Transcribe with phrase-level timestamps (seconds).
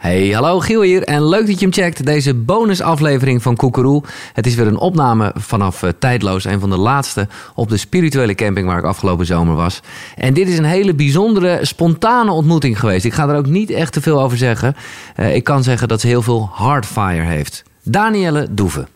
[0.00, 2.06] Hey, hallo Giel hier en leuk dat je hem checkt.
[2.06, 4.02] Deze bonusaflevering van Koekeroe.
[4.32, 8.34] Het is weer een opname vanaf uh, Tijdloos, een van de laatste op de spirituele
[8.34, 9.80] camping waar ik afgelopen zomer was.
[10.16, 13.04] En dit is een hele bijzondere, spontane ontmoeting geweest.
[13.04, 14.76] Ik ga er ook niet echt te veel over zeggen.
[15.16, 17.62] Uh, ik kan zeggen dat ze heel veel hardfire heeft.
[17.82, 18.88] Danielle Doeven.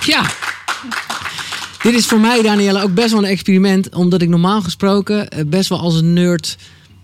[0.00, 0.22] Ja,
[1.82, 3.94] dit is voor mij, Danielle, ook best wel een experiment.
[3.94, 6.56] Omdat ik normaal gesproken uh, best wel als een nerd...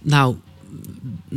[0.04, 0.36] Nou,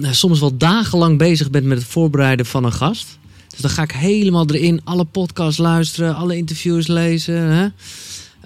[0.01, 3.17] soms wel dagenlang bezig bent met het voorbereiden van een gast.
[3.49, 7.35] Dus dan ga ik helemaal erin, alle podcasts luisteren, alle interviews lezen.
[7.35, 7.67] Hè?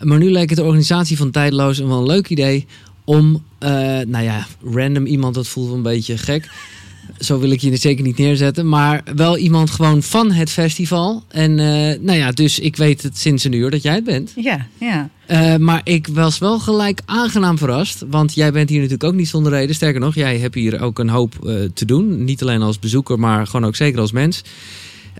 [0.01, 2.65] Maar nu leek het de organisatie van Tijdloos een wel een leuk idee
[3.03, 3.69] om, uh,
[4.07, 6.49] nou ja, random iemand, dat voelt een beetje gek.
[7.19, 8.69] Zo wil ik je er zeker niet neerzetten.
[8.69, 11.23] Maar wel iemand gewoon van het festival.
[11.27, 11.65] En uh,
[11.99, 14.31] nou ja, dus ik weet het sinds een uur dat jij het bent.
[14.35, 15.09] Ja, ja.
[15.31, 18.03] Uh, maar ik was wel gelijk aangenaam verrast.
[18.09, 19.75] Want jij bent hier natuurlijk ook niet zonder reden.
[19.75, 22.23] Sterker nog, jij hebt hier ook een hoop uh, te doen.
[22.23, 24.41] Niet alleen als bezoeker, maar gewoon ook zeker als mens.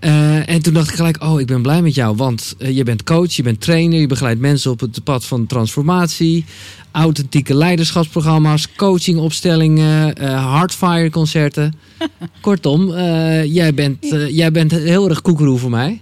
[0.01, 2.15] Uh, en toen dacht ik gelijk, oh, ik ben blij met jou.
[2.15, 5.45] Want uh, je bent coach, je bent trainer, je begeleidt mensen op het pad van
[5.45, 6.45] transformatie.
[6.91, 11.75] Authentieke leiderschapsprogramma's, coachingopstellingen, uh, hardfire concerten.
[12.41, 12.89] Kortom,
[13.43, 16.01] jij, bent, jij bent heel erg koekeroe voor mij.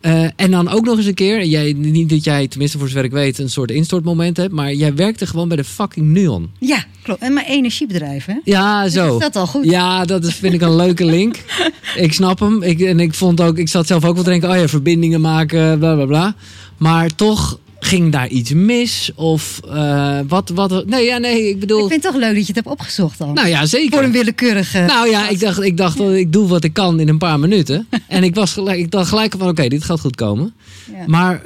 [0.00, 3.04] Uh, en dan ook nog eens een keer, jij, niet dat jij, tenminste voor zover
[3.04, 6.50] ik weet, een soort instortmoment hebt, maar jij werkte gewoon bij de fucking Nuon.
[6.58, 7.20] Ja, klopt.
[7.20, 8.34] En mijn energiebedrijf, hè?
[8.44, 9.04] Ja, zo.
[9.04, 9.64] Dus is dat al goed?
[9.64, 11.36] Ja, dat is, vind ik een leuke link.
[11.96, 12.62] ik snap hem.
[12.62, 15.20] Ik, en ik vond ook, ik zat zelf ook wel te denken, oh ja, verbindingen
[15.20, 16.34] maken, bla bla bla.
[16.76, 19.10] Maar toch ging daar iets mis?
[19.14, 20.86] Of uh, wat, wat?
[20.86, 21.82] Nee, ja, nee, ik bedoel.
[21.82, 23.34] Ik vind het toch leuk dat je het hebt opgezocht dan.
[23.34, 23.90] Nou ja, zeker.
[23.90, 24.84] Voor een willekeurige.
[24.86, 27.86] Nou ja, ik dacht, ik dacht, ik doe wat ik kan in een paar minuten.
[28.08, 30.54] en ik was gelijk, ik dacht gelijk van, oké, okay, dit gaat goed komen.
[30.92, 31.04] Ja.
[31.06, 31.42] Maar,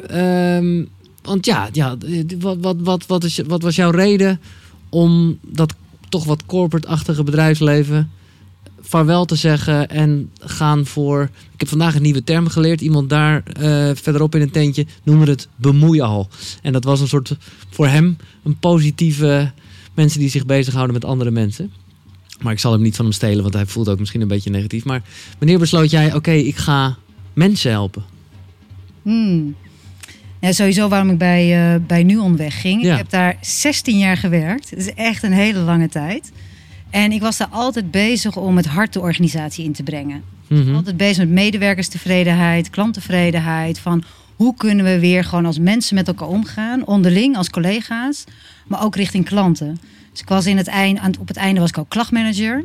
[0.57, 0.89] um,
[1.23, 1.97] want ja, ja,
[2.39, 4.41] wat, wat, wat, wat, is, wat was jouw reden
[4.89, 5.75] om dat
[6.09, 8.11] toch wat corporate-achtige bedrijfsleven
[8.81, 11.23] vaarwel te zeggen en gaan voor.
[11.53, 12.81] Ik heb vandaag een nieuwe term geleerd.
[12.81, 16.29] Iemand daar uh, verderop in een tentje noemde het bemoeial.
[16.63, 17.37] En dat was een soort
[17.71, 19.53] voor hem een positieve
[19.95, 21.73] mensen die zich bezighouden met andere mensen.
[22.41, 24.51] Maar ik zal hem niet van hem stelen, want hij voelt ook misschien een beetje
[24.51, 24.85] negatief.
[24.85, 25.03] Maar
[25.39, 26.97] wanneer besloot jij, oké, okay, ik ga
[27.33, 28.05] mensen helpen?
[29.03, 29.55] Hmm.
[30.41, 32.83] Ja, sowieso waarom ik bij, uh, bij Nuon wegging.
[32.83, 32.93] Ja.
[32.93, 34.71] Ik heb daar 16 jaar gewerkt.
[34.71, 36.33] Dat is echt een hele lange tijd.
[36.91, 40.23] En ik was daar altijd bezig om het hart de organisatie in te brengen.
[40.49, 40.75] Mm -hmm.
[40.75, 43.79] Altijd bezig met medewerkerstevredenheid, klanttevredenheid.
[43.79, 44.05] Van
[44.37, 48.25] hoe kunnen we weer gewoon als mensen met elkaar omgaan, onderling als collega's,
[48.67, 49.81] maar ook richting klanten.
[50.11, 52.65] Dus ik was in het einde, op het einde was ik ook klachtmanager.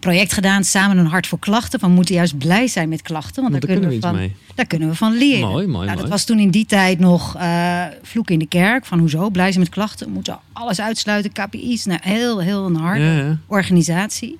[0.00, 1.80] Project gedaan samen een hart voor klachten.
[1.80, 3.42] Van we moeten juist blij zijn met klachten.
[3.42, 4.34] Want, want daar, kunnen we van, mee.
[4.54, 5.48] daar kunnen we van leren.
[5.48, 6.08] Mooi, mooi, nou, dat mooi.
[6.08, 8.86] was toen in die tijd nog uh, vloek in de kerk.
[8.86, 10.06] Van hoezo, blij zijn met klachten.
[10.06, 11.84] We moeten alles uitsluiten, KPI's.
[11.84, 13.38] Nou, heel, heel een harde Ja, ja.
[13.46, 14.38] organisatie.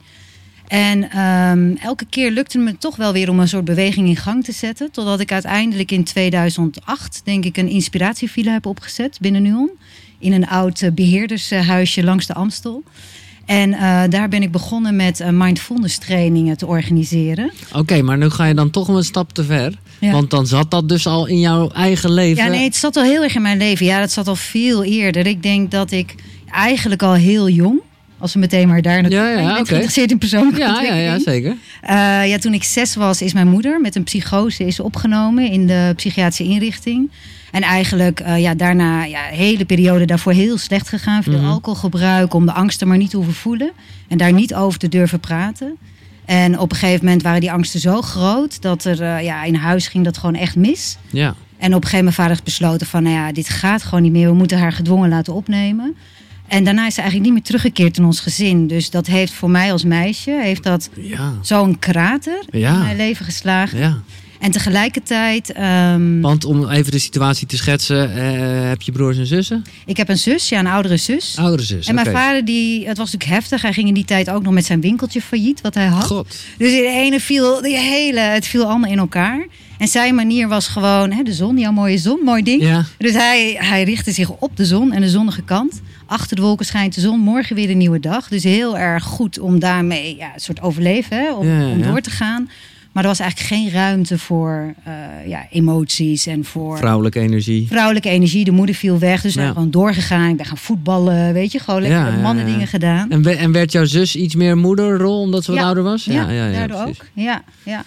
[0.70, 4.16] En um, elke keer lukte het me toch wel weer om een soort beweging in
[4.16, 4.90] gang te zetten.
[4.90, 9.70] Totdat ik uiteindelijk in 2008, denk ik, een inspiratievilla heb opgezet binnen Nuon.
[10.18, 12.82] In een oud uh, beheerdershuisje langs de Amstel.
[13.44, 17.52] En uh, daar ben ik begonnen met uh, mindfulness trainingen te organiseren.
[17.68, 19.72] Oké, okay, maar nu ga je dan toch een stap te ver.
[19.98, 20.12] Ja.
[20.12, 22.44] Want dan zat dat dus al in jouw eigen leven.
[22.44, 23.86] Ja, nee, het zat al heel erg in mijn leven.
[23.86, 25.26] Ja, dat zat al veel eerder.
[25.26, 26.14] Ik denk dat ik
[26.50, 27.80] eigenlijk al heel jong,
[28.18, 29.64] als we meteen maar daar naartoe ja, ja, okay.
[29.64, 31.50] geïnteresseerd in persoonlijke ja, ja, ja, zeker.
[31.50, 35.66] Uh, ja, toen ik zes was, is mijn moeder met een psychose is opgenomen in
[35.66, 37.10] de psychiatrische inrichting.
[37.50, 41.22] En eigenlijk uh, ja, daarna, ja, de hele periode daarvoor heel slecht gegaan.
[41.22, 41.40] Veel Mhm.
[41.40, 41.54] mm -hmm.
[41.54, 43.70] alcoholgebruik om de angsten maar niet te hoeven voelen.
[44.08, 45.76] En daar niet over te durven praten.
[46.24, 49.54] En op een gegeven moment waren die angsten zo groot dat er uh, ja, in
[49.54, 50.96] huis ging dat gewoon echt mis.
[51.10, 51.34] Ja.
[51.58, 54.28] En op een gegeven moment vader besloten van, nou ja, dit gaat gewoon niet meer.
[54.28, 55.96] We moeten haar gedwongen laten opnemen.
[56.48, 58.66] En daarna is ze eigenlijk niet meer teruggekeerd in ons gezin.
[58.66, 61.32] Dus dat heeft voor mij als meisje, heeft dat Ja.
[61.42, 62.72] zo'n krater Ja.
[62.72, 63.78] in mijn leven geslagen.
[63.78, 63.96] ja.
[64.40, 69.26] En tegelijkertijd, um, Want om even de situatie te schetsen, uh, heb je broers en
[69.26, 69.64] zussen?
[69.86, 71.36] ik heb een zus, ja, een oudere zus.
[71.38, 71.86] Oudere zus.
[71.86, 73.62] En mijn vader, die, het was natuurlijk heftig.
[73.62, 76.04] Hij ging in die tijd ook nog met zijn winkeltje failliet, wat hij had.
[76.04, 76.36] God.
[76.58, 79.46] Dus in de ene viel, de hele, het viel allemaal in elkaar.
[79.78, 82.62] En zijn manier was gewoon, hè, de zon, jouw mooie zon, mooi ding.
[82.62, 82.84] Ja.
[82.98, 85.80] Dus hij, hij richtte zich op de zon en de zonnige kant.
[86.06, 88.28] Achter de wolken schijnt de zon, morgen weer een nieuwe dag.
[88.28, 91.78] Dus heel erg goed om daarmee ja, een soort overleven, hè, om, Ja, ja, om
[91.78, 91.86] ja.
[91.86, 92.50] door te gaan.
[92.92, 97.66] Maar er was eigenlijk geen ruimte voor uh, ja, emoties en voor Vrouwelijke energie.
[97.66, 98.44] vrouwelijke energie.
[98.44, 99.40] De moeder viel weg, dus Ja.
[99.40, 100.28] zijn gewoon doorgegaan.
[100.30, 102.20] Ik ben gaan voetballen, weet je, gewoon lekker Ja, ja, ja.
[102.20, 103.10] mannen dingen gedaan.
[103.10, 105.66] En, en werd jouw zus iets meer moederrol omdat ze wat Ja.
[105.66, 106.04] ouder was?
[106.04, 107.00] Ja, daardoor precies.
[107.00, 107.06] ook.
[107.14, 107.82] Ja, ja.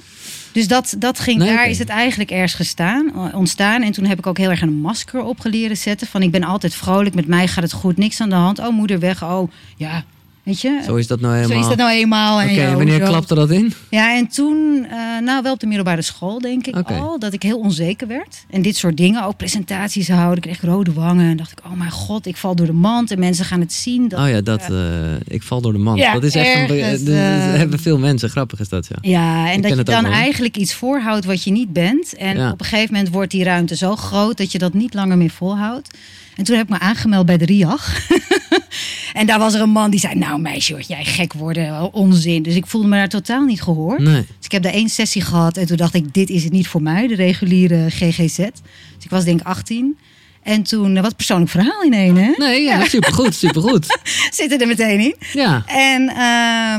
[0.52, 3.82] Dus dat, dat ging, Nee, daar is het eigenlijk ergens gestaan, ontstaan.
[3.82, 6.08] En toen heb ik ook heel erg een masker op leren zetten.
[6.08, 8.60] Van ik ben altijd vrolijk, met mij gaat het goed, niks aan de hand.
[8.60, 9.24] Oh, moeder weg.
[9.24, 10.04] Oh, ja,
[10.44, 10.82] Weet je?
[10.86, 11.56] Zo is dat nou helemaal.
[11.56, 12.42] Zo is dat nou eenmaal.
[12.42, 13.06] Oké, okay, wanneer zo.
[13.06, 13.74] klapte dat in?
[13.90, 17.00] Ja, en toen, uh, nou wel op de middelbare school denk ik okay.
[17.00, 18.46] al, dat ik heel onzeker werd.
[18.50, 21.30] En dit soort dingen, ook presentaties houden, ik kreeg rode wangen.
[21.30, 23.74] En dacht ik, oh mijn god, ik val door de mand en mensen gaan het
[23.74, 24.08] zien.
[24.08, 24.80] Dat oh ja, dat, uh,
[25.28, 26.00] ik val door de mand.
[26.00, 27.18] Ja, dat is echt ergens, een, uh,
[27.54, 28.98] hebben veel mensen, grappig is dat ja.
[29.02, 32.16] Ja, en ik dat je dan eigenlijk iets voorhoudt wat je niet bent.
[32.16, 32.52] En ja.
[32.52, 35.30] op een gegeven moment wordt die ruimte zo groot dat je dat niet langer meer
[35.30, 35.98] volhoudt.
[36.36, 38.10] En toen heb ik me aangemeld bij de RIAG.
[39.14, 41.94] en daar was er een man die zei: Nou, meisje, word jij gek worden?
[41.94, 42.44] Onzin.
[42.44, 44.00] Dus ik voelde me daar totaal niet gehoord.
[44.00, 44.14] Nee.
[44.14, 45.58] Dus ik heb daar één sessie gehad.
[45.58, 48.38] En toen dacht ik: Dit is het niet voor mij, de reguliere GGZ.
[48.38, 49.98] Dus ik was denk ik 18.
[50.44, 52.32] En toen, wat persoonlijk verhaal in één, hè?
[52.38, 52.86] Nee, ja, ja.
[52.86, 54.00] supergoed, supergoed.
[54.32, 55.16] Zitten er meteen in.
[55.34, 55.64] Ja.
[55.66, 56.22] En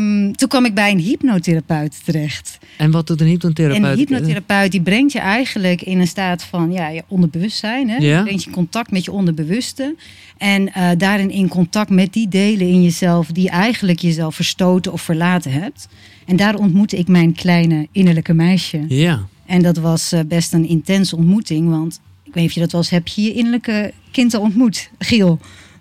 [0.02, 2.58] um, toen kwam ik bij een hypnotherapeut terecht.
[2.76, 3.84] En wat doet een hypnotherapeut?
[3.84, 7.88] Een hypnotherapeut die brengt je eigenlijk in een staat van ja, je onderbewustzijn.
[7.88, 7.96] Hè?
[7.96, 8.22] Ja.
[8.22, 9.94] Brengt je in contact met je onderbewuste.
[10.38, 15.02] En uh, daarin in contact met die delen in jezelf die eigenlijk jezelf verstoten of
[15.02, 15.88] verlaten hebt.
[16.26, 18.84] En daar ontmoette ik mijn kleine innerlijke meisje.
[18.88, 19.26] Ja.
[19.46, 22.72] En dat was uh, best een intense ontmoeting, want ik weet niet of je dat
[22.72, 25.38] wel eens hebt, je je innerlijke kind al ontmoet, Giel.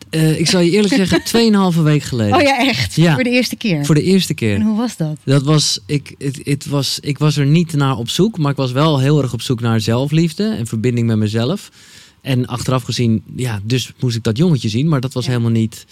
[0.10, 2.36] Uh, ik zal je eerlijk zeggen, tweeënhalve week geleden.
[2.36, 2.96] Oh ja, echt?
[2.96, 3.14] Ja.
[3.14, 3.86] Voor de eerste keer?
[3.86, 4.56] Voor de eerste keer.
[4.56, 5.18] En hoe was dat?
[5.24, 8.58] Dat was, ik, het, het was, ik was er niet naar op zoek, maar ik
[8.58, 11.72] was wel heel erg op zoek naar zelfliefde en verbinding met mezelf.
[12.22, 15.30] En achteraf gezien, ja, dus moest ik dat jongetje zien, maar dat was Ja.
[15.32, 15.86] helemaal niet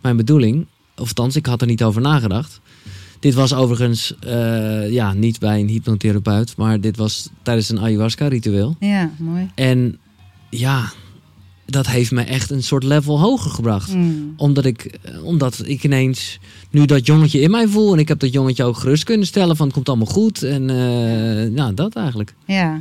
[0.00, 0.66] mijn bedoeling.
[0.96, 2.60] Of althans, ik had er niet over nagedacht.
[3.24, 8.76] Dit was overigens, eh, ja, niet bij een hypnotherapeut, maar dit was tijdens een ayahuasca-ritueel.
[8.80, 9.50] Ja, mooi.
[9.54, 9.98] En
[10.50, 10.92] ja,
[11.66, 13.94] dat heeft me echt een soort level hoger gebracht.
[13.94, 14.34] Mm.
[14.36, 16.38] Omdat ik, eh, omdat ik ineens
[16.70, 17.92] nu dat jongetje in mij voel.
[17.92, 20.42] En ik heb dat jongetje ook gerust kunnen stellen van het komt allemaal goed.
[20.42, 22.34] En eh, nou, dat eigenlijk.
[22.46, 22.80] Ja.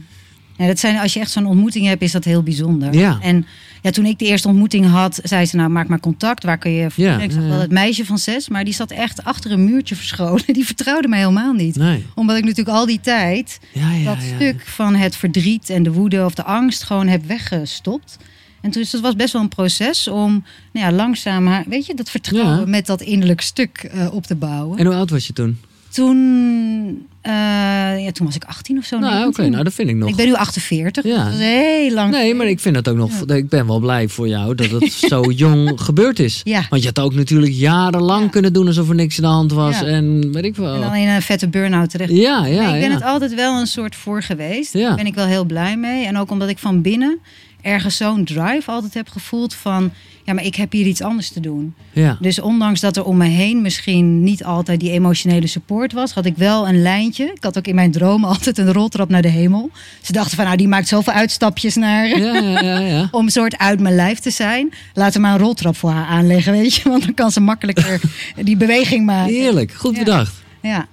[0.57, 2.93] ja dat zijn, als je echt zo'n ontmoeting hebt, is dat heel bijzonder.
[2.93, 3.19] Ja.
[3.21, 3.45] En
[3.83, 6.43] ja, toen ik de eerste ontmoeting had, zei ze nou maak maar contact.
[6.43, 6.87] Waar kun je?
[6.95, 9.95] Ja, Ik zag wel het meisje van zes, maar die zat echt achter een muurtje
[9.95, 10.43] verscholen.
[10.53, 11.75] Die vertrouwde mij helemaal niet.
[11.75, 12.05] Nee.
[12.15, 16.25] Omdat ik natuurlijk al die tijd Ja, dat stuk van het verdriet en de woede
[16.25, 18.17] of de angst gewoon heb weggestopt.
[18.61, 20.43] En dus het was best wel een proces om
[20.73, 22.65] nou ja, langzaam, haar- weet je, dat vertrouwen Ja.
[22.65, 24.77] met dat innerlijk stuk eh, op te bouwen.
[24.77, 25.59] En hoe oud was je toen?
[25.89, 28.97] Toen, ja, toen was ik 18 of zo.
[28.99, 29.51] nou, oké, 19.
[29.51, 30.09] nou dat vind ik nog.
[30.09, 31.03] Ik ben nu 48.
[31.03, 31.23] Ja.
[31.23, 32.11] Dat is heel lang.
[32.11, 33.11] Nee, maar ik vind dat ook nog.
[33.25, 36.41] Ik ben wel blij voor jou dat het zo jong gebeurd is.
[36.43, 36.65] Ja.
[36.69, 38.29] Want je had ook natuurlijk jarenlang Ja.
[38.29, 39.81] kunnen doen alsof er niks aan de hand was.
[39.83, 40.81] En weet ik En wel.
[40.81, 42.11] dan in een vette burn-out terecht.
[42.11, 44.73] Ja, ja, Nee, ik ben het altijd wel een soort voor geweest.
[44.73, 44.87] Ja.
[44.87, 46.05] Daar ben ik wel heel blij mee.
[46.05, 47.19] En ook omdat ik van binnen
[47.63, 49.91] ergens zo'n drive altijd heb gevoeld van...
[50.23, 51.75] ja, maar ik heb hier iets anders te doen.
[51.91, 52.17] ja.
[52.19, 56.13] Dus ondanks dat er om me heen misschien niet altijd die emotionele support was...
[56.13, 57.31] had ik wel een lijntje.
[57.35, 59.69] Ik had ook in mijn dromen altijd een roltrap naar de hemel.
[60.01, 62.07] Ze dachten van, nou, die maakt zoveel uitstapjes naar...
[62.19, 63.07] Ja, ja.
[63.11, 64.73] Om een soort uit mijn lijf te zijn.
[64.93, 66.89] Laten we maar een roltrap voor haar aanleggen, weet je.
[66.89, 68.01] Want dan kan ze makkelijker
[68.35, 69.33] die beweging maken.
[69.33, 70.33] Heerlijk, goed bedacht.
[70.61, 70.87] Ja.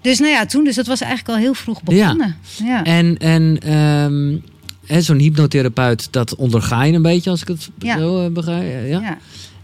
[0.00, 2.36] Dus nou ja, toen, dus dat was eigenlijk al heel vroeg begonnen.
[2.64, 2.84] Ja.
[2.84, 4.36] En, en ehm,
[4.86, 7.98] zo'n hypnotherapeut, dat onderga je een beetje, als ik het Ja.
[7.98, 8.88] zo eh, begrijp.
[8.88, 9.00] Ja?
[9.00, 9.18] ja.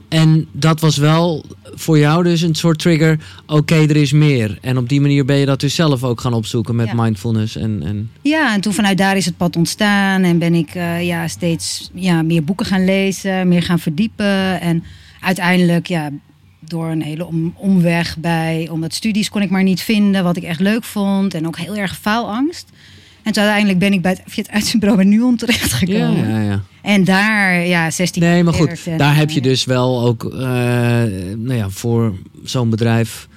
[0.08, 1.44] En dat was wel
[1.74, 3.18] voor jou dus een soort trigger.
[3.46, 4.58] Oké, er is meer.
[4.60, 6.94] En op die manier ben je dat dus zelf ook gaan opzoeken met Ja.
[7.02, 7.56] mindfulness.
[7.56, 10.22] En, en, Ja, en toen vanuit daar is het pad ontstaan.
[10.22, 14.60] En ben ik eh, ja, steeds ja, meer boeken gaan lezen, meer gaan verdiepen.
[14.60, 14.84] En
[15.20, 16.10] uiteindelijk, ja,
[16.60, 18.68] door een hele om, omweg bij...
[18.70, 21.34] omdat studies kon ik maar niet vinden wat ik echt leuk vond.
[21.34, 22.68] En ook heel erg faalangst.
[23.22, 26.28] En toen uiteindelijk ben ik bij het, het uitzendbureau bij Nuon ja, terechtgekomen.
[26.28, 26.62] ja, ja.
[26.82, 30.40] En daar, ja, 16 Nee, maar goed, en, daar heb je dus wel ook, eh,
[31.36, 33.28] nou ja, voor zo'n bedrijf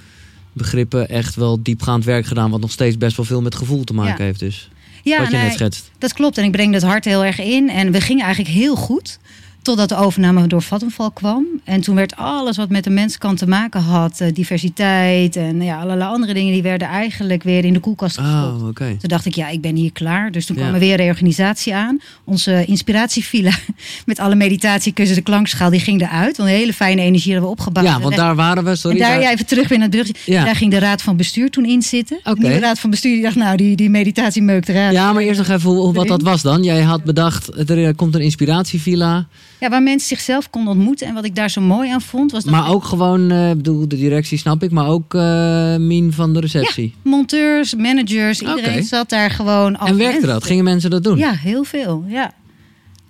[0.54, 2.52] begrippen echt wel diepgaand werk gedaan.
[2.52, 4.24] Wat nog steeds best wel veel met gevoel te maken Ja.
[4.24, 4.40] heeft.
[4.40, 4.70] Dus
[5.04, 5.92] Ja, wat je nee, net schetst.
[5.98, 6.38] Dat klopt.
[6.38, 7.70] En ik breng dat hart heel erg in.
[7.70, 9.20] En we gingen eigenlijk heel goed.
[9.63, 11.46] Totdat de overname door Vattenfall kwam.
[11.63, 15.79] En toen werd alles wat met de menskant te maken had, eh, diversiteit en ja,
[15.82, 18.62] allerlei andere dingen, die werden eigenlijk weer in de koelkast gestopt.
[18.62, 18.86] Oh, oké.
[18.86, 20.32] Toen dacht ik, ja, ik ben hier klaar.
[20.32, 20.62] Dus toen Ja.
[20.62, 22.00] kwam er weer reorganisatie aan.
[22.24, 23.51] Onze inspiratievilla
[24.05, 26.38] met alle meditatiekussen, de klankschaal, die ging eruit.
[26.38, 27.86] Want een hele fijne energie hadden we opgebouwd.
[27.86, 28.98] Ja, want daar waren we, sorry.
[28.98, 30.13] en daar, daar- ja, even terug weer naar het brugje.
[30.25, 30.43] Ja.
[30.46, 32.20] Daar ging de raad van bestuur toen in zitten.
[32.24, 32.39] Oké.
[32.39, 34.93] De raad van bestuur die dacht, nou, die, die meditatie meukt eruit.
[34.93, 36.63] Ja, maar eerst nog even hoe- wat dat was dan.
[36.63, 39.27] Jij had bedacht, er komt een inspiratievilla.
[39.63, 41.08] Ja, waar mensen zichzelf konden ontmoeten.
[41.08, 43.88] En wat ik daar zo mooi aan vond, was dat Maar ook gewoon, ik bedoel,
[43.88, 46.93] de directie snap ik, maar ook eh Mien van de receptie.
[47.01, 49.75] monteurs, managers, iedereen zat daar gewoon.
[49.77, 50.43] en werkte dat?
[50.43, 51.17] Gingen mensen dat doen?
[51.17, 52.05] Ja, heel veel.
[52.08, 52.34] Ja.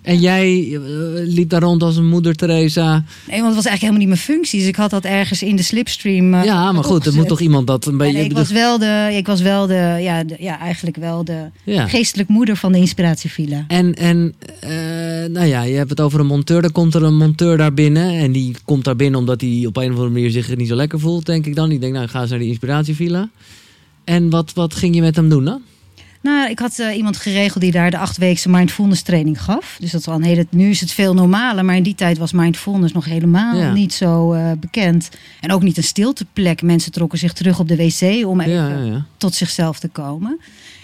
[0.04, 0.80] En jij eh,
[1.14, 2.92] liep daar rond als een moeder Teresa.
[3.28, 4.60] Nee, want het was eigenlijk helemaal niet mijn functie.
[4.60, 6.44] Dus ik had dat ergens in de slipstream.
[6.44, 8.24] ja, maar goed, er moet toch iemand dat een En beetje...
[8.24, 11.88] ik was wel de, ik was wel de, ja, de, ja, eigenlijk wel de ja.
[11.88, 13.66] geestelijk moeder van de inspiratievilla.
[13.68, 14.34] En, en
[15.32, 16.62] nou ja, je hebt het over een monteur.
[16.62, 18.18] Dan komt er een monteur daar binnen.
[18.18, 20.76] En die komt daar binnen omdat hij op een of andere manier zich niet zo
[20.76, 21.72] lekker voelt, denk ik dan.
[21.72, 23.30] Ik denk, nou, ga eens naar die inspiratievilla.
[24.04, 25.62] En wat, wat ging je met hem doen dan?
[26.22, 29.78] Nou, ik had uh, iemand geregeld die daar de achtweekse mindfulness training gaf.
[29.80, 30.46] Dus dat is al een hele.
[30.50, 34.34] Nu is het veel normaler, maar in die tijd was mindfulness nog helemaal niet zo
[34.34, 35.10] uh, bekend.
[35.40, 36.62] En ook niet een stilteplek.
[36.62, 40.40] Mensen trokken zich terug op de wc om even ja, ja, tot zichzelf te komen.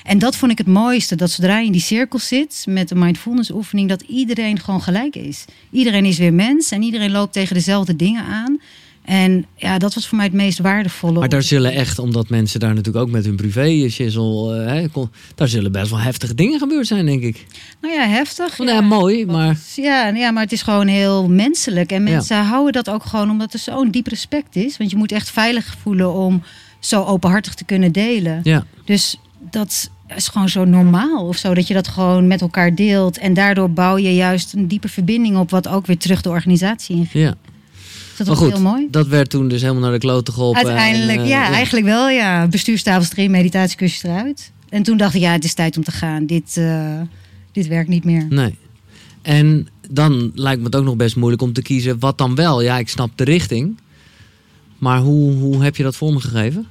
[0.10, 1.16] En dat vond ik het mooiste.
[1.16, 5.16] Dat zodra je in die cirkel zit met de mindfulness oefening, dat iedereen gewoon gelijk
[5.16, 5.46] is.
[5.72, 8.60] Iedereen is weer mens en iedereen loopt tegen dezelfde dingen aan.
[9.06, 11.20] En ja, dat was voor mij het meest waardevolle.
[11.20, 15.04] Maar daar zullen echt, omdat mensen daar natuurlijk ook met hun privé shizzle, uh,
[15.36, 17.46] daar zullen best wel heftige dingen gebeurd zijn, denk ik.
[17.82, 18.58] Nou ja, heftig.
[18.58, 19.58] Nou ja, mooi, maar...
[19.76, 21.92] Ja, ja, maar het is gewoon heel menselijk.
[21.92, 24.78] En mensen houden dat ook gewoon omdat er zo'n diep respect is.
[24.78, 26.44] Want je moet echt veilig voelen om
[26.80, 28.40] zo openhartig te kunnen delen.
[28.44, 28.66] Ja.
[28.86, 29.18] Dus
[29.52, 31.54] dat is gewoon zo normaal of zo.
[31.54, 33.18] Dat je dat gewoon met elkaar deelt.
[33.18, 36.96] En daardoor bouw je juist een diepe verbinding op, wat ook weer terug de organisatie
[36.96, 37.14] ingeeft.
[37.14, 37.36] Ja.
[38.18, 38.88] Dat goed, heel mooi.
[38.92, 40.66] Dat werd toen dus helemaal naar de klote geholpen.
[40.66, 42.10] Uiteindelijk, eh, ja, eigenlijk wel.
[42.10, 42.48] Ja.
[42.48, 44.52] Bestuurstafels erin, meditatiecursus eruit.
[44.70, 46.26] En toen dacht ik, ja, het is tijd om te gaan.
[46.26, 47.02] Dit, uh,
[47.52, 48.26] dit werkt niet meer.
[48.30, 48.56] Nee.
[49.22, 52.62] En dan lijkt me het ook nog best moeilijk om te kiezen wat dan wel.
[52.62, 53.78] Ja, ik snap de richting.
[54.78, 56.68] Maar hoe, hoe heb je dat voor me gegeven?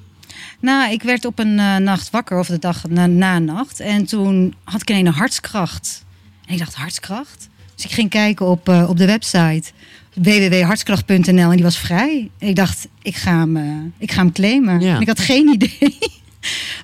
[0.61, 3.81] Nou, ik werd op een uh, nacht wakker, of de dag na, na nacht.
[3.81, 6.05] En toen had ik een hartskracht.
[6.47, 7.49] En ik dacht, hartskracht?
[7.75, 9.71] Dus ik ging kijken op, uh, op de website
[10.15, 12.31] www.hartskracht.nl en die was vrij.
[12.39, 14.81] ik dacht, ik ga hem, uh, ik ga hem claimen.
[14.81, 15.99] En ik had geen idee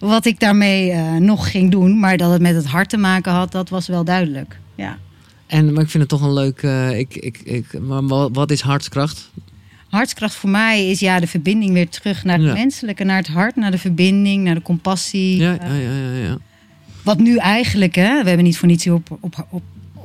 [0.01, 1.99] wat ik daarmee nog ging doen.
[1.99, 4.59] Maar dat het met het hart te maken had, dat was wel duidelijk.
[4.75, 4.99] Ja.
[5.47, 6.63] En maar ik vind het toch een leuk.
[6.99, 9.31] Ik, ik, ik, maar wat is hartskracht?
[9.95, 13.57] Hartskracht voor mij is ja de verbinding weer terug naar het menselijke, naar het hart,
[13.57, 15.37] naar de verbinding, naar de compassie.
[15.37, 16.39] Ja, ja, ja, ja, ja.
[17.03, 19.63] Wat nu eigenlijk, hè, we hebben niet voor niets op, op, op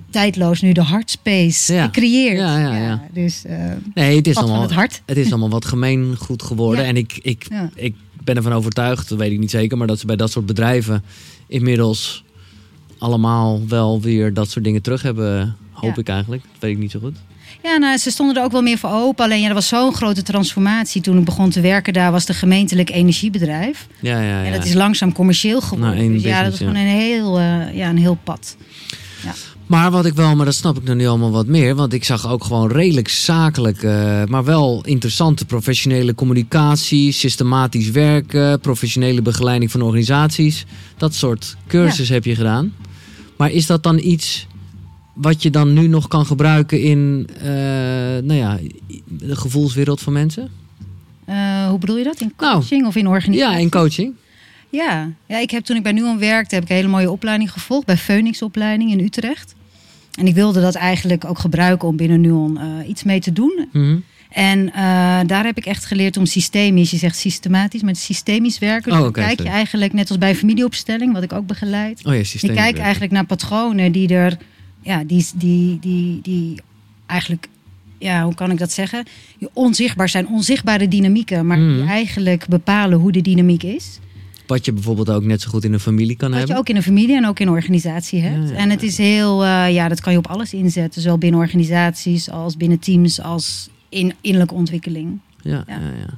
[0.09, 1.83] tijdloos nu de hartspace ja.
[1.83, 2.37] gecreëerd.
[2.37, 3.03] Ja, ja, ja.
[3.13, 3.53] dus uh,
[3.93, 5.01] nee, het is allemaal het hart.
[5.05, 6.85] Het is allemaal wat gemeengoed geworden.
[6.85, 10.05] En ik, ik, ik ben ervan overtuigd, dat weet ik niet zeker, maar dat ze
[10.05, 11.03] bij dat soort bedrijven
[11.47, 12.23] inmiddels
[12.97, 15.55] allemaal wel weer dat soort dingen terug hebben.
[15.71, 16.41] Hoop ik eigenlijk.
[16.41, 17.17] Dat weet ik niet zo goed.
[17.63, 19.25] Ja, nou, ze stonden er ook wel meer voor open.
[19.25, 21.01] Alleen ja, er was zo'n grote transformatie.
[21.01, 23.87] Toen ik begon te werken daar, was de gemeentelijk energiebedrijf.
[23.99, 24.43] Ja, ja, ja.
[24.43, 25.97] En dat is langzaam commercieel geworden.
[25.97, 28.55] Nou, dus ja, dat was gewoon een heel, uh, ja, een heel pad.
[29.23, 29.33] Ja.
[29.65, 31.75] Maar wat ik wel, maar dat snap ik niet allemaal wat meer.
[31.75, 38.59] Want ik zag ook gewoon redelijk zakelijk, uh, maar wel interessante professionele communicatie, systematisch werken,
[38.59, 40.65] professionele begeleiding van organisaties.
[40.97, 42.73] Dat soort cursus heb je gedaan.
[43.37, 44.47] Maar is dat dan iets
[45.21, 47.43] wat je dan nu nog kan gebruiken in uh,
[48.23, 48.57] nou ja,
[49.07, 50.49] de gevoelswereld van mensen?
[51.29, 52.21] Uh, hoe bedoel je dat?
[52.21, 53.53] In nou, coaching of in organisatie?
[53.53, 54.13] Ja, in coaching.
[54.69, 55.11] Ja.
[55.25, 57.85] ja, ik heb toen ik bij NUON werkte, heb ik een hele mooie opleiding gevolgd
[57.85, 59.55] bij Phoenix opleiding in Utrecht.
[60.19, 63.67] En ik wilde dat eigenlijk ook gebruiken om binnen Nuon uh, iets mee te doen.
[63.71, 63.97] Mhm.
[64.29, 64.73] En uh,
[65.25, 68.91] daar heb ik echt geleerd om systemisch, je zegt systematisch, maar systemisch werken.
[68.91, 72.05] Dus oh, okay, kijk je eigenlijk, net als bij familieopstelling, wat ik ook begeleid.
[72.05, 74.37] Oh ja, je kijkt eigenlijk naar patronen die er,
[74.81, 76.61] ja, die, die, die, die
[77.05, 77.47] eigenlijk,
[77.97, 79.05] ja, hoe kan ik dat zeggen?
[79.53, 81.87] Onzichtbaar zijn, onzichtbare dynamieken, maar die mhm.
[81.87, 83.99] eigenlijk bepalen hoe de dynamiek is.
[84.47, 86.47] Wat je bijvoorbeeld ook net zo goed in een familie kan hebben.
[86.47, 88.51] Wat je ook in een familie en ook in een organisatie hebt.
[88.51, 91.01] En het is heel, uh, ja, dat kan je op alles inzetten.
[91.01, 95.19] Zowel binnen organisaties als binnen teams als in innerlijke ontwikkeling.
[95.41, 95.79] Ja, ja.
[95.79, 96.17] ja,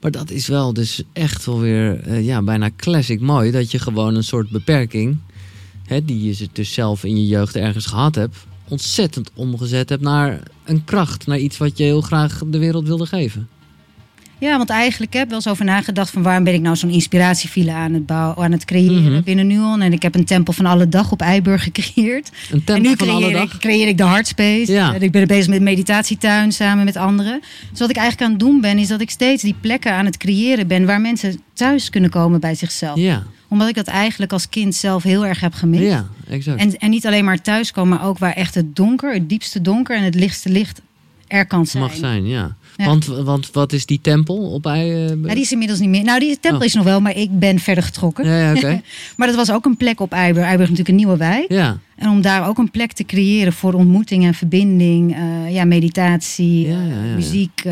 [0.00, 3.50] Maar dat is wel dus echt wel weer uh, ja, bijna classic mooi.
[3.50, 5.16] Dat je gewoon een soort beperking,
[5.90, 8.36] hè, die je dus zelf in je jeugd ergens gehad hebt,
[8.68, 11.26] ontzettend omgezet hebt naar een kracht.
[11.26, 13.48] Naar iets wat je heel graag de wereld wilde geven.
[14.38, 16.90] Ja, want eigenlijk heb ik wel eens over nagedacht van waarom ben ik nou zo'n
[16.90, 19.22] inspiratiefile aan het bouwen, aan het creëren mm -hmm.
[19.22, 19.80] binnen Nuon.
[19.80, 22.30] En ik heb een tempel van alle dag op Eiburg gecreëerd.
[22.50, 23.54] Een tempel en nu van alle dag?
[23.54, 24.72] Ik, creëer ik de Hardspace.
[24.72, 24.94] Ja.
[24.94, 27.40] En ik ben bezig met meditatietuin samen met anderen.
[27.70, 30.04] Dus wat ik eigenlijk aan het doen ben, is dat ik steeds die plekken aan
[30.04, 32.98] het creëren ben waar mensen thuis kunnen komen bij zichzelf.
[32.98, 35.82] Ja omdat ik dat eigenlijk als kind zelf heel erg heb gemist.
[35.82, 36.60] Ja, exact.
[36.60, 39.96] En, en niet alleen maar thuiskomen, maar ook waar echt het donker, het diepste donker
[39.96, 40.80] en het lichtste licht
[41.26, 41.82] er kan zijn.
[41.82, 42.56] Mag zijn, ja.
[42.76, 44.92] Want, want wat is die tempel op ei?
[44.92, 46.04] Uh, ja, die is inmiddels niet meer.
[46.04, 46.66] Nou, die tempel oh.
[46.66, 48.26] is nog wel, maar ik ben verder getrokken.
[48.26, 48.80] Ja, ja oké.
[49.16, 50.46] maar dat was ook een plek op Eiburg.
[50.46, 51.44] Eiburg natuurlijk een nieuwe wijk.
[51.48, 51.78] Ja.
[51.96, 56.68] En om daar ook een plek te creëren voor ontmoeting en verbinding, uh, ja, meditatie,
[56.68, 56.78] ja,
[57.14, 57.62] muziek.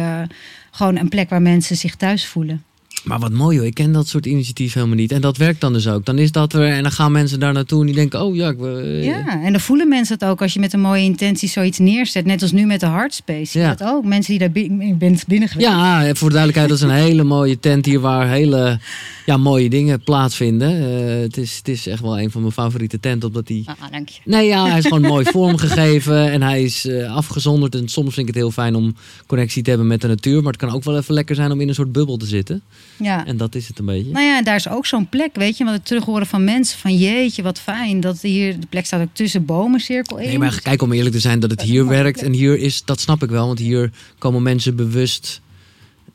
[0.70, 2.62] Gewoon een plek waar mensen zich thuis voelen.
[3.05, 5.12] Maar wat mooi hoor, ik ken dat soort initiatief helemaal niet.
[5.12, 6.05] En dat werkt dan dus ook.
[6.05, 8.49] Dan is dat er en dan gaan mensen daar naartoe en die denken, oh ja.
[8.49, 11.49] Ik, uh, ja, en dan voelen mensen het ook als je met een mooie intentie
[11.49, 12.25] zoiets neerzet.
[12.25, 13.59] Net als nu met de Hardspace.
[13.59, 13.75] Ja.
[13.75, 15.69] Dat ook, mensen die daar binnen, binnen geweest.
[15.69, 18.78] Ja, voor de duidelijkheid, dat is een hele mooie tent hier waar hele
[19.26, 20.83] ja, mooie dingen plaatsvinden.
[20.83, 23.28] Uh, het, is, het is echt wel een van mijn favoriete tenten.
[23.28, 23.64] Omdat die...
[23.67, 24.21] Ah, dank je.
[24.25, 27.75] Nee, ja, hij is gewoon mooi vormgegeven en hij is uh, afgezonderd.
[27.75, 28.95] En soms vind ik het heel fijn om
[29.26, 30.43] connectie te hebben met de natuur.
[30.43, 32.62] Maar het kan ook wel even lekker zijn om in een soort bubbel te zitten.
[32.99, 33.26] Ja.
[33.26, 34.12] En dat is het een beetje.
[34.12, 35.64] Nou ja, daar is ook zo'n plek, weet je.
[35.64, 38.00] Wat het terug horen van mensen van jeetje, wat fijn.
[38.00, 40.28] Dat hier, de plek staat ook tussen bomen, cirkel 1.
[40.28, 42.23] Nee, maar kijk om eerlijk te zijn dat het hier werkt.
[42.23, 43.47] En hier is, dat snap ik wel.
[43.47, 45.40] Want hier komen mensen bewust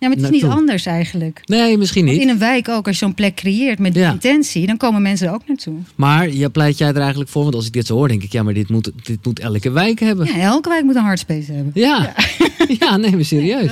[0.04, 1.42] ja, maar het is niet anders eigenlijk.
[1.46, 2.22] Nee, misschien niet.
[2.22, 5.34] in een wijk ook, als je zo'n plek creëert met intentie, dan komen mensen er
[5.34, 5.76] ook naartoe.
[5.96, 7.44] Maar je pleit jij er eigenlijk voor?
[7.44, 9.72] Want als ik dit zo hoor, denk ik, ja, maar dit moet, dit moet elke
[9.72, 10.26] wijk hebben.
[10.26, 11.72] Ja, elke wijk moet een hardspace hebben.
[11.76, 12.66] Ja, ja.
[12.80, 13.72] ja nee, maar serieus.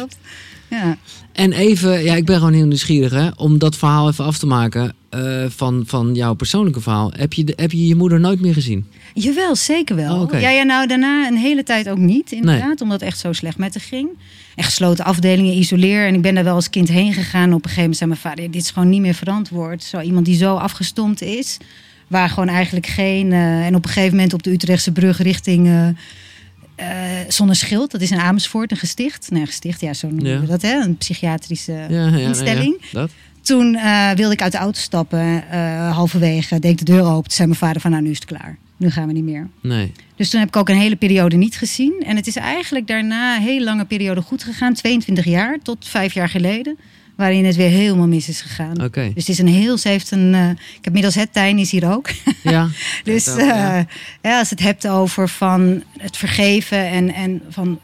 [0.72, 0.98] Ja.
[1.32, 4.46] En even, ja, ik ben gewoon heel nieuwsgierig hè, om dat verhaal even af te
[4.46, 7.12] maken uh, van, van jouw persoonlijke verhaal.
[7.16, 8.86] Heb je, heb je je moeder nooit meer gezien?
[9.14, 10.16] Jawel, zeker wel.
[10.16, 10.42] Oh, okay.
[10.42, 12.82] ja, ja, nou daarna een hele tijd ook niet, inderdaad, nee.
[12.82, 14.10] omdat het echt zo slecht met haar ging.
[14.56, 16.08] En gesloten afdelingen, isoleer.
[16.08, 17.54] En ik ben daar wel als kind heen gegaan.
[17.54, 19.84] Op een gegeven moment zei mijn vader, dit is gewoon niet meer verantwoord.
[19.84, 21.58] Zo iemand die zo afgestompt is,
[22.08, 23.32] waar gewoon eigenlijk geen...
[23.32, 25.68] Uh, en op een gegeven moment op de Utrechtse brug richting...
[25.68, 25.88] Uh,
[26.82, 26.88] uh,
[27.28, 29.32] zonder schild, dat is in Amersfoort, een gesticht.
[29.32, 30.40] Nee, gesticht, ja, zo noemen Ja.
[30.40, 30.74] we dat, hè?
[30.82, 32.82] Een psychiatrische Ja, instelling.
[32.92, 33.12] dat.
[33.42, 35.50] Toen eh, wilde ik uit de auto stappen.
[35.50, 37.24] eh, halverwege deed ik de deur open.
[37.24, 38.58] Toen zei mijn vader van, nou, nu is het klaar.
[38.78, 39.48] Nu gaan we niet meer.
[39.62, 39.92] Nee.
[40.16, 41.94] Dus toen heb ik ook een hele periode niet gezien.
[42.06, 44.74] En het is eigenlijk daarna een hele lange periode goed gegaan.
[44.74, 46.78] 22 jaar, tot vijf jaar geleden.
[47.16, 48.82] Waarin het weer helemaal mis is gegaan.
[49.14, 49.78] Dus het is een heel...
[49.78, 50.34] Ze heeft een...
[50.34, 52.10] eh, ik heb middels het Tijn is hier ook.
[52.44, 52.68] Ja.
[53.04, 53.78] Dus ook, ja.
[53.78, 53.86] eh,
[54.22, 57.80] ja, als het hebt over van het vergeven en, en van...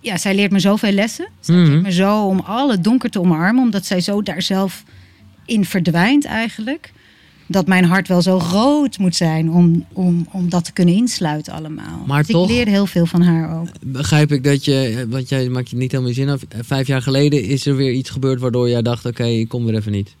[0.00, 1.28] Ja, zij leert me zoveel lessen.
[1.46, 1.64] Mhm.
[1.64, 3.62] leert me zo om alle donker te omarmen.
[3.62, 4.84] Omdat zij zo daar zelf
[5.46, 6.92] in verdwijnt eigenlijk.
[7.52, 11.52] Dat mijn hart wel zo groot moet zijn om, om, om dat te kunnen insluiten
[11.52, 12.04] allemaal.
[12.06, 13.68] Maar dus toch- ik leer heel veel van haar ook.
[13.84, 16.42] Begrijp ik dat je, want jij maakt je niet helemaal zin af.
[16.60, 19.74] Vijf jaar geleden is er weer iets gebeurd waardoor jij dacht: oké, ik kom weer
[19.74, 20.16] even niet.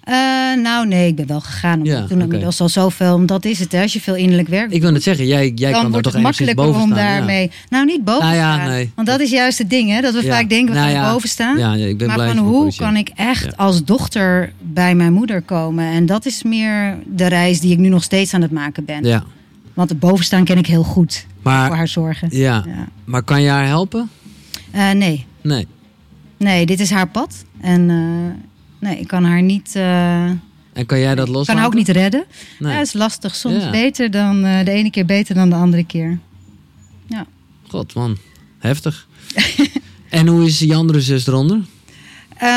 [0.00, 0.14] Eh,
[0.62, 1.84] nou nee, ik ben wel gegaan.
[1.84, 2.22] Ja, toen oké.
[2.22, 3.14] inmiddels al zoveel...
[3.14, 5.72] Omdat is het, hè, als je veel innerlijk werk Ik wil het zeggen, jij, jij
[5.72, 6.94] kan er toch het makkelijker boven om ja.
[6.94, 7.50] daarmee...
[7.68, 8.68] Nou, niet boven Nou ja, staan.
[8.68, 8.90] nee.
[8.94, 10.00] Want dat is juist het ding, hè?
[10.00, 10.34] Dat we Ja.
[10.34, 11.58] vaak denken, we Nou gaan boven staan.
[11.58, 15.12] Ja, ik ben maar blij van dat hoe kan ik echt als dochter bij mijn
[15.12, 15.84] moeder komen?
[15.84, 19.04] En dat is meer de reis die ik nu nog steeds aan het maken ben.
[19.04, 19.24] Ja,
[19.74, 21.26] Want het bovenstaan ken ik heel goed.
[21.42, 22.28] voor maar, haar zorgen.
[22.30, 22.64] ja.
[22.66, 22.88] Ja.
[23.04, 24.10] maar kan je haar helpen?
[24.70, 25.26] Eh, nee.
[25.42, 25.66] Nee.
[26.36, 27.44] nee, dit is haar pad.
[27.60, 27.96] En eh,
[28.78, 29.70] nee, ik kan haar niet...
[29.76, 31.56] eh, En kan jij dat ik kan loslaten?
[31.56, 32.24] haar ook niet redden.
[32.58, 32.72] Nee.
[32.72, 33.34] Ja, het is lastig.
[33.34, 33.70] Soms Ja.
[33.70, 36.18] beter dan eh, de ene keer beter dan de andere keer.
[37.68, 38.16] God man,
[38.58, 39.06] heftig.
[40.08, 41.60] en hoe is die andere zus eronder?
[42.36, 42.48] Eh,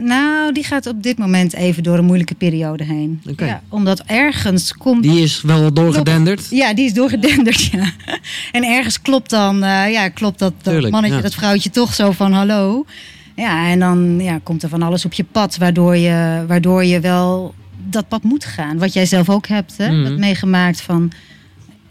[0.00, 3.22] nou, die gaat op dit moment even door een moeilijke periode heen.
[3.30, 3.44] Oké.
[3.46, 5.02] Ja, omdat ergens komt.
[5.02, 6.46] Die is wel doorgedenderd.
[6.50, 7.92] Ja, die is doorgedenderd, ja.
[8.52, 9.58] En ergens klopt dan,
[9.90, 11.22] ja, klopt dat, dat Tuurlijk, mannetje, ja.
[11.22, 12.84] dat vrouwtje toch zo van hallo.
[13.36, 17.00] Ja, en dan ja, komt er van alles op je pad, waardoor je, waardoor je
[17.00, 17.54] wel
[17.88, 18.78] dat pad moet gaan.
[18.78, 20.18] Wat jij zelf ook hebt, hè, Mhm.
[20.18, 21.12] meegemaakt van,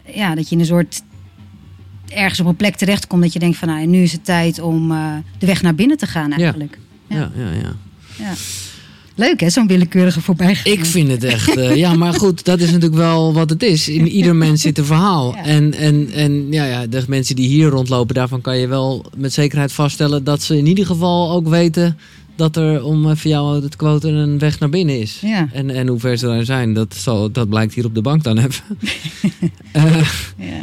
[0.06, 1.02] ja, dat je in een soort
[2.08, 4.90] ergens op een plek terechtkomt dat je denkt van, nou, nu is het tijd om
[4.92, 6.78] eh, de weg naar binnen te gaan eigenlijk.
[7.08, 7.72] Ja, ja, ja.
[8.18, 8.32] Ja.
[9.16, 10.72] Leuk hè, zo'n willekeurige voorbijgaan.
[10.72, 11.56] Ik vind het echt.
[11.56, 13.88] eh, ja, maar goed, dat is natuurlijk wel wat het is.
[13.88, 15.34] In ieder mens zit een verhaal.
[15.34, 15.44] Ja.
[15.44, 19.32] En, en, en ja, ja, de mensen die hier rondlopen, daarvan kan je wel met
[19.32, 21.98] zekerheid vaststellen dat ze in ieder geval ook weten
[22.36, 25.18] dat er, om even jou het quote, een weg naar binnen is.
[25.22, 25.48] Ja.
[25.52, 28.22] En, en hoe ver ze daar zijn, dat, zal, dat blijkt hier op de bank
[28.22, 28.64] dan even.
[29.72, 29.84] Eh,
[30.38, 30.62] Ja.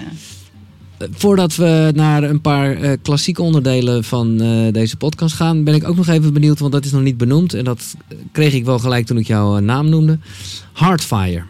[1.11, 5.87] Voordat we naar een paar eh, klassieke onderdelen van eh, deze podcast gaan, ben ik
[5.87, 7.53] ook nog even benieuwd, want dat is nog niet benoemd.
[7.53, 10.19] En dat eh, kreeg ik wel gelijk toen ik jouw naam noemde.
[10.73, 11.43] Heartfire.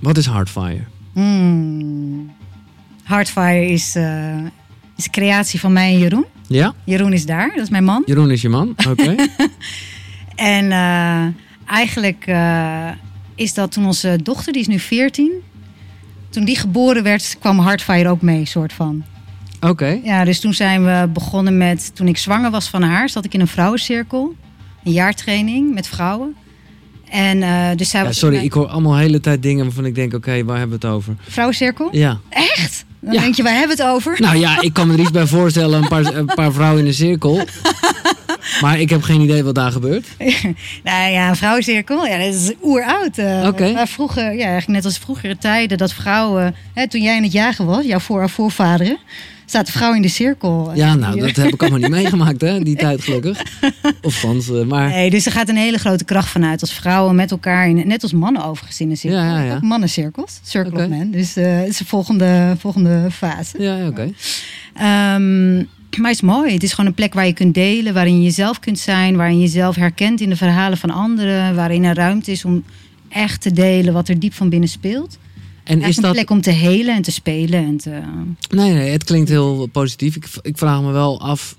[0.00, 0.84] Wat is Heartfire?
[1.12, 2.30] Hmm.
[3.02, 3.96] Heartfire is,
[4.96, 6.24] is creatie van mij en Jeroen.
[6.46, 6.74] Ja?
[6.84, 8.02] Jeroen is daar, dat is mijn man.
[8.06, 8.74] Jeroen is je man?
[8.88, 9.14] Oké.
[10.34, 10.72] En
[11.66, 12.30] eigenlijk
[13.34, 15.32] is dat toen onze dochter, die is nu 14,
[16.32, 19.04] toen die geboren werd, kwam Heartfire ook mee, soort van.
[19.60, 20.00] Oké.
[20.04, 23.34] Ja, dus toen zijn we begonnen met, toen ik zwanger was van haar, zat ik
[23.34, 24.34] in een vrouwencirkel,
[24.84, 26.34] een jaartraining met vrouwen.
[27.10, 29.94] En eh, dus zij Ja, was sorry, ik hoor allemaal hele tijd dingen waarvan ik
[29.94, 31.14] denk, oké, waar hebben we het over?
[31.28, 31.88] vrouwencirkel.
[31.92, 32.18] Ja.
[32.28, 32.84] Echt?
[33.00, 33.20] Dan Ja.
[33.20, 34.16] denk je, waar hebben we het over?
[34.20, 36.86] Nou ja, ik kan me er iets bij voorstellen, een paar, een paar vrouwen in
[36.86, 37.36] een cirkel.
[38.60, 40.06] Maar ik heb geen idee wat daar gebeurt.
[40.84, 43.18] nou ja, een vrouwencirkel, ja, dat is oeroud.
[43.18, 43.86] Uh, okay.
[43.86, 47.66] Vroeger, ja, eigenlijk net als vroegere tijden, dat vrouwen, hè, toen jij in het jagen
[47.66, 48.98] was, jouw voor, voorvaderen,
[49.52, 50.70] staat de vrouw in de cirkel.
[50.74, 53.42] Ja, nou, dat heb ik allemaal niet meegemaakt, hè, die tijd gelukkig.
[54.02, 54.88] Of van ze, maar...
[54.88, 58.02] Nee, dus er gaat een hele grote kracht vanuit als vrouwen met elkaar, in, net
[58.02, 59.20] als mannen overigens in een cirkel.
[59.20, 59.54] Ja, ja, ja.
[59.54, 60.84] Ook mannencirkels, circle okay.
[60.84, 61.10] of men.
[61.10, 63.62] Dus uh, het is de volgende, volgende fase.
[63.62, 64.12] Ja, oké.
[64.74, 65.14] Okay.
[65.14, 66.52] Um, maar het is mooi.
[66.52, 69.36] Het is gewoon een plek waar je kunt delen, waarin je jezelf kunt zijn, waarin
[69.36, 72.64] je jezelf herkent in de verhalen van anderen, waarin er ruimte is om
[73.08, 75.18] echt te delen wat er diep van binnen speelt.
[75.64, 76.12] En is een dat...
[76.12, 77.64] plek om te helen en te spelen.
[77.64, 78.00] En te...
[78.50, 80.16] Nee, nee, het klinkt heel positief.
[80.16, 81.56] Ik, ik vraag me wel af,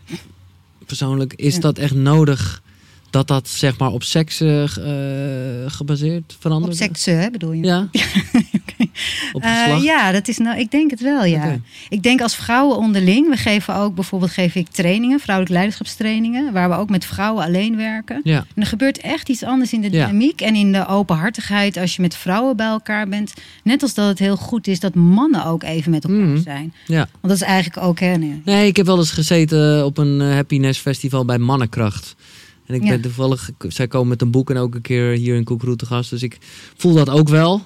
[0.86, 2.62] persoonlijk, is dat echt nodig
[3.10, 4.64] dat dat zeg maar op seks uh,
[5.68, 6.74] gebaseerd verandert?
[6.74, 7.64] Op seks, hè, bedoel je?
[7.64, 7.90] Ja.
[9.34, 11.60] uh, ja, dat is nou, ik denk het wel, ja.
[11.90, 16.70] Ik denk als vrouwen onderling, we geven ook bijvoorbeeld geef ik trainingen, vrouwelijke leiderschapstrainingen, waar
[16.70, 18.22] we ook met vrouwen alleen werken.
[18.24, 18.46] Ja.
[18.56, 22.02] En er gebeurt echt iets anders in de dynamiek en in de openhartigheid als je
[22.02, 23.34] met vrouwen bij elkaar bent.
[23.64, 26.42] Net als dat het heel goed is dat mannen ook even met elkaar mm.
[26.42, 26.74] zijn.
[26.86, 26.98] Ja.
[26.98, 28.16] Want dat is eigenlijk ook, hè.
[28.16, 28.42] Nee.
[28.46, 32.16] nee, ik heb wel eens gezeten op een happiness festival bij Mannenkracht.
[32.66, 35.44] En ik ben toevallig, zij komen met een boek en ook een keer hier in
[35.44, 36.10] Koekroet te gast.
[36.10, 36.38] Dus ik
[36.78, 37.62] voel dat ook wel.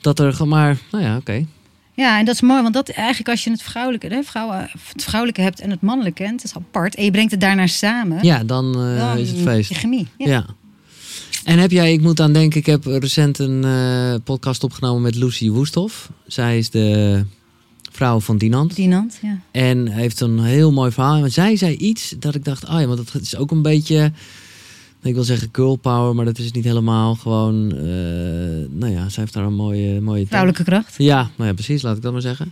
[0.00, 1.46] Dat er maar, nou ja, oké.
[1.94, 5.04] Ja, en dat is mooi, want dat eigenlijk als je het vrouwelijke, hè, vrouwen, het
[5.04, 8.18] vrouwelijke hebt en het mannelijke, het is apart, en je brengt het daarnaar samen.
[8.24, 9.74] Ja, dan, uh, is het feest.
[9.74, 10.06] chemie.
[10.18, 10.28] Ja.
[10.28, 10.46] ja.
[11.44, 15.14] En heb jij, ik moet aan denken, ik heb recent een uh, podcast opgenomen met
[15.14, 16.10] Lucy Woesthoff.
[16.26, 17.24] Zij is de
[17.92, 18.76] vrouw van Dinant.
[18.76, 19.38] Dinant, ja.
[19.50, 21.24] En heeft een heel mooi verhaal.
[21.24, 24.12] En zij zei iets dat ik dacht, ah ja, want dat is ook een beetje,
[25.02, 27.14] ik wil zeggen girl power, maar dat is niet helemaal.
[27.14, 27.80] Gewoon, uh,
[28.70, 30.26] nou ja, zij heeft daar een mooie, mooie.
[30.26, 30.94] Vrouwelijke kracht.
[30.98, 32.48] Ja, nou ja, precies, laat ik dat maar zeggen.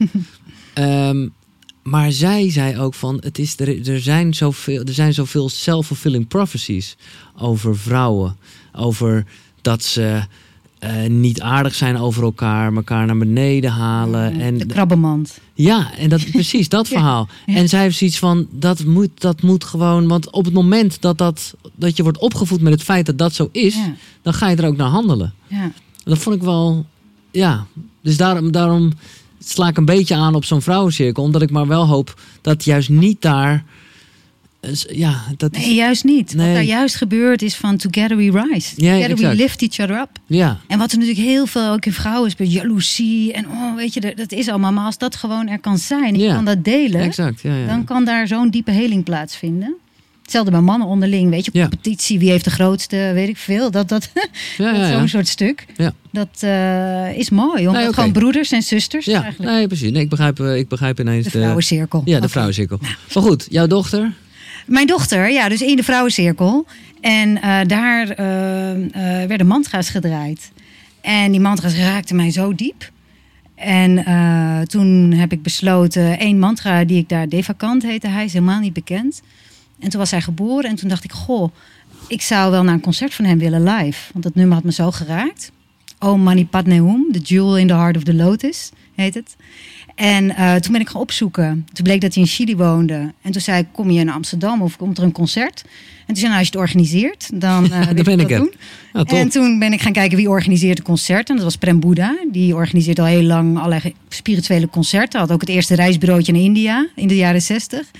[0.74, 1.32] um,
[1.92, 6.28] maar zij zei ook van, het is, er, er zijn zoveel, er zijn zoveel self-fulfilling
[6.28, 6.96] prophecies
[7.36, 8.36] over vrouwen,
[8.72, 9.24] over
[9.62, 10.22] dat ze
[10.84, 14.34] uh, niet aardig zijn over elkaar, elkaar naar beneden halen.
[14.34, 15.38] Mm, en de krabbenmand.
[15.54, 17.28] Ja, en dat, precies dat verhaal.
[17.46, 20.08] En zij heeft zoiets van, dat moet, dat moet gewoon...
[20.08, 23.34] Want op het moment dat, dat, dat je wordt opgevoed met het feit dat dat
[23.34, 23.76] zo is...
[24.22, 25.34] dan ga je er ook naar handelen.
[25.46, 25.72] Ja.
[26.04, 26.86] Dat vond ik wel...
[27.30, 27.66] Ja,
[28.02, 28.92] dus daarom, daarom
[29.38, 31.22] sla ik een beetje aan op zo'n vrouwencirkel.
[31.22, 33.64] Omdat ik maar wel hoop dat juist niet daar
[34.88, 36.34] ja, dat nee, juist niet.
[36.34, 38.74] Wat daar juist gebeurt is van together we rise.
[38.74, 40.10] together we lift each other up.
[40.26, 40.58] Ja.
[40.66, 43.94] En wat er natuurlijk heel veel ook in vrouwen is, bij jaloezie en oh, weet
[43.94, 44.72] je, dat is allemaal.
[44.72, 47.40] Maar als dat gewoon er kan zijn, je kan dat delen, exact.
[47.40, 49.76] Ja, dan kan daar zo'n diepe heling plaatsvinden.
[50.22, 53.70] Hetzelfde bij mannen onderling, weet je, competitie, wie heeft de grootste, weet ik veel.
[53.70, 54.10] Dat, dat,
[54.92, 55.66] zo'n soort stuk.
[56.12, 59.22] Dat uh, is mooi, omdat nee, gewoon broeders en zusters ja.
[59.22, 59.52] eigenlijk.
[59.52, 59.90] Nee, precies.
[59.90, 62.02] Nee, ik, begrijp, eh, ik begrijp ineens de vrouwencirkel.
[62.04, 62.78] Ja, de vrouwencirkel.
[62.80, 62.94] Nou.
[63.14, 64.12] Maar goed, jouw dochter?
[64.68, 66.66] Mijn dochter, ja, dus in de vrouwencirkel.
[67.00, 68.90] En uh, daar uh, uh,
[69.26, 70.50] werden mantra's gedraaid.
[71.00, 72.90] En die mantra's raakten mij zo diep.
[73.54, 74.04] En
[74.66, 78.72] toen heb ik besloten, één mantra die ik daar, Devakant heette hij, is helemaal niet
[78.72, 79.22] bekend.
[79.78, 81.52] En toen was hij geboren en toen dacht ik, goh,
[82.08, 84.12] ik zou wel naar een concert van hem willen live.
[84.12, 85.52] Want dat nummer had me zo geraakt.
[85.98, 89.36] Oh Mani Padme Hum, The Jewel in the Heart of the Lotus, heet het.
[89.98, 91.66] En uh, toen ben ik gaan opzoeken.
[91.72, 93.12] Toen bleek dat hij in Chili woonde.
[93.22, 95.64] En toen zei ik, kom je naar Amsterdam of komt er een concert?
[95.66, 98.38] En toen zei nou, als je het organiseert, dan uh, ben ik het.
[98.38, 98.54] doen.
[98.92, 101.26] Ja, en toen ben ik gaan kijken wie organiseert de concerten.
[101.26, 102.16] En dat was Prem Buddha.
[102.32, 105.20] Die organiseert al heel lang allerlei spirituele concerten.
[105.20, 107.90] Had ook het eerste reisbureautje in India in de jaren zestig.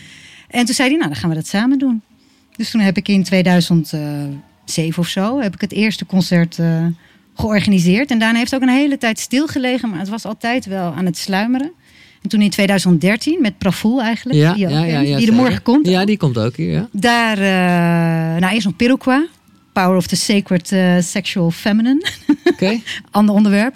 [0.48, 2.02] En toen zei hij, nou, dan gaan we dat samen doen.
[2.56, 4.38] Dus toen heb ik in 2007
[4.96, 6.58] of zo, heb ik het eerste concert...
[6.58, 6.87] Uh,
[7.40, 8.11] georganiseerd.
[8.11, 11.06] En daarna heeft het ook een hele tijd stilgelegen, maar het was altijd wel aan
[11.06, 11.72] het sluimeren.
[12.22, 15.87] En toen in 2013 met Pravoel eigenlijk, ja, die, ja, ja, die er morgen komt.
[15.87, 16.72] Ja, die komt ook hier.
[16.72, 16.88] Ja.
[16.92, 19.26] Daar, uh, nou eerst nog Piroqua,
[19.72, 22.07] Power of the Sacred uh, Sexual Feminine.
[22.52, 22.81] Oké.
[23.11, 23.74] Ander onderwerp.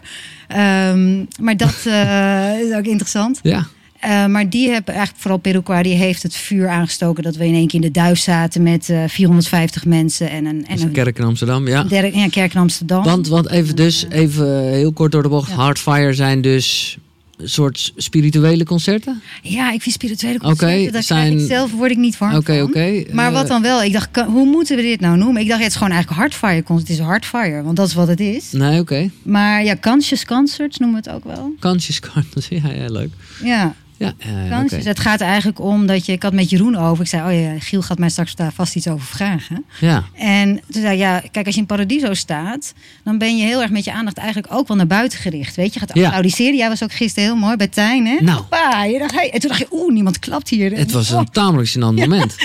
[0.57, 3.41] Um, maar dat uh, is ook interessant.
[3.43, 3.67] Ja.
[4.05, 7.55] Uh, maar die hebben eigenlijk, vooral Peruqua, die heeft het vuur aangestoken dat we in
[7.55, 11.19] één keer in de duif zaten met uh, 450 mensen en een, en een kerk
[11.19, 11.85] in Amsterdam, ja.
[11.85, 13.05] Der, ja, kerk in Amsterdam.
[13.05, 15.55] Want, want even dus, even heel kort door de bocht, ja.
[15.55, 16.99] Hardfire zijn dus
[17.45, 19.23] soort spirituele concerten?
[19.43, 21.33] Ja, ik vind spirituele concerten, okay, daar zijn...
[21.39, 22.69] ik zelf word ik niet warm Oké, van.
[22.69, 23.05] oké.
[23.13, 23.83] Maar wat dan wel?
[23.83, 25.43] Ik dacht, hoe moeten we dit nou noemen?
[25.43, 26.89] Ik dacht, het is gewoon eigenlijk hardfire concert.
[26.89, 28.53] Het is hardfire, want dat is wat het is.
[28.53, 29.11] Nee, oké.
[29.23, 31.55] Maar ja, conscious concerts noemen we het ook wel.
[31.61, 33.11] Conscious concerts, ja, ja leuk.
[33.43, 33.75] Ja.
[34.03, 34.81] Ja, uh, okay.
[34.83, 36.13] Het gaat eigenlijk om dat je.
[36.13, 37.05] Ik had met Jeroen over.
[37.05, 39.65] Ik zei: Oh ja, Giel gaat mij straks daar vast iets over vragen.
[39.81, 40.05] Ja.
[40.15, 42.73] En toen zei ja, kijk, als je in Paradiso staat,
[43.05, 45.57] dan ben je heel erg met je aandacht eigenlijk ook wel naar buiten gericht.
[45.57, 46.21] Weet je, gaat ja.
[46.23, 48.17] Jij was ook gisteren heel mooi bij Tijn, hè?
[48.21, 48.43] Nou.
[48.43, 49.31] Papa, je dacht, hey.
[49.31, 50.77] En toen dacht je: Oeh, niemand klapt hier.
[50.77, 51.27] Het was een oh.
[51.33, 52.37] tamelijk gênant moment.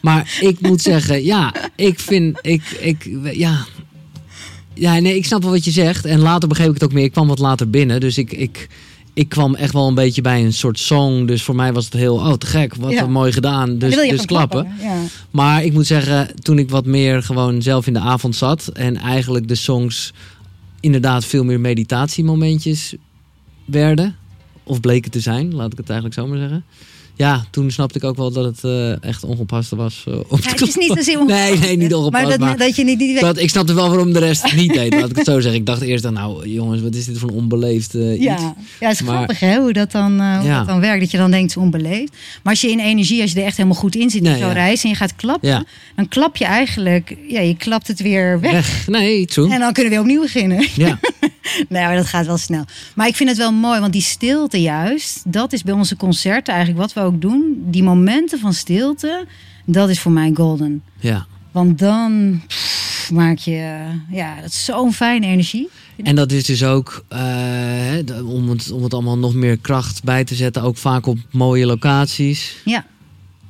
[0.00, 3.66] Maar ik moet zeggen, ja, ik vind, ik, ik, ja.
[4.74, 6.04] Ja, nee, ik snap wel wat je zegt.
[6.04, 7.04] En later begreep ik het ook meer.
[7.04, 8.68] Ik kwam wat later binnen, dus ik, ik,
[9.14, 11.26] ik kwam echt wel een beetje bij een soort song.
[11.26, 13.06] Dus voor mij was het heel, oh te gek, wat Ja.
[13.06, 13.78] mooi gedaan.
[13.78, 14.68] Dus, dus gaan klappen.
[14.80, 14.96] Ja.
[15.30, 18.96] Maar ik moet zeggen, toen ik wat meer gewoon zelf in de avond zat en
[18.96, 20.12] eigenlijk de songs
[20.80, 22.94] inderdaad veel meer meditatiemomentjes
[23.64, 24.16] werden,
[24.62, 26.64] of bleken te zijn, laat ik het eigenlijk zo maar zeggen.
[27.22, 30.04] Ja, toen snapte ik ook wel dat het eh, echt ongepast was.
[30.08, 32.22] eh, Ja, te het is niet zozeer ongepast, Nee, nee, niet ongepast.
[32.22, 33.20] Maar dat, maar dat je niet, niet weet.
[33.20, 35.60] dat, ik snapte wel waarom de rest het niet deed, laat ik het zo zeggen.
[35.60, 38.22] Ik dacht eerst dan, nou jongens, wat is dit voor een onbeleefd eh, iets.
[38.24, 40.58] Ja, ja het is Maar- grappig hè, hoe, dat dan, hoe Ja.
[40.58, 41.00] dat dan werkt.
[41.00, 42.12] Dat je dan denkt, het is onbeleefd.
[42.42, 44.38] Maar als je in energie, als je er echt helemaal goed in zit, Nee, in
[44.38, 48.40] zo'n reis en je gaat klappen, dan klap je eigenlijk, ja, je klapt het weer
[48.40, 48.52] weg.
[48.52, 48.86] Weg.
[48.86, 49.50] Nee, true.
[49.52, 50.66] En dan kunnen we weer opnieuw beginnen.
[50.74, 50.98] Ja.
[51.68, 52.64] nee, maar dat gaat wel snel.
[52.94, 56.54] Maar ik vind het wel mooi, want die stilte juist, dat is bij onze concerten
[56.54, 57.64] eigenlijk wat we ook doen.
[57.66, 59.26] Die momenten van stilte,
[59.64, 60.82] dat is voor mij golden.
[61.00, 61.26] ja.
[61.52, 63.76] Want dan pff, maak je,
[64.10, 65.68] ja, dat is zo'n fijne energie.
[66.02, 67.18] En dat is dus ook, eh,
[68.04, 71.18] de- om, het, om het allemaal nog meer kracht bij te zetten, ook vaak op
[71.30, 72.56] mooie locaties.
[72.64, 72.84] Ja.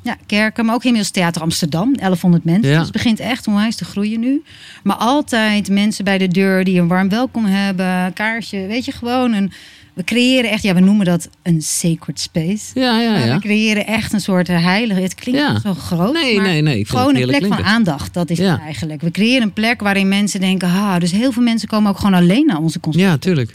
[0.02, 2.68] Ja, kerken, maar ook inmiddels Theater Amsterdam, 1100 mensen.
[2.70, 2.74] Ja.
[2.76, 4.42] Dus het begint echt onwijs te groeien nu.
[4.82, 9.32] Maar altijd mensen bij de deur die een warm welkom hebben, kaarsje, weet je, gewoon
[9.32, 9.52] een...
[9.94, 12.70] We creëren echt, ja, we noemen dat een sacred space.
[12.80, 13.34] Ja, ja, Maar ja.
[13.34, 15.00] We creëren echt een soort heilige.
[15.00, 15.60] Het klinkt Ja.
[15.60, 16.12] zo groot.
[16.12, 16.86] Nee, maar nee, nee.
[16.86, 18.14] Gewoon een plek van aandacht.
[18.14, 18.50] Dat is Ja.
[18.52, 19.00] het eigenlijk.
[19.00, 22.14] We creëren een plek waarin mensen denken: ha, dus heel veel mensen komen ook gewoon
[22.14, 23.10] alleen naar onze concerten.
[23.10, 23.50] Ja, tuurlijk.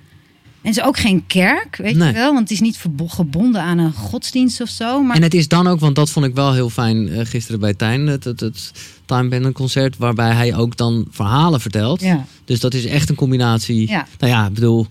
[0.62, 2.08] En het is ook geen kerk, weet Nee.
[2.08, 5.02] je wel, want het is niet gebonden aan een godsdienst of zo.
[5.04, 7.60] Maar En het is dan ook, want dat vond ik wel heel fijn eh, gisteren
[7.60, 8.72] bij Tijn, het, het, het
[9.06, 12.02] Time Band concert, waarbij hij ook dan verhalen vertelt.
[12.02, 13.90] ja, Dus dat is echt een combinatie.
[13.90, 14.08] ja.
[14.20, 14.88] Nou ja, ik bedoel,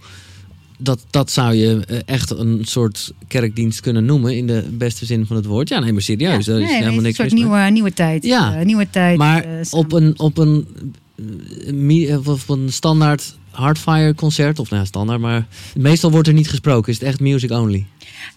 [0.78, 5.26] dat, dat zou je eh, echt een soort kerkdienst kunnen noemen in de beste zin
[5.26, 5.68] van het woord.
[5.68, 7.42] Ja, nee, maar serieus, Ja, daar is nee, helemaal niks een soort mee.
[7.50, 8.24] nieuwe, nieuwe tijd.
[8.24, 8.56] Ja.
[8.58, 9.18] eh, nieuwe tijd.
[9.18, 10.66] Maar eh, op een, op een,
[12.24, 16.92] op een standaard Hardfire concert, of nou ja, standaard, maar meestal wordt er niet gesproken.
[16.92, 17.86] Is het echt music only?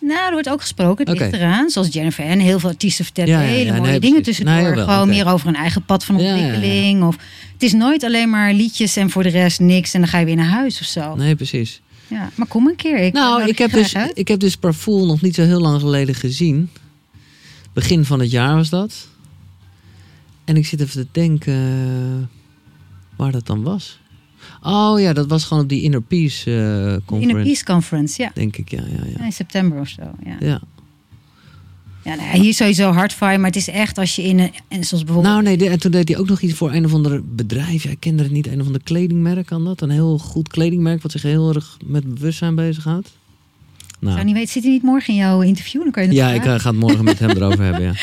[0.01, 1.23] Nou, er wordt ook gesproken, het Oké.
[1.23, 1.69] ligt eraan.
[1.69, 4.75] Zoals Jennifer en heel veel artiesten vertellen Ja, ja, hele mooie nee, dingen tussendoor.
[4.75, 7.03] Nee, Gewoon meer over een eigen pad van ontwikkeling.
[7.03, 7.15] Of,
[7.53, 9.93] het is nooit alleen maar liedjes en voor de rest niks.
[9.93, 11.15] En dan ga je weer naar huis of zo.
[11.15, 11.81] Nee, precies.
[12.09, 12.97] Ja, maar kom een keer.
[12.97, 14.11] Ik Nou, nodig ik heb, dus, uit.
[14.13, 16.69] ik heb dus Parfool nog niet zo heel lang geleden gezien.
[17.73, 19.07] Begin van het jaar was dat.
[20.45, 22.27] En ik zit even te denken eh,
[23.15, 23.99] waar dat dan was.
[24.61, 27.37] Oh ja, dat was gewoon op die Inner Peace eh conference.
[27.37, 28.31] de Peace Conference, ja.
[28.33, 29.25] Denk ik, ja, ja, Ja, ja.
[29.25, 30.35] In september of zo, ja.
[30.39, 30.61] ja.
[32.09, 34.51] Ja nou, ja, hier sowieso hardfire, maar het is echt als je in een...
[34.67, 35.33] En zoals bijvoorbeeld...
[35.33, 37.83] Nou nee, de- en toen deed hij ook nog iets voor een of ander bedrijf.
[37.83, 38.47] Ja, ik kende het niet.
[38.47, 39.81] Een of ander kledingmerk kan dat.
[39.81, 43.17] Een heel goed kledingmerk wat zich heel erg met bewustzijn bezighoudt.
[43.99, 45.81] Nou, zou niet weten, zit hij niet morgen in jouw interview?
[45.83, 47.93] Dan kan je Ja, ik eh, ga het morgen met hem erover hebben, ja.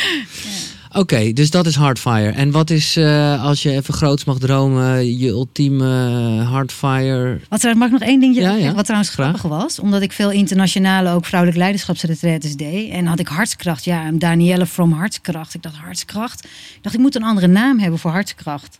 [0.93, 2.31] Oké, dus dat is Hardfire.
[2.31, 6.07] En wat is, eh, als je even groots mag dromen, je ultieme
[6.41, 7.41] eh, Hardfire?
[7.49, 8.75] Wat, trouw- mag ik nog één Ja, ja.
[8.75, 9.37] Wat trouwens Graag.
[9.37, 9.79] grappig was.
[9.79, 12.91] Omdat ik veel internationale, ook vrouwelijk leiderschapsretretes deed.
[12.91, 13.85] En had ik hartskracht.
[13.85, 15.55] Ja, Danielle from Hartskracht.
[15.55, 16.45] Ik dacht hartskracht.
[16.45, 18.79] Ik dacht, ik moet een andere naam hebben voor hartskracht.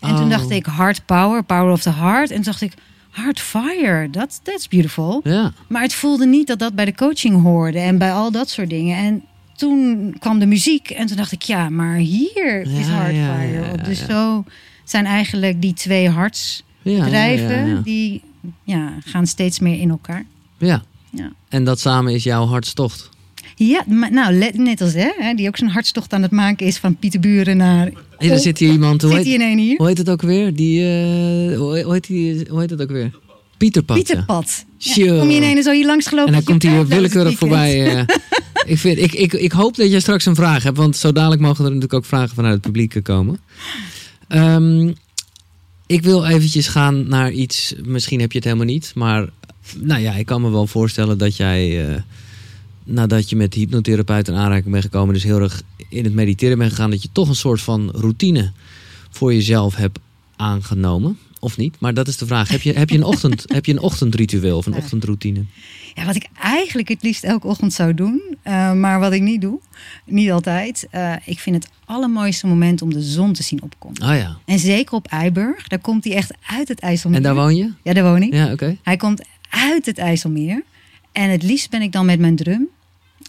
[0.00, 0.30] En toen Oh.
[0.30, 2.28] dacht ik heart power, power of the heart.
[2.30, 2.72] En toen dacht ik,
[3.10, 5.20] heart fire, that's, that's beautiful.
[5.24, 8.50] Ja, Maar het voelde niet dat dat bij de coaching hoorde en bij al dat
[8.50, 8.96] soort dingen.
[8.96, 9.22] En
[9.58, 13.22] toen kwam de muziek en toen dacht ik, ja, maar hier is Ja, Hardfire.
[13.22, 14.06] ja, ja, ja, dus ja.
[14.06, 14.44] zo
[14.84, 17.80] zijn eigenlijk die twee hartsdrijven, ja, ja, ja.
[17.84, 18.22] die
[18.64, 20.24] ja, gaan steeds meer in elkaar.
[20.58, 20.82] Ja.
[21.10, 21.32] Ja.
[21.48, 23.08] En dat samen is jouw hartstocht.
[23.56, 26.96] Ja, maar nou, net als hè, die ook zo'n hartstocht aan het maken is van
[26.96, 27.90] Pieterburen naar...
[28.16, 29.76] Hey, daar zit hier iemand, hoe Zit hij heet, in één hier?
[29.76, 30.54] hoe heet het ook weer?
[30.54, 30.82] Die,
[31.56, 33.10] hoe, hoe heet die, hoe heet het ook weer?
[33.58, 33.96] Pieterpad.
[33.96, 34.64] Pieterpad.
[34.78, 36.34] Ja, kom je ineens zo hier langs gelopen?
[36.34, 37.96] En hij je komt het willekeurig voorbij.
[37.96, 38.04] eh.
[38.72, 41.40] ik, vind, ik, ik, ik hoop dat jij straks een vraag hebt, want zo dadelijk
[41.40, 43.40] mogen er natuurlijk ook vragen vanuit het publiek eh, komen.
[44.28, 44.92] Ehm,
[45.86, 49.28] ik wil eventjes gaan naar iets, misschien heb je het helemaal niet, maar
[49.76, 52.00] nou ja, ik kan me wel voorstellen dat jij, eh,
[52.84, 56.58] nadat je met de hypnotherapeut in aanraking bent gekomen, dus heel erg in het mediteren
[56.58, 58.52] bent gegaan, dat je toch een soort van routine
[59.10, 59.98] voor jezelf hebt
[60.36, 61.18] aangenomen.
[61.40, 61.76] Of niet?
[61.80, 62.48] Maar dat is de vraag.
[62.48, 65.44] Heb je, heb je, een, ochtend, heb je een ochtendritueel of een ochtendroutine?
[65.94, 69.40] Ja, wat ik eigenlijk het liefst elke ochtend zou doen, eh, maar wat ik niet
[69.40, 69.60] doe,
[70.04, 70.86] niet altijd.
[70.90, 74.02] eh, ik vind het allermooiste moment om de zon te zien opkomen.
[74.02, 74.38] Ah ja.
[74.44, 77.18] En zeker op Eiburg, daar komt hij echt uit het IJsselmeer.
[77.18, 77.72] En daar woon je?
[77.82, 78.32] Ja, daar woon ik.
[78.32, 78.76] Ja, oké.
[78.82, 80.62] Hij komt uit het IJsselmeer.
[81.12, 82.68] En het liefst ben ik dan met mijn drum.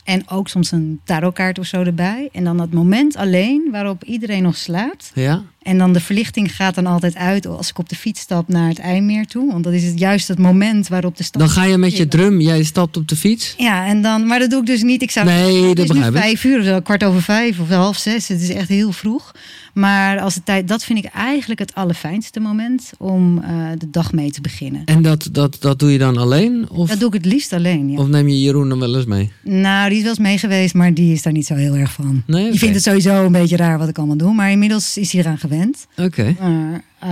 [0.03, 2.29] En ook soms een tarotkaart of zo erbij.
[2.31, 5.11] En dan dat moment alleen waarop iedereen nog slaapt.
[5.13, 5.43] Ja.
[5.61, 8.69] En dan de verlichting gaat dan altijd uit als ik op de fiets stap naar
[8.69, 9.51] het IJmeer toe.
[9.51, 11.41] Want dat is het juist het moment waarop de stad...
[11.41, 13.53] Dan ga je met je drum, jij stapt op de fiets.
[13.57, 15.01] Ja, en dan, maar dat doe ik dus niet.
[15.01, 16.23] Ik zou, nee, dat het is begrijp nu ik.
[16.23, 18.27] vijf uur of zo, kwart over vijf of half zes.
[18.27, 19.31] Het is echt heel vroeg.
[19.79, 24.11] Maar als de tijd, dat vind ik eigenlijk het allerfijnste moment om eh, de dag
[24.13, 24.81] mee te beginnen.
[24.85, 26.69] En dat, dat, dat doe je dan alleen?
[26.69, 27.97] Of, Dat doe ik het liefst alleen, ja.
[27.97, 29.31] of neem je Jeroen dan wel eens mee?
[29.43, 31.91] Nou, die is wel eens mee geweest, maar die is daar niet zo heel erg
[31.91, 32.23] van.
[32.25, 32.49] Nee.
[32.49, 34.33] Die vindt het sowieso een beetje raar wat ik allemaal doe.
[34.33, 35.87] Maar inmiddels is hij eraan gewend.
[35.97, 36.35] Oké.
[36.39, 37.09] Maar eh,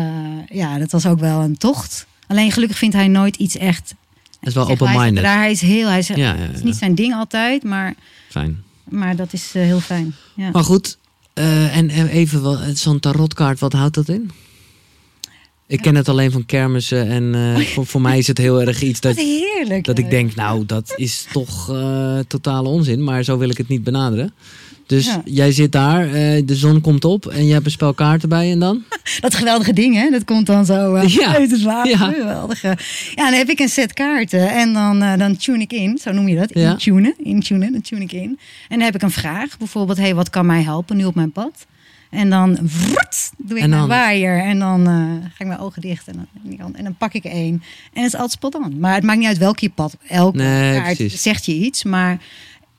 [0.58, 2.08] ja, dat was ook wel een tocht.
[2.27, 3.93] Alleen gelukkig vindt hij nooit iets echt...
[4.39, 5.23] Dat is wel open-minded.
[5.25, 5.88] Hij is heel...
[5.88, 7.93] Hij is, Ja, ja, Het is niet zijn ding altijd, maar,
[8.30, 8.63] Fijn.
[8.84, 10.15] maar dat is eh, heel fijn.
[10.36, 10.49] Ja.
[10.51, 10.97] Maar goed,
[11.38, 14.32] eh, en, en even wel, zo'n tarotkaart, wat houdt dat in?
[15.67, 18.82] Ik ken het alleen van kermissen en eh, voor, voor mij is het heel erg
[18.82, 19.86] iets Wat dat, heerlijk.
[19.86, 23.67] dat ik denk, nou, dat is toch eh, totale onzin, maar zo wil ik het
[23.67, 24.34] niet benaderen.
[24.88, 25.21] Dus Ja.
[25.26, 28.52] jij zit daar, eh, de zon komt op en je hebt een spel kaarten bij
[28.52, 28.84] en dan?
[29.19, 30.10] Dat geweldige ding, hè?
[30.10, 31.36] Dat komt dan zo eh, Ja.
[31.36, 31.91] uit het water.
[31.91, 32.12] Ja.
[32.12, 32.67] Geweldige.
[33.15, 35.97] Ja, dan heb ik een set kaarten en dan, eh, dan tune ik in.
[36.02, 36.50] Zo noem je dat.
[36.54, 36.69] Ja.
[36.71, 37.13] Intunen.
[37.23, 38.39] Intunen, dan tune ik in.
[38.69, 39.58] En dan heb ik een vraag.
[39.58, 41.65] Bijvoorbeeld, hey, wat kan mij helpen nu op mijn pad?
[42.10, 44.39] En dan vrrt, doe ik En mijn dan- waaier.
[44.43, 44.86] En dan
[45.23, 46.08] ga ik mijn ogen dicht.
[46.08, 47.63] En dan, en dan pak ik één.
[47.93, 48.80] En het is altijd spot on.
[48.80, 49.97] Maar het maakt niet uit welk je pad.
[50.08, 51.21] Elke Nee, kaart precies.
[51.21, 51.84] zegt je iets.
[51.84, 52.17] Maar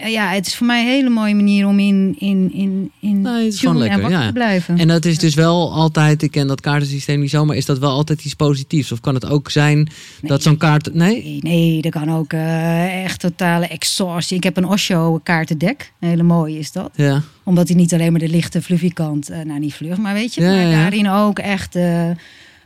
[0.07, 3.51] ja, het is voor mij een hele mooie manier om in, in, in, in Nee,
[3.51, 4.27] tune en lekker, wakker ja.
[4.27, 4.79] te blijven.
[4.79, 7.79] En dat is dus wel altijd, ik ken dat kaartensysteem niet zo, maar is dat
[7.79, 8.93] wel altijd iets positiefs?
[8.93, 9.91] Of kan het ook zijn
[10.23, 10.95] dat zo'n kaart...
[10.95, 11.23] Nee?
[11.23, 14.37] Nee, nee, dat kan ook eh, echt totale exhaustie.
[14.37, 15.93] Ik heb een Osho kaartendek.
[16.01, 16.91] Een hele mooie is dat.
[16.95, 17.23] Ja.
[17.43, 20.35] Omdat hij niet alleen maar de lichte fluffy kant, eh, nou niet vlug, maar weet
[20.35, 20.41] je.
[20.41, 22.11] Ja, maar daarin ook echt eh,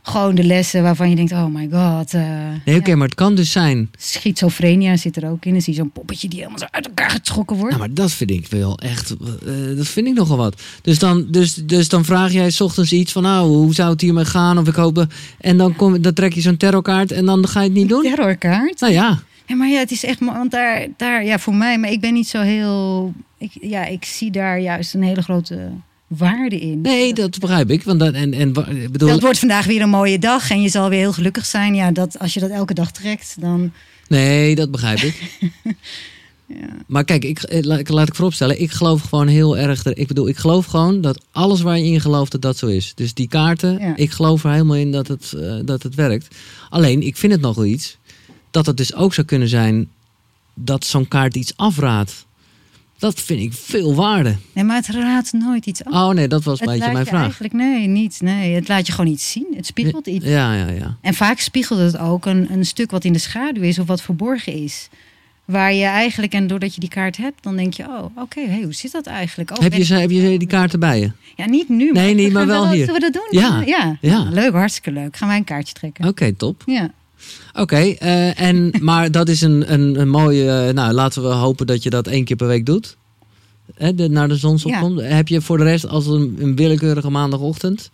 [0.05, 2.13] gewoon de lessen waarvan je denkt, oh my god.
[2.13, 2.21] eh,
[2.65, 2.95] Nee, oké, ja.
[2.95, 3.89] maar het kan dus zijn...
[3.97, 5.51] Schizofrenia zit er ook in.
[5.51, 7.73] Dan zie je zo'n poppetje die helemaal zo uit elkaar getrokken wordt.
[7.73, 9.11] Ja, maar dat vind ik wel echt...
[9.11, 10.61] eh, dat vind ik nogal wat.
[10.81, 13.23] Dus dan, dus, dus dan vraag jij 's ochtends iets van...
[13.23, 14.57] Nou, hoe zou het hiermee gaan?
[14.57, 15.05] Of ik hoop...
[15.39, 18.01] En dan, kom, dan trek je zo'n terrorkaart en dan ga je het niet doen?
[18.01, 18.79] Terrorkaart.
[18.79, 19.19] Nou ja.
[19.47, 22.13] Ja, maar ja, het is echt, want daar, daar, ja, voor mij, maar ik ben
[22.13, 25.69] niet zo heel, ik, ja, ik zie daar juist een hele grote
[26.17, 26.81] waarde in.
[26.81, 27.83] Nee, dat begrijp ik.
[27.83, 28.49] Want dat, en, en,
[28.81, 31.45] ik bedoel, Dat wordt vandaag weer een mooie dag en je zal weer heel gelukkig
[31.45, 31.75] zijn.
[31.75, 33.71] Ja, dat, als je dat elke dag trekt, dan.
[34.07, 35.21] Nee, dat begrijp ik.
[36.87, 39.85] Maar kijk, ik, eh, laat, laat ik vooropstellen, ik geloof gewoon heel erg.
[39.85, 42.67] er- Ik bedoel, ik geloof gewoon dat alles waar je in gelooft, dat dat zo
[42.67, 42.91] is.
[42.95, 43.95] Dus die kaarten, Ja.
[43.95, 46.35] ik geloof er helemaal in dat het, eh, dat het werkt.
[46.69, 47.97] Alleen, ik vind het nog wel iets
[48.51, 49.89] dat het dus ook zou kunnen zijn
[50.53, 52.25] dat zo'n kaart iets afraadt.
[53.03, 54.35] Dat vind ik veel waarde.
[54.53, 55.93] Nee, maar het raadt nooit iets af.
[55.93, 57.21] Oh nee, dat was een het beetje laat mijn vraag.
[57.23, 58.21] eigenlijk, nee, niet.
[58.21, 59.45] Nee, het laat je gewoon iets zien.
[59.55, 60.25] Het spiegelt iets.
[60.25, 60.97] Ja, ja, ja.
[61.01, 64.01] En vaak spiegelt het ook een, een stuk wat in de schaduw is of wat
[64.01, 64.89] verborgen is.
[65.45, 68.61] Waar je eigenlijk, en doordat je die kaart hebt, dan denk je, oh, oké, hey,
[68.63, 69.51] hoe zit dat eigenlijk?
[69.51, 71.11] Oh, heb, je, ze- heb je die kaarten bij je?
[71.35, 71.91] Ja, niet nu.
[71.91, 72.85] Nee, we niet, maar wel hier.
[72.85, 73.39] Zullen we dat doen?
[73.41, 73.97] Ja, ja.
[74.01, 74.23] ja.
[74.29, 75.17] leuk, hartstikke leuk.
[75.17, 76.07] Gaan wij een kaartje trekken.
[76.07, 76.63] Oké, top.
[76.65, 76.91] Ja.
[77.53, 80.71] Oké, eh, en maar dat is een, een, een mooie.
[80.73, 82.97] nou, laten we hopen dat je dat één keer per week doet.
[83.75, 85.03] Hè, de, naar de zonsopkomst.
[85.05, 87.89] Heb je voor de rest, als een, een willekeurige maandagochtend,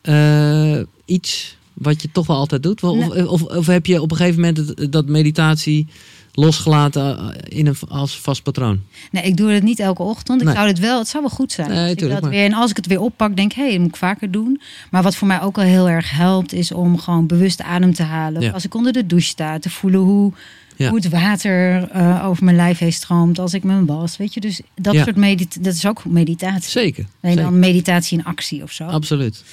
[0.00, 2.82] eh, iets wat je toch wel altijd doet?
[2.82, 5.86] Of, of, of, of heb je op een gegeven moment het- dat meditatie
[6.34, 8.80] losgelaten eh, in een, als vast patroon?
[9.10, 10.40] Nee, ik doe het niet elke ochtend.
[10.40, 10.54] Ik Nee.
[10.56, 11.68] zou het wel, het zou wel goed zijn.
[11.68, 13.56] Nee, als ik tuurlijk, dat maar- weer, en als ik het weer oppak, denk ik,
[13.56, 14.60] hé, dat moet ik vaker doen.
[14.90, 18.02] Maar wat voor mij ook al heel erg helpt, is om gewoon bewust adem te
[18.02, 18.42] halen.
[18.42, 18.50] Ja.
[18.50, 20.32] Als ik onder de douche sta, te voelen hoe,
[20.76, 20.88] Ja.
[20.88, 23.38] hoe het water eh, over mijn lijf heen stroomt.
[23.38, 24.40] Als ik me was, weet je.
[24.40, 25.02] Dus dat Ja.
[25.04, 26.70] soort meditatie, dat is ook meditatie.
[26.70, 27.06] Zeker.
[27.22, 27.42] Zeker.
[27.42, 28.84] dan meditatie in actie of zo.
[28.84, 29.44] Absoluut.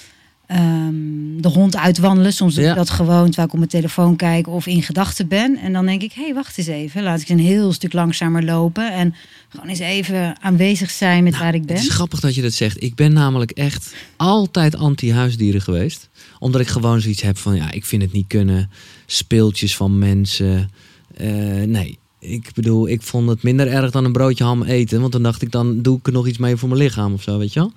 [0.51, 2.33] Ehm, de hond uitwandelen.
[2.33, 2.75] Soms doe ik Ja.
[2.75, 5.57] dat gewoon terwijl ik op mijn telefoon kijk of in gedachten ben.
[5.57, 7.03] En dan denk ik, hé, hey, wacht eens even.
[7.03, 8.93] Laat ik een heel stuk langzamer lopen.
[8.93, 9.15] En
[9.49, 11.75] gewoon eens even aanwezig zijn met waar ik ben.
[11.75, 12.83] Het is grappig dat je dat zegt.
[12.83, 16.09] Ik ben namelijk echt altijd anti-huisdieren geweest.
[16.39, 18.69] Omdat ik gewoon zoiets heb van, ja, ik vind het niet kunnen.
[19.05, 20.69] Speeltjes van mensen.
[21.17, 21.27] Eh,
[21.65, 24.99] nee, ik bedoel, ik vond het minder erg dan een broodje ham eten.
[25.01, 27.21] Want dan dacht ik, dan doe ik er nog iets mee voor mijn lichaam of
[27.21, 27.71] zo, weet je wel.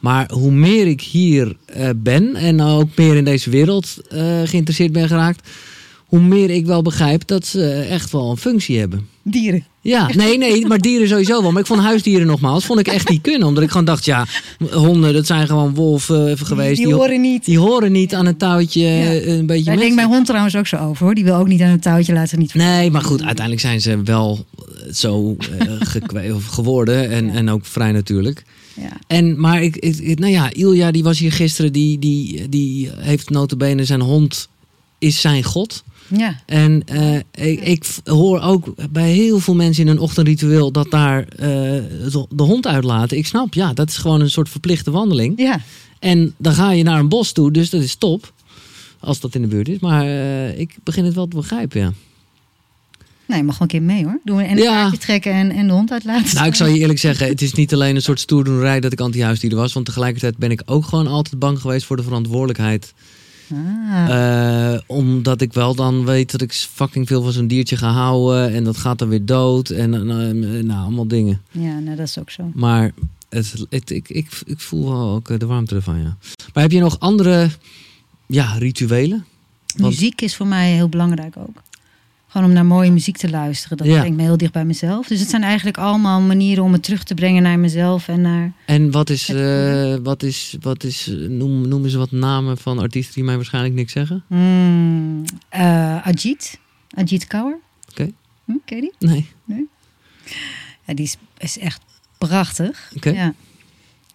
[0.00, 4.92] Maar hoe meer ik hier eh, ben en ook meer in deze wereld eh, geïnteresseerd
[4.92, 5.48] ben geraakt...
[6.06, 9.06] hoe meer ik wel begrijp dat ze echt wel een functie hebben.
[9.22, 9.64] Dieren.
[9.80, 11.50] Ja, nee, nee, maar dieren sowieso wel.
[11.52, 13.48] Maar ik vond huisdieren nogmaals, vond ik echt niet kunnen.
[13.48, 14.26] Omdat ik gewoon dacht, ja,
[14.70, 16.76] honden, dat zijn gewoon wolven geweest.
[16.76, 17.44] Die, die horen niet.
[17.44, 19.04] die horen niet aan het touwtje Ja.
[19.04, 21.14] eh, een beetje Daar denkt mijn hond trouwens ook zo over hoor.
[21.14, 22.54] Die wil ook niet aan het touwtje laten niet.
[22.54, 27.10] Nee, maar goed, uiteindelijk zijn ze wel eh, zo eh, gekwe- of geworden.
[27.10, 27.32] En, Ja.
[27.32, 28.42] en ook vrij natuurlijk.
[28.80, 28.98] Ja.
[29.06, 31.72] En, maar ik, ik, nou ja, Ilja die was hier gisteren.
[31.72, 34.48] Die, die, die heeft notabene zijn hond
[34.98, 35.82] is zijn God.
[36.16, 36.40] Ja.
[36.46, 37.16] En uh,
[37.50, 42.26] ik, ik, hoor ook bij heel veel mensen in een ochtendritueel dat daar uh, de,
[42.30, 43.16] de, hond uitlaten.
[43.16, 45.38] Ik snap, ja, dat is gewoon een soort verplichte wandeling.
[45.40, 45.60] Ja.
[45.98, 48.32] En dan ga je naar een bos toe, dus dat is top.
[48.98, 49.78] Als dat in de buurt is.
[49.78, 51.92] Maar uh, ik begin het wel te begrijpen, ja.
[53.30, 54.20] Nee, je mag gewoon een keer mee hoor.
[54.24, 54.90] Doen we een ja.
[54.90, 56.34] trekken en, en de hond uitlaten.
[56.34, 59.00] Nou, ik zal je eerlijk zeggen, het is niet alleen een soort stoerdoenerij dat ik
[59.00, 59.72] anti-huisdieren was.
[59.72, 62.94] Want tegelijkertijd ben ik ook gewoon altijd bang geweest voor de verantwoordelijkheid.
[63.52, 64.08] Ah.
[64.08, 68.54] Uh, omdat ik wel dan weet dat ik fucking veel van zo'n diertje ga houden.
[68.54, 69.70] En dat gaat dan weer dood.
[69.70, 71.40] En uh, nou, allemaal dingen.
[71.50, 72.50] Ja, nou, dat is ook zo.
[72.54, 72.92] Maar
[73.28, 76.16] het, het, ik, ik, ik voel wel ook de warmte ervan, ja.
[76.54, 77.50] Maar heb je nog andere
[78.26, 79.24] ja, rituelen?
[79.76, 79.90] Want...
[79.94, 81.62] Muziek is voor mij heel belangrijk ook.
[82.30, 83.76] Gewoon om naar mooie muziek te luisteren.
[83.76, 85.06] Dat brengt me heel dicht bij mezelf.
[85.06, 88.52] Dus het zijn eigenlijk allemaal manieren om het terug te brengen naar mezelf en naar.
[88.64, 93.14] En wat is, uh, wat is, wat is noem, noem eens wat namen van artiesten
[93.14, 94.24] die mij waarschijnlijk niks zeggen?
[94.26, 95.24] Mm,
[95.54, 96.58] uh, Ajit.
[96.90, 97.58] Ajit Kaur.
[97.90, 98.00] Oké.
[98.02, 98.14] Okay.
[98.44, 99.08] Hm, ken je die?
[99.08, 99.26] Nee.
[99.44, 99.68] nee?
[100.84, 101.82] Ja, die is, is echt
[102.18, 102.92] prachtig.
[102.96, 103.10] Oké.
[103.10, 103.34] Ja.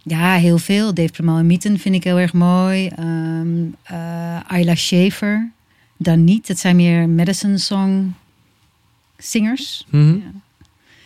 [0.04, 0.94] ja, heel veel.
[0.94, 2.92] Dave Premal en Mieten vind ik heel erg mooi.
[3.00, 5.54] Um, uh, Ayla Schaefer
[5.98, 6.48] dan niet.
[6.48, 8.14] Het zijn meer medicine song
[9.18, 9.86] zingers.
[9.90, 10.22] Mm -hmm.
[10.22, 10.32] ja.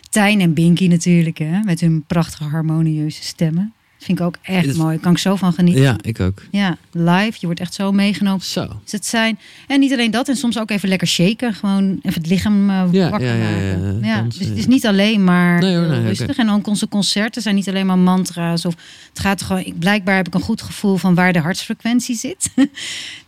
[0.10, 3.74] Tijn en Binky natuurlijk, hè, met hun prachtige harmonieuze stemmen.
[4.00, 5.00] Vind ik ook echt het, mooi.
[5.00, 5.82] Kan ik zo van genieten.
[5.82, 6.41] Ja, ik ook.
[6.52, 7.38] Ja, live.
[7.39, 8.45] Je wordt echt zo meegenomen.
[8.45, 8.68] Zo.
[8.84, 10.28] Dus het zijn, en niet alleen dat.
[10.28, 11.54] En soms ook even lekker shaken.
[11.54, 14.00] Gewoon even het lichaam uh, ja, wakker ja, ja, maken.
[14.04, 16.30] Ja, dus het is niet alleen maar nee, hoor, nee, rustig.
[16.30, 16.45] Okay.
[16.45, 18.66] En ook onze concerten zijn niet alleen maar mantra's.
[18.66, 18.76] Of
[19.10, 19.64] het gaat gewoon...
[19.66, 22.50] Ik, blijkbaar heb ik een goed gevoel van waar de hartsfrequentie zit.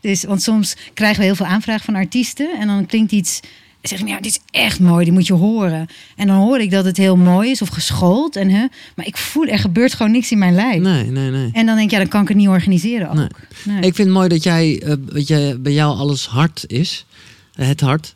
[0.01, 2.59] dus, want soms krijgen we heel veel aanvragen van artiesten.
[2.59, 3.39] En dan klinkt iets
[3.81, 5.87] zeg ik, ja, dit is echt mooi, die moet je horen.
[6.15, 8.35] En dan hoor ik dat het heel mooi is of geschoold.
[8.35, 8.65] En, hè,
[8.95, 10.81] maar ik voel, er gebeurt gewoon niks in mijn lijf.
[10.81, 11.49] Nee, nee, nee.
[11.53, 13.15] En dan denk ik, ja, dan kan ik het niet organiseren ook.
[13.15, 13.27] Nee.
[13.65, 13.77] Nee.
[13.77, 17.05] Ik vind het mooi dat jij, uh, weet je, bij jou alles hard is.
[17.53, 18.15] Het hart.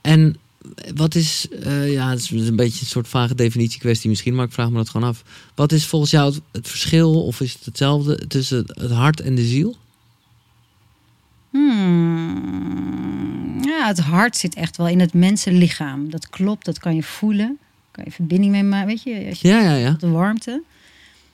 [0.00, 0.36] En
[0.94, 4.46] wat is, uh, ja, het is een beetje een soort vage definitie kwestie misschien, maar
[4.46, 5.22] ik vraag me dat gewoon af.
[5.54, 9.34] Wat is volgens jou het, het verschil, of is het hetzelfde, tussen het hart en
[9.34, 9.76] de ziel?
[11.50, 12.85] Hmm.
[13.78, 16.10] Ja, het hart zit echt wel in het mensenlichaam.
[16.10, 17.58] Dat klopt, dat kan je voelen.
[17.90, 19.26] Kan je verbinding mee maken, weet je?
[19.28, 19.90] Als je ja, ja, ja.
[19.98, 20.62] De warmte.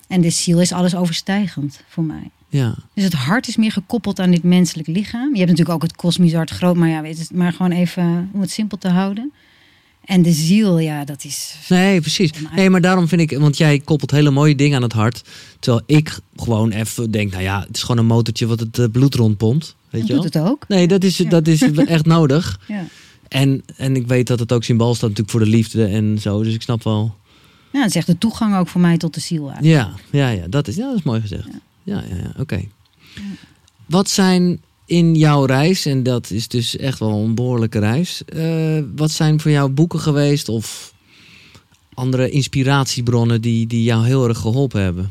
[0.08, 2.30] En de ziel is alles overstijgend voor mij.
[2.48, 2.74] Ja.
[2.94, 5.32] Dus het hart is meer gekoppeld aan dit menselijk lichaam.
[5.32, 8.30] Je hebt natuurlijk ook het kosmisch hart groot, maar ja, weet het, maar gewoon even
[8.32, 9.32] om het simpel te houden.
[10.04, 11.54] En de ziel, ja, dat is.
[11.68, 12.30] Nee, precies.
[12.54, 15.22] Nee, maar daarom vind ik, want jij koppelt hele mooie dingen aan het hart.
[15.58, 18.86] Terwijl ik gewoon even denk, nou ja, het is gewoon een motortje wat het uh,
[18.92, 19.76] bloed rondpompt.
[19.90, 20.64] Weet je doet het ook.
[20.68, 22.60] Nee, dat is, dat is echt nodig.
[22.68, 22.84] Ja.
[23.28, 26.42] En, en ik weet dat het ook symbool staat natuurlijk voor de liefde en zo.
[26.42, 27.14] Dus ik snap wel.
[27.72, 29.50] Ja, het is echt de toegang ook voor mij tot de ziel.
[29.50, 30.02] eigenlijk.
[30.10, 31.46] Ja, ja, ja, dat, is, ja dat is mooi gezegd.
[31.82, 32.64] Ja, ja, ja, oké.
[33.86, 34.60] Wat zijn
[34.92, 38.22] in jouw reis, en dat is dus echt wel een behoorlijke reis.
[38.24, 40.94] eh, wat zijn voor jou boeken geweest of
[41.94, 45.10] andere inspiratiebronnen die, die jou heel erg geholpen hebben?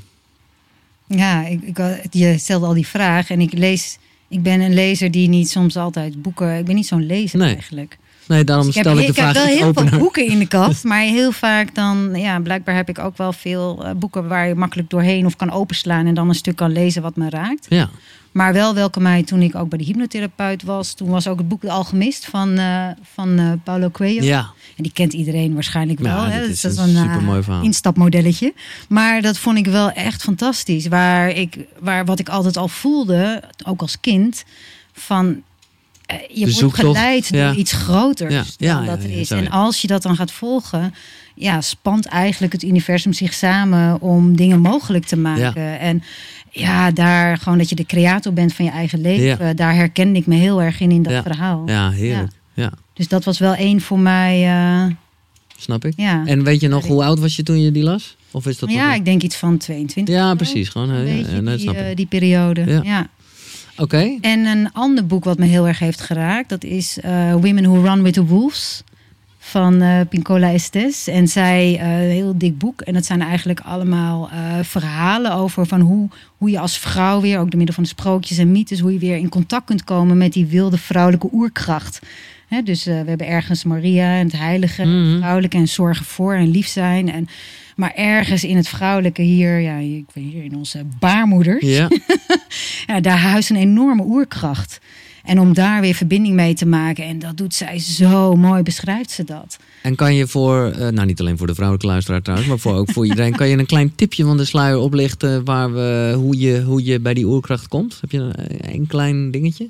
[1.08, 1.78] Ja, ik, ik,
[2.12, 3.98] je stelde al die vraag en ik lees.
[4.28, 6.58] Ik ben een lezer die niet soms altijd boeken.
[6.58, 7.54] Ik ben niet zo'n lezer Nee.
[7.54, 7.98] eigenlijk.
[8.32, 10.40] Nee, daarom Dus ik stel heb, ik de ik heb wel heel veel boeken in
[10.40, 14.28] de kast, maar heel vaak dan, ja, blijkbaar heb ik ook wel veel eh, boeken
[14.28, 17.30] waar je makkelijk doorheen of kan openslaan en dan een stuk kan lezen wat me
[17.30, 17.66] raakt.
[17.70, 17.90] Ja,
[18.32, 21.48] Maar wel welke mij toen ik ook bij de hypnotherapeut was, toen was ook het
[21.48, 24.24] boek De Alchemist van, eh, van eh, Paulo Coelho.
[24.24, 24.50] ja.
[24.78, 26.16] En die kent iedereen waarschijnlijk wel.
[26.16, 26.40] Ja, hè?
[26.40, 27.64] dit Dus is dat een eh, supermooi verhaal.
[27.64, 28.54] instapmodelletje.
[28.90, 30.88] Maar dat vond ik wel echt fantastisch.
[30.88, 34.44] Waar ik, waar wat ik altijd al voelde, ook als kind,
[34.94, 35.42] van
[36.12, 37.48] eh, je wordt geleid ja.
[37.48, 39.32] door iets groters Ja, dan dat er is.
[39.32, 40.94] en als je dat dan gaat volgen,
[41.36, 45.80] ja, spant eigenlijk het universum zich samen om dingen mogelijk te maken.
[45.80, 46.04] En
[46.50, 49.56] ja, daar gewoon dat je de creator bent van je eigen leven.
[49.56, 51.64] Daar herkende ik me heel erg in in dat verhaal.
[51.66, 52.32] ja, heerlijk.
[52.54, 52.72] Ja.
[52.94, 54.44] Dus dat was wel één voor mij.
[54.48, 54.96] eh,
[55.58, 55.94] snap ik.
[55.96, 56.26] ja.
[56.26, 58.16] En weet je nog hoe oud was je toen je die las?
[58.32, 60.16] Of is dat ja, ik denk iets van 22.
[60.16, 60.70] Ja, precies.
[60.70, 62.82] Gewoon, ja, ja, die, eh, die periode.
[62.84, 63.08] Ja.
[63.78, 64.18] Oké.
[64.22, 67.82] En een ander boek wat me heel erg heeft geraakt, dat is eh, Women Who
[67.82, 68.84] Run with the Wolves
[69.38, 71.08] van eh, Pincola Estes.
[71.08, 72.82] En zij, eh, een heel dik boek.
[72.82, 74.30] En dat zijn eigenlijk allemaal
[74.62, 78.52] verhalen over van hoe, hoe je als vrouw weer, ook door middel van sprookjes en
[78.52, 82.00] mythes, hoe je weer in contact kunt komen met die wilde vrouwelijke oerkracht.
[82.60, 86.52] Dus eh, we hebben ergens Maria en het heilige, het vrouwelijke en zorgen voor en
[86.52, 87.12] lief zijn.
[87.12, 87.28] En,
[87.76, 91.66] maar ergens in het vrouwelijke hier, ja, ik ben hier in onze baarmoeders.
[91.66, 91.88] Ja.
[92.88, 94.80] Ja, daar huist een enorme oerkracht.
[95.24, 97.06] En om daar weer verbinding mee te maken.
[97.06, 99.58] En dat doet zij zo mooi, beschrijft ze dat.
[99.82, 102.74] En kan je voor, eh, nou niet alleen voor de vrouwelijke luisteraar trouwens, maar voor,
[102.74, 106.40] ook voor iedereen, kan je een klein tipje van de sluier oplichten waar we, hoe,
[106.40, 107.98] je, hoe je bij die oerkracht komt?
[108.02, 109.70] Heb je een, een klein dingetje?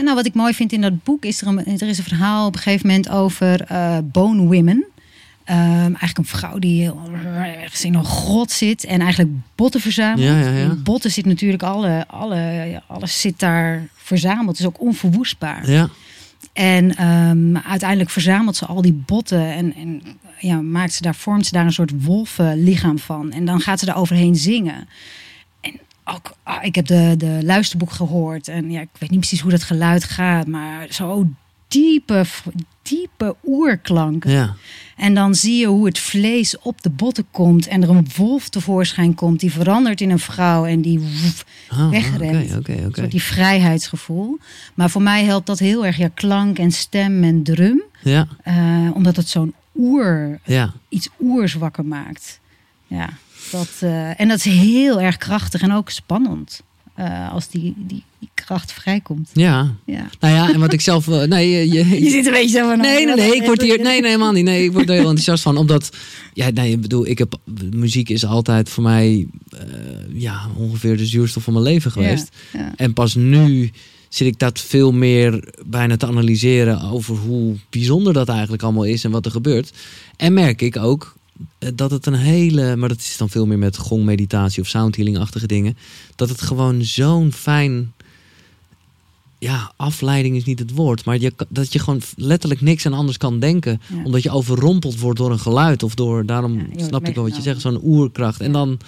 [0.00, 2.04] En nou, wat ik mooi vind in dat boek is er een, er is een
[2.04, 4.84] verhaal op een gegeven moment over uh, bone women.
[5.50, 6.92] Um, eigenlijk een vrouw die
[7.60, 10.20] ergens in een grot zit en eigenlijk botten verzamelt.
[10.20, 10.64] Ja, ja, ja.
[10.64, 14.58] In botten zit natuurlijk alle, alle, alles zit daar verzameld.
[14.58, 15.70] Is ook onverwoestbaar.
[15.70, 15.88] Ja.
[16.52, 20.02] En um, uiteindelijk verzamelt ze al die botten en, en
[20.38, 23.32] ja, maakt ze daar, vormt ze daar een soort wolvenlichaam van.
[23.32, 24.88] En dan gaat ze daar overheen zingen.
[26.14, 28.48] Ook, ah, ik heb de, de luisterboek gehoord.
[28.48, 31.26] En ja, ik weet niet precies hoe dat geluid gaat, maar zo
[31.68, 32.24] diepe,
[32.82, 34.30] diepe oerklanken.
[34.30, 34.54] Ja.
[34.96, 38.48] En dan zie je hoe het vlees op de botten komt en er een wolf
[38.48, 39.40] tevoorschijn komt.
[39.40, 43.10] Die verandert in een vrouw en die woef, Ah, wegrent.
[43.10, 44.38] Die vrijheidsgevoel.
[44.74, 45.96] Maar voor mij helpt dat heel erg.
[45.96, 47.82] Ja, klank en stem en drum.
[48.02, 50.72] Ja, Eh, omdat het zo'n oer, ja.
[50.88, 52.40] iets oers wakker maakt.
[52.86, 53.08] Ja,
[53.50, 56.62] dat, eh, en dat is heel erg krachtig en ook spannend.
[56.94, 59.30] eh, als die, die, die kracht vrijkomt.
[59.32, 60.06] Ja, Ja.
[60.20, 61.08] nou ja, en wat ik zelf...
[61.08, 62.78] eh, Nee, je, je, Je zit een beetje zo van...
[62.80, 63.76] Nee, nee, nee, ik word hier.
[63.76, 64.44] Nee, nee, helemaal niet.
[64.44, 65.56] Nee, ik word er heel enthousiast van.
[65.56, 65.90] Omdat,
[66.34, 67.34] ja, nee, ik bedoel, ik heb.
[67.74, 69.26] Muziek is altijd voor mij.
[70.12, 72.28] ja, ongeveer de zuurstof van mijn leven geweest.
[72.52, 73.70] Ja, En pas nu
[74.08, 79.04] zit ik dat veel meer bijna te analyseren over hoe bijzonder dat eigenlijk allemaal is
[79.04, 79.70] en wat er gebeurt.
[80.16, 81.16] En merk ik ook
[81.74, 85.76] dat het een hele, maar dat is dan veel meer met gongmeditatie of soundhealing-achtige dingen,
[86.16, 87.92] dat het gewoon zo'n fijn,
[89.38, 93.16] ja, afleiding is niet het woord, maar je, dat je gewoon letterlijk niks aan anders
[93.18, 94.02] kan denken, Ja.
[94.04, 97.36] omdat je overrompeld wordt door een geluid of door, daarom Ja, snap ik wel wat
[97.36, 98.40] je zegt, zo'n oerkracht.
[98.40, 98.78] En dan,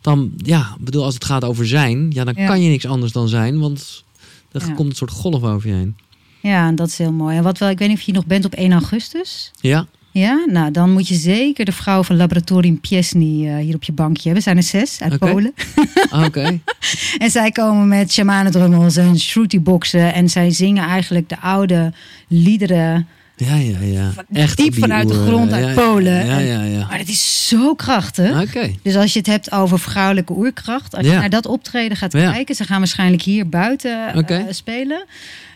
[0.00, 3.28] dan, ja, bedoel, als het gaat over zijn, ja, dan kan je niks anders dan
[3.28, 4.04] zijn, want
[4.52, 5.96] er komt een soort golf over je heen.
[6.42, 7.36] ja, en dat is heel mooi.
[7.36, 9.50] En wat wel, ik weet niet of je nog bent op 1 augustus.
[9.60, 13.84] Ja, Ja, nou dan moet je zeker de vrouw van Laboratorium Piesny eh, hier op
[13.84, 14.34] je bankje hebben.
[14.34, 15.18] We zijn er zes uit.
[15.18, 15.54] Polen.
[16.10, 16.58] Ah, oké.
[17.18, 20.14] En zij komen met shamanendrummels en shruti-boxen.
[20.14, 21.92] En zij zingen eigenlijk de oude
[22.28, 23.08] liederen.
[23.36, 24.12] Ja, ja, ja.
[24.32, 26.26] Echt diep vanuit de grond uit ja, Polen.
[26.26, 26.86] Ja, ja, ja.
[26.86, 28.42] Maar het is zo krachtig.
[28.42, 28.70] Oké.
[28.82, 30.96] Dus als je het hebt over vrouwelijke oerkracht.
[30.96, 32.54] Als je naar dat optreden gaat kijken.
[32.54, 35.04] Ze gaan waarschijnlijk hier buiten eh, spelen.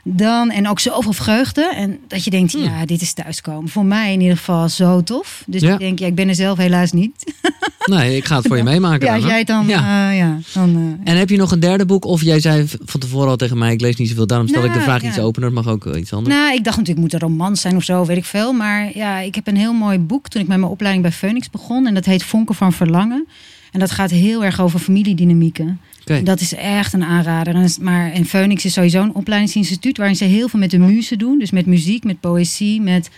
[0.09, 1.73] Dan, en ook zoveel vreugde.
[1.75, 2.63] En dat je denkt, Hmm.
[2.63, 3.69] ja, dit is thuiskomen.
[3.71, 5.43] Voor mij in ieder geval zo tof.
[5.47, 5.73] Dus Ja.
[5.73, 7.13] ik denk, ja, ik ben er zelf helaas niet.
[7.87, 9.07] Nee, ik ga het voor je meemaken.
[9.07, 9.67] Ja, dan, jij dan...
[9.67, 10.11] Ja.
[10.11, 12.05] eh, ja, dan eh, En heb je nog een derde boek?
[12.05, 14.27] Of jij zei van tevoren al tegen mij, ik lees niet zoveel.
[14.27, 15.49] Daarom stel ik de Nou, vraag iets opener.
[15.55, 16.35] Het mag ook eh, iets anders.
[16.37, 18.53] Nou, ik dacht natuurlijk, moet een romans zijn of zo, weet ik veel.
[18.53, 21.51] Maar ja, ik heb een heel mooi boek toen ik met mijn opleiding bij Phoenix
[21.51, 21.87] begon.
[21.87, 23.27] En dat heet Vonken van Verlangen.
[23.73, 25.81] En dat gaat heel erg over familiedynamieken.
[26.25, 27.55] Dat is echt een aanrader.
[27.55, 31.19] En, maar en Phoenix is sowieso een opleidingsinstituut waarin ze heel veel met de muzen
[31.19, 31.39] doen.
[31.39, 33.11] Dus met muziek, met poëzie, met...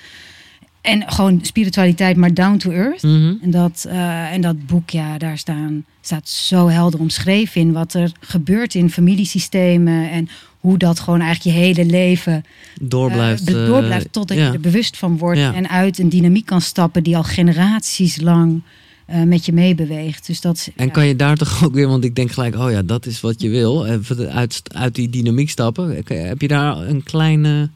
[0.80, 3.03] En gewoon spiritualiteit, maar down to earth.
[3.03, 3.34] Mhm.
[3.43, 7.95] En dat, eh, en dat boek, ja, daar staan, staat zo helder omschreven in wat
[7.95, 10.11] er gebeurt in familiesystemen.
[10.11, 10.28] En
[10.61, 12.45] hoe dat gewoon eigenlijk je hele leven
[12.80, 13.49] Door blijft.
[13.49, 14.47] eh, eh, door blijft totdat ja.
[14.47, 15.39] je er bewust van wordt.
[15.39, 15.55] Ja.
[15.55, 18.62] En uit een dynamiek kan stappen die al generaties lang
[19.09, 20.26] eh, met je meebeweegt.
[20.26, 20.92] Dus dat En ja.
[20.92, 23.40] kan je daar toch ook weer, want ik denk gelijk, oh ja, dat is wat
[23.40, 23.86] je wil.
[23.86, 26.02] Even uit, uit die dynamiek stappen.
[26.06, 27.70] Heb je daar een kleine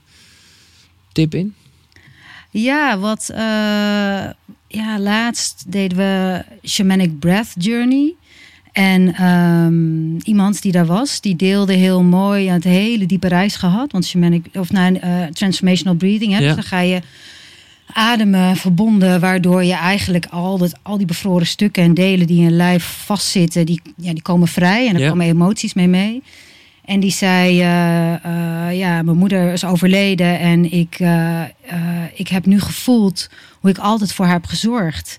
[1.13, 1.55] tip in?
[2.51, 3.39] Ja, wat eh,
[4.69, 8.15] ja, laatst deden we Shamanic Breath Journey.
[8.73, 13.93] En ehm, iemand die daar was, die deelde heel mooi het hele diepe reis gehad.
[13.93, 16.47] Want shamanic, of nou, eh, transformational breathing, hè, Ja.
[16.47, 17.01] dus dan ga je
[17.93, 22.45] ademen verbonden, waardoor je eigenlijk al, dat, al die bevroren stukken en delen die in
[22.45, 25.09] je lijf vastzitten, die, ja, die komen vrij en er Ja.
[25.09, 26.23] komen emoties mee mee.
[26.85, 31.43] En die zei, eh, eh, ja, mijn moeder is overleden en ik, eh,
[32.15, 33.29] ik heb nu gevoeld
[33.61, 35.17] hoe ik altijd voor haar heb gezorgd.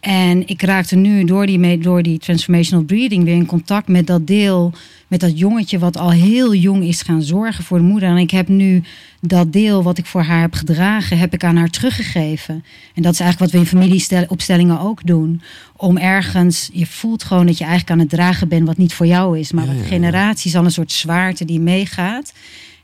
[0.00, 4.26] En ik raakte nu door die, door die transformational breathing weer in contact met dat
[4.26, 4.72] deel,
[5.08, 8.08] met dat jongetje wat al heel jong is gaan zorgen voor de moeder.
[8.08, 8.82] En ik heb nu
[9.20, 12.64] dat deel wat ik voor haar heb gedragen, heb ik aan haar teruggegeven.
[12.94, 15.42] En dat is eigenlijk wat we in familieopstellingen ook doen.
[15.76, 19.06] Om ergens, je voelt gewoon dat je eigenlijk aan het dragen bent wat niet voor
[19.06, 19.52] jou is.
[19.52, 22.32] Maar Ja, wat generaties al een soort zwaarte die meegaat.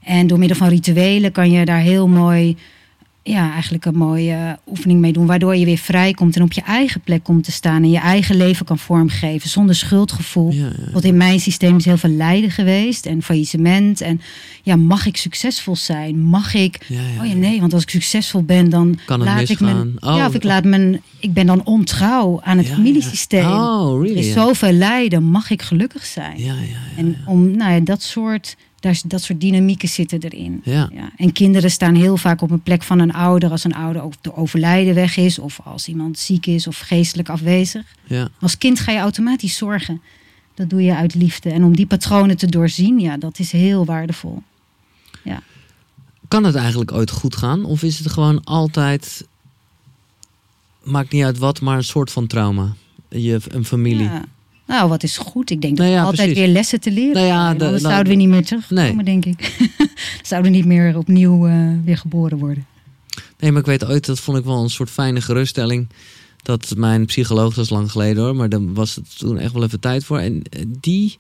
[0.03, 2.57] En door middel van rituelen kan je daar heel mooi
[3.27, 5.27] ja, eigenlijk een mooie oefening mee doen.
[5.27, 7.83] Waardoor je weer vrij komt en op je eigen plek komt te staan.
[7.83, 10.53] En je eigen leven kan vormgeven zonder schuldgevoel.
[10.53, 10.93] Ja, ja.
[10.93, 14.01] Want in mijn systeem is heel veel lijden geweest en faillissement.
[14.01, 14.21] En
[14.63, 16.21] ja, mag ik succesvol zijn?
[16.21, 16.79] Mag ik.
[17.21, 19.95] Oh ja, nee, want als ik succesvol ben, dan Kan het laat ik mijn.
[20.01, 21.01] Oh, ja, of ik laat mijn.
[21.21, 23.47] Ik ben dan ontrouw aan het familiesysteem.
[23.47, 24.19] Oh, Er really?
[24.19, 24.33] is Ja.
[24.33, 26.39] zoveel lijden, mag ik gelukkig zijn?
[26.39, 26.77] Ja, ja, ja.
[26.97, 28.57] En om, nou ja, dat soort,
[28.87, 30.61] daar, dat soort dynamieken zitten erin.
[30.65, 30.91] Ja.
[30.93, 31.11] Ja.
[31.17, 34.13] En kinderen staan heel vaak op een plek van een ouder als een ouder ook
[34.21, 37.85] door overlijden weg is, of als iemand ziek is of geestelijk afwezig.
[38.05, 38.29] ja.
[38.41, 40.03] Als kind ga je automatisch zorgen.
[40.55, 41.51] Dat doe je uit liefde.
[41.51, 44.43] En om die patronen te doorzien, ja, dat is heel waardevol.
[46.29, 47.65] kan het eigenlijk ooit goed gaan?
[47.65, 49.27] Of is het gewoon altijd,
[50.83, 52.75] maakt niet uit wat, maar een soort van trauma?
[53.09, 54.05] Je, een familie.
[54.05, 54.25] Ja.
[54.67, 55.51] Nou, wat is goed?
[55.51, 58.19] Ik denk nou dat we altijd weer lessen te leren nou ja, de, zouden we
[58.19, 59.05] niet meer terugkomen, nee.
[59.05, 59.69] denk ik.
[60.23, 62.67] zouden we niet meer opnieuw uh, weer geboren worden.
[63.39, 65.89] Nee, maar ik weet ooit, dat vond ik wel een soort fijne geruststelling.
[66.43, 69.63] Dat mijn psycholoog, dat is lang geleden hoor, maar daar was het toen echt wel
[69.63, 70.19] even tijd voor.
[70.19, 71.19] En eh, die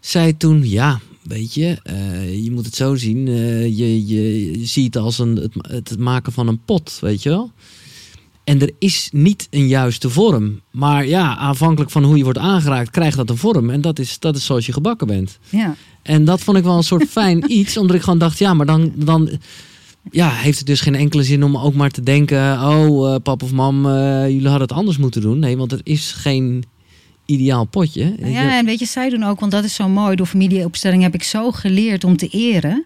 [0.00, 3.26] zei toen, ja, weet je, uh, je moet het zo zien.
[3.26, 7.22] Uh, je, je, je, ziet het als een, het, het, maken van een pot, weet
[7.22, 7.52] je wel.
[8.50, 10.60] En er is niet een juiste vorm.
[10.70, 13.70] Maar ja, afhankelijk van hoe je wordt aangeraakt, krijgt dat een vorm.
[13.70, 15.38] En dat is, dat is zoals je gebakken bent.
[15.48, 15.74] Ja.
[16.02, 18.66] En dat vond ik wel een soort fijn iets, omdat ik gewoon dacht, ja, maar
[18.66, 19.30] dan, dan
[20.10, 23.42] ja, heeft het dus geen enkele zin om ook maar te denken: oh, uh, pap
[23.42, 23.92] of mam, uh,
[24.28, 25.38] jullie hadden het anders moeten doen.
[25.38, 26.64] Nee, want er is geen
[27.26, 28.14] ideaal potje.
[28.18, 30.16] Nou ja, en weet je, zij doen ook, want dat is zo mooi.
[30.16, 32.84] Door familieopstelling heb ik zo geleerd om te eren.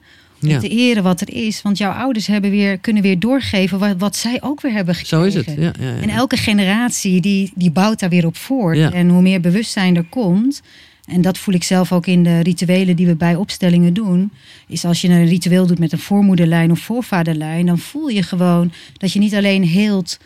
[0.53, 1.62] Om te eren wat er is.
[1.62, 5.32] Want jouw ouders hebben weer, kunnen weer doorgeven wat, wat zij ook weer hebben gekregen.
[5.32, 5.57] Zo is het.
[5.59, 8.78] Ja, ja, en elke generatie die, die bouwt daar weer op voort.
[8.78, 10.62] En hoe meer bewustzijn er komt.
[11.05, 14.32] En dat voel ik zelf ook in de rituelen die we bij opstellingen doen.
[14.68, 18.72] Is als je een ritueel doet met een voormoederlijn of voorvaderlijn, dan voel je gewoon
[18.97, 20.18] dat je niet alleen heelt.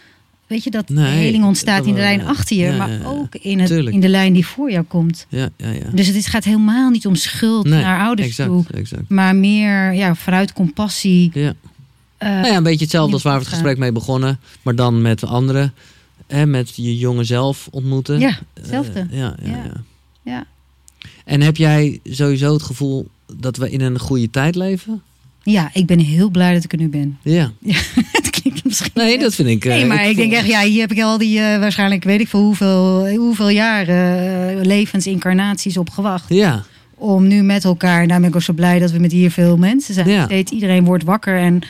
[0.48, 3.70] Weet je, dat de heling ontstaat in de lijn achter je, maar ook in, het,
[3.70, 5.26] in de lijn die voor jou komt.
[5.28, 5.90] Ja, ja, ja.
[5.92, 9.08] Dus het gaat helemaal niet om schuld naar ouders toe, exact.
[9.08, 11.30] maar meer ja, vanuit compassie.
[11.34, 11.54] Ja.
[12.22, 15.02] Uh, nou ja, een beetje hetzelfde als waar we het gesprek mee begonnen, maar dan
[15.02, 15.74] met anderen.
[16.26, 18.20] Hè, met je jonge zelf ontmoeten.
[18.20, 19.06] Ja, hetzelfde.
[19.10, 19.72] Uh, ja, ja, ja.
[20.22, 20.46] ja.
[21.24, 25.02] En heb jij sowieso het gevoel dat we in een goede tijd leven?
[25.42, 27.18] Ja, ik ben heel blij dat ik er nu ben.
[27.22, 27.52] Ja.
[28.78, 28.90] misschien.
[28.94, 29.64] Nee, dat vind ik.
[29.64, 32.04] Nee, uh, maar ik, ik denk echt, ja, hier heb ik al die uh, waarschijnlijk
[32.04, 36.24] weet ik veel hoeveel, hoeveel jaren levensincarnaties op gewacht.
[36.28, 36.64] Ja.
[36.94, 39.30] Om nu met elkaar, en daar ben ik ook zo blij dat we met hier
[39.30, 40.08] veel mensen zijn.
[40.08, 40.24] Ja.
[40.24, 41.60] Steeds iedereen wordt wakker en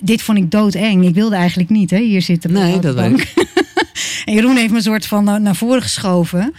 [0.00, 1.06] dit vond ik doodeng.
[1.06, 2.52] Ik wilde eigenlijk niet hè, hier zitten.
[2.52, 3.32] Nee, dat weet ik.
[4.24, 6.54] en Jeroen heeft me een soort van naar voren geschoven.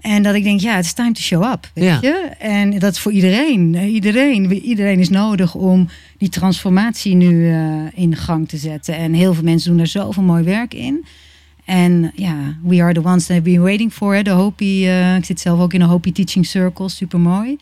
[0.00, 1.70] En dat ik denk, ja, het is time to show up.
[1.74, 1.98] Weet ja.
[2.00, 2.30] je?
[2.38, 3.74] En dat is voor iedereen.
[3.74, 4.52] Iedereen.
[4.52, 5.88] Iedereen is nodig om
[6.18, 8.94] die transformatie nu uh, in gang te zetten.
[8.94, 11.04] En heel veel mensen doen er zoveel mooi werk in.
[11.64, 14.22] En ja, we are the ones that have been waiting for.
[14.22, 17.56] De Hopi, uh, ik zit zelf ook in een Hopi Teaching Circle, super mooi.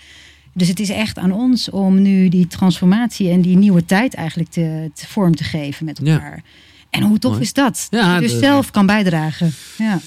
[0.52, 4.50] Dus het is echt aan ons om nu die transformatie en die nieuwe tijd eigenlijk
[4.50, 6.36] te, te vorm te geven met elkaar.
[6.36, 6.42] Ja.
[6.90, 7.86] En hoe tof is dat?
[7.90, 9.52] Ja, dat je dus zelf kan bijdragen.
[9.78, 10.00] Ja.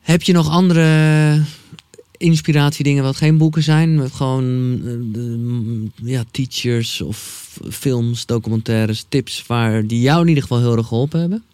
[0.00, 1.42] Heb je nog andere
[2.20, 3.94] inspiratiedingen wat geen boeken zijn?
[3.94, 4.44] Met gewoon
[5.14, 10.86] uh, ja, teachers of films, documentaires, tips waar die jou in ieder geval heel erg
[10.86, 11.44] geholpen hebben?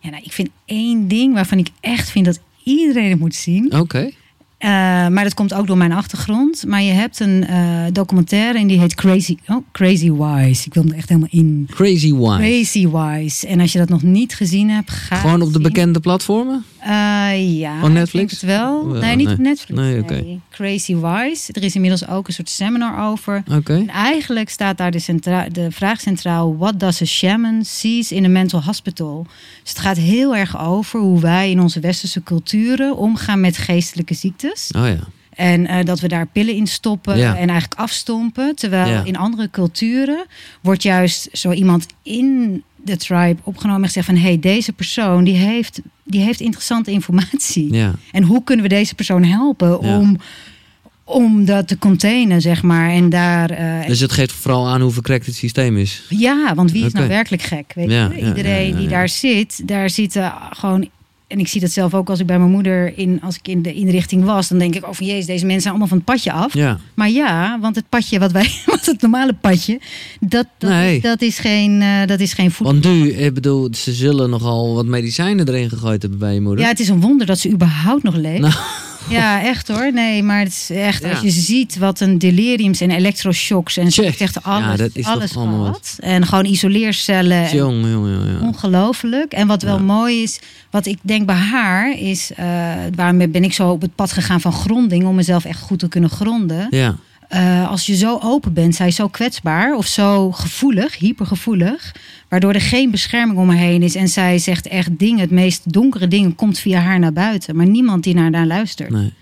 [0.00, 3.64] Ja, nou, ik vind één ding waarvan ik echt vind dat iedereen het moet zien.
[3.66, 3.76] Oké.
[3.76, 4.14] Okay.
[4.58, 4.70] Uh,
[5.08, 6.66] maar dat komt ook door mijn achtergrond.
[6.66, 10.66] Maar je hebt een uh, documentaire en die heet Crazy, oh, Crazy Wise.
[10.66, 11.68] Ik wil er echt helemaal in.
[11.70, 12.36] Crazy Wise.
[12.36, 13.46] Crazy Wise.
[13.46, 16.64] En als je dat nog niet gezien hebt, ga Gewoon op de bekende platformen?
[16.86, 17.80] Uh, ja.
[17.80, 18.32] Van Netflix?
[18.32, 18.88] het wel.
[18.88, 19.80] Well, nee, niet op Netflix.
[19.80, 20.20] Nee, okay.
[20.20, 21.52] nee, Crazy Wise.
[21.52, 23.42] Er is inmiddels ook een soort seminar over.
[23.46, 23.56] Oké.
[23.56, 23.76] Okay.
[23.76, 28.24] En eigenlijk staat daar de, centra de vraag centraal: What does a shaman sees in
[28.24, 29.26] a mental hospital?
[29.62, 34.14] Dus het gaat heel erg over hoe wij in onze westerse culturen omgaan met geestelijke
[34.14, 34.53] ziektes.
[34.76, 34.98] Oh ja.
[35.34, 37.36] En uh, dat we daar pillen in stoppen Ja.
[37.36, 38.54] en eigenlijk afstompen.
[38.56, 39.04] Terwijl Ja.
[39.04, 40.26] in andere culturen
[40.60, 44.16] wordt juist zo iemand in de tribe opgenomen en gezegd van...
[44.16, 47.72] hé, hey, deze persoon die heeft, die heeft interessante informatie.
[47.72, 47.94] Ja.
[48.12, 50.18] En hoe kunnen we deze persoon helpen om,
[51.04, 52.90] om dat te containen, zeg maar.
[52.90, 53.50] En daar...
[53.50, 56.02] eh, Dus het geeft vooral aan hoe verkrekt het systeem is.
[56.08, 57.72] ja, want wie is nou werkelijk gek?
[57.74, 58.08] Weet je?
[58.26, 60.88] Iedereen die daar zit, daar zitten gewoon.
[61.34, 63.62] En ik zie dat zelf ook als ik bij mijn moeder in, als ik in
[63.62, 66.06] de inrichting was, dan denk ik, oh van jezus, deze mensen zijn allemaal van het
[66.06, 66.54] padje af.
[66.54, 66.78] Ja.
[66.94, 69.80] Maar ja, want het padje wat wij, wat het normale padje,
[70.20, 70.96] dat, dat, Nee.
[70.96, 72.80] is, dat is geen, eh, dat is geen voedsel.
[72.80, 76.64] Want nu, ik bedoel, ze zullen nogal wat medicijnen erin gegooid hebben bij je moeder.
[76.64, 78.40] Ja, het is een wonder dat ze überhaupt nog leeft.
[78.40, 78.54] Nou.
[79.08, 79.92] Ja, echt hoor.
[79.92, 81.10] Nee, maar het is echt, Ja.
[81.10, 85.06] als je ziet wat een deliriums en elektroshocks en zo echt alles, Ja, dat is
[85.06, 85.96] alles allemaal gehad.
[86.00, 87.44] En gewoon isoleercellen.
[87.46, 88.40] en Jongen, jongen, jongen.
[88.42, 89.32] Ongelooflijk.
[89.32, 89.82] En wat wel Ja.
[89.82, 90.40] mooi is,
[90.70, 92.46] wat ik denk bij haar is, eh
[92.94, 95.88] waarom ben ik zo op het pad gegaan van gronding, om mezelf echt goed te
[95.88, 96.66] kunnen gronden.
[96.70, 96.96] Ja.
[97.34, 101.94] Eh, als je zo open bent, zij zo kwetsbaar of zo gevoelig, hypergevoelig,
[102.28, 103.94] waardoor er geen bescherming om haar heen is.
[103.94, 107.66] En zij zegt echt dingen, het meest donkere dingen komt via haar naar buiten, maar
[107.66, 108.90] niemand die naar haar luistert.
[108.90, 109.12] Nee.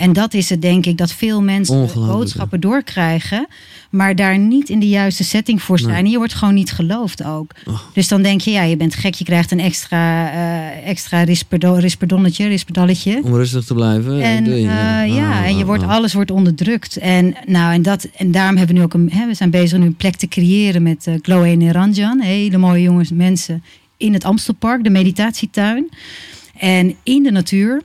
[0.00, 3.46] En dat is het, denk ik, dat veel mensen boodschappen doorkrijgen,
[3.90, 5.80] maar daar niet in de juiste setting voor.
[5.82, 5.96] Nee.
[5.96, 7.52] En je wordt gewoon niet geloofd ook.
[7.66, 7.80] Oh.
[7.92, 11.74] Dus dan denk je, ja, je bent gek, je krijgt een extra, eh extra risperdo,
[11.74, 13.20] risperdonnetje, risperdalletje.
[13.24, 14.22] Om rustig te blijven.
[14.22, 15.88] En, je, eh, ja, Oh, en je oh, wordt, oh.
[15.88, 16.96] alles wordt onderdrukt.
[16.96, 19.10] En, nou, en, dat, en daarom hebben we nu ook een.
[19.12, 22.20] Hè, we zijn bezig nu een plek te creëren met eh Chloe en Ranjan.
[22.20, 23.62] Hele mooie jongens, mensen
[23.96, 25.88] in het Amstelpark, de meditatietuin.
[26.58, 27.82] En in de natuur.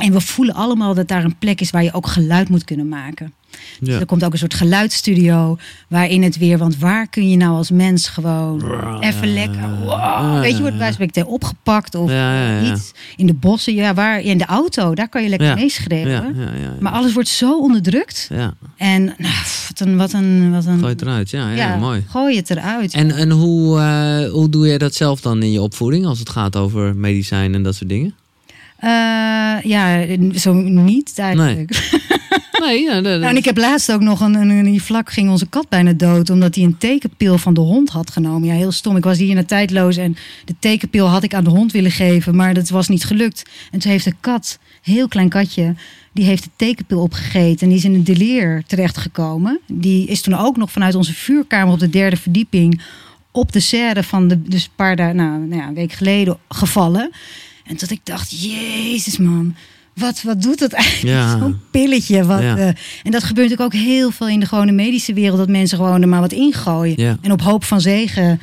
[0.00, 2.88] En we voelen allemaal dat daar een plek is waar je ook geluid moet kunnen
[2.88, 3.32] maken.
[3.80, 7.56] Dus er komt ook een soort geluidsstudio waarin het weer, want waar kun je nou
[7.56, 8.62] als mens gewoon
[9.00, 12.72] even lekker, wow, weet je, wordt bij spreken opgepakt of Ja, ja, ja.
[12.72, 16.36] iets in de bossen, ja, waar in de auto, daar kan je lekker meeschreeuwen.
[16.80, 19.34] Maar alles wordt zo onderdrukt ja, en nou,
[19.68, 21.30] wat een, wat een, wat een, gooi het eruit.
[21.30, 22.04] Ja, ja, mooi.
[22.08, 22.94] gooi het eruit.
[22.94, 26.30] En, en hoe, eh, hoe doe jij dat zelf dan in je opvoeding als het
[26.30, 28.14] gaat over medicijn en dat soort dingen?
[28.80, 28.90] Eh,
[29.70, 31.90] ja, zo niet eigenlijk.
[32.60, 35.30] Nee, ja, dat- Nou, en ik heb laatst ook nog een, een, die vlak ging
[35.30, 38.48] onze kat bijna dood omdat hij een tekenpil van de hond had genomen.
[38.48, 38.96] Ja, heel stom.
[38.96, 42.36] Ik was hier naar tijdloos en de tekenpil had ik aan de hond willen geven,
[42.36, 43.42] maar dat was niet gelukt.
[43.70, 45.74] En toen heeft de kat, heel klein katje,
[46.12, 49.60] die heeft de tekenpil opgegeten en die is in een deleer terechtgekomen.
[49.66, 52.80] Die is toen ook nog vanuit onze vuurkamer op de derde verdieping
[53.30, 56.38] op de serre van de, dus een paar dagen, nou, nou ja, een week geleden
[56.48, 57.10] gevallen.
[57.70, 59.54] En dat ik dacht, jezus man,
[59.94, 61.16] wat, wat doet dat eigenlijk?
[61.18, 61.30] Ja.
[61.38, 62.24] Zo'n pilletje.
[62.24, 62.56] Wat, Ja.
[62.56, 62.66] eh,
[63.02, 65.38] en dat gebeurt natuurlijk ook heel veel in de gewone medische wereld.
[65.38, 66.94] Dat mensen gewoon er maar wat ingooien.
[67.02, 67.16] Ja.
[67.22, 68.40] En op hoop van zegen.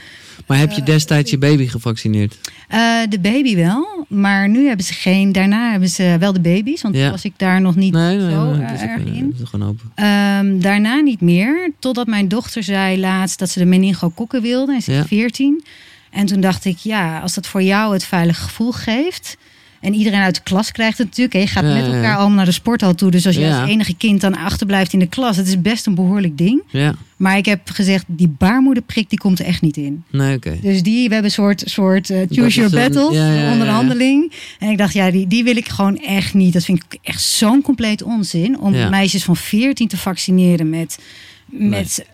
[0.47, 2.38] Maar heb je destijds je baby gevaccineerd?
[2.67, 4.05] Eh, de baby wel.
[4.07, 5.32] Maar nu hebben ze geen.
[5.32, 6.82] Daarna hebben ze wel de baby's.
[6.82, 7.11] Want Ja.
[7.11, 8.61] was ik daar nog niet Nee, nee, zo nee.
[8.65, 9.36] eh, erg ook, eh, in.
[9.43, 9.91] gewoon open.
[9.95, 11.71] Ehm, daarna niet meer.
[11.80, 14.73] Totdat mijn dochter zei laatst dat ze de meningokokken wilde.
[14.73, 15.05] En ze is Ja.
[15.05, 15.63] 14.
[16.11, 19.37] En toen dacht ik, ja, als dat voor jou het veilige gevoel geeft.
[19.81, 21.33] En iedereen uit de klas krijgt het natuurlijk.
[21.35, 21.39] hè.
[21.41, 21.93] Je gaat Ja, met ja.
[21.93, 23.11] elkaar allemaal naar de sporthal toe.
[23.11, 23.61] Dus als je Ja.
[23.61, 25.37] als enige kind dan achterblijft in de klas.
[25.37, 26.63] Het is best een behoorlijk ding.
[26.67, 30.03] Ja, Maar ik heb gezegd, die baarmoederprik die komt er echt niet in.
[30.11, 30.39] nee.
[30.61, 33.51] Dus die, we hebben een soort, soort Dat choose your een- ja.
[33.51, 34.31] onderhandeling.
[34.59, 36.53] En ik dacht, ja, die, die wil ik gewoon echt niet.
[36.53, 38.59] Dat vind ik echt zo'n compleet onzin.
[38.59, 40.99] Om meisjes van 14 te vaccineren met,
[41.45, 42.05] met,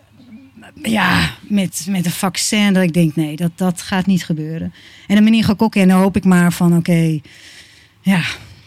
[0.82, 2.72] ja, met, met een vaccin.
[2.72, 4.72] Dat ik denk, nee, dat, dat gaat niet gebeuren.
[5.06, 7.20] En dan meneer Gokokken, en dan hoop ik maar van, oké,
[8.00, 8.20] ja,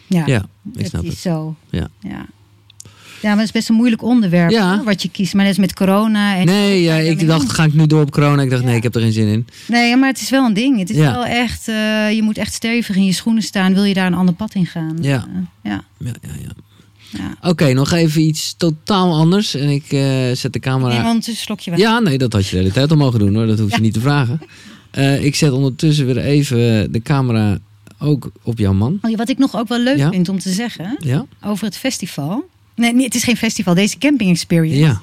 [0.07, 1.17] ja, Ja, ik het snap is het.
[1.19, 1.55] zo.
[1.69, 1.87] Ja.
[1.99, 2.25] ja.
[3.21, 4.83] Ja, maar het is best een moeilijk onderwerp Ja.
[4.83, 5.33] wat je kiest.
[5.33, 6.35] Maar net met corona.
[6.35, 8.41] En Nee, ja, ik dacht, ga ik nu door op corona?
[8.41, 9.47] Ik dacht, nee, ik heb er geen zin in.
[9.67, 10.79] Nee, maar het is wel een ding.
[10.79, 11.11] Het is Ja.
[11.11, 13.73] wel echt, eh, je moet echt stevig in je schoenen staan.
[13.73, 14.97] Wil je daar een ander pad in gaan?
[15.01, 15.15] Ja.
[15.27, 15.83] Eh, ja.
[15.99, 16.51] Ja, ja,
[17.09, 17.49] ja.
[17.49, 19.55] Oké, nog even iets totaal anders.
[19.55, 20.93] En ik eh, zet de camera...
[20.93, 21.85] Neem ondertussen een slokje water.
[21.85, 23.47] Ja, nee, dat had je de hele tijd al mogen doen hoor.
[23.47, 24.41] Dat hoef je niet te vragen.
[24.91, 27.57] Eh, ik zet ondertussen weer even de camera
[27.99, 28.99] ook op jouw man.
[29.01, 30.09] Oh, Wat ik nog ook wel leuk Ja.
[30.09, 30.97] vind om te zeggen
[31.41, 32.45] over het festival.
[32.75, 34.79] Nee, nee, het is geen festival, deze camping experience.
[34.79, 35.01] Ja.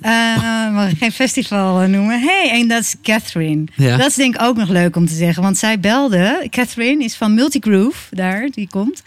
[0.00, 2.20] Eh, mag ik geen festival noemen.
[2.20, 3.64] hey, en dat is Catherine.
[3.76, 3.96] Ja.
[3.96, 5.42] Dat is denk ik ook nog leuk om te zeggen.
[5.42, 9.02] Want zij belde, Catherine is van Multigroove, daar, die komt.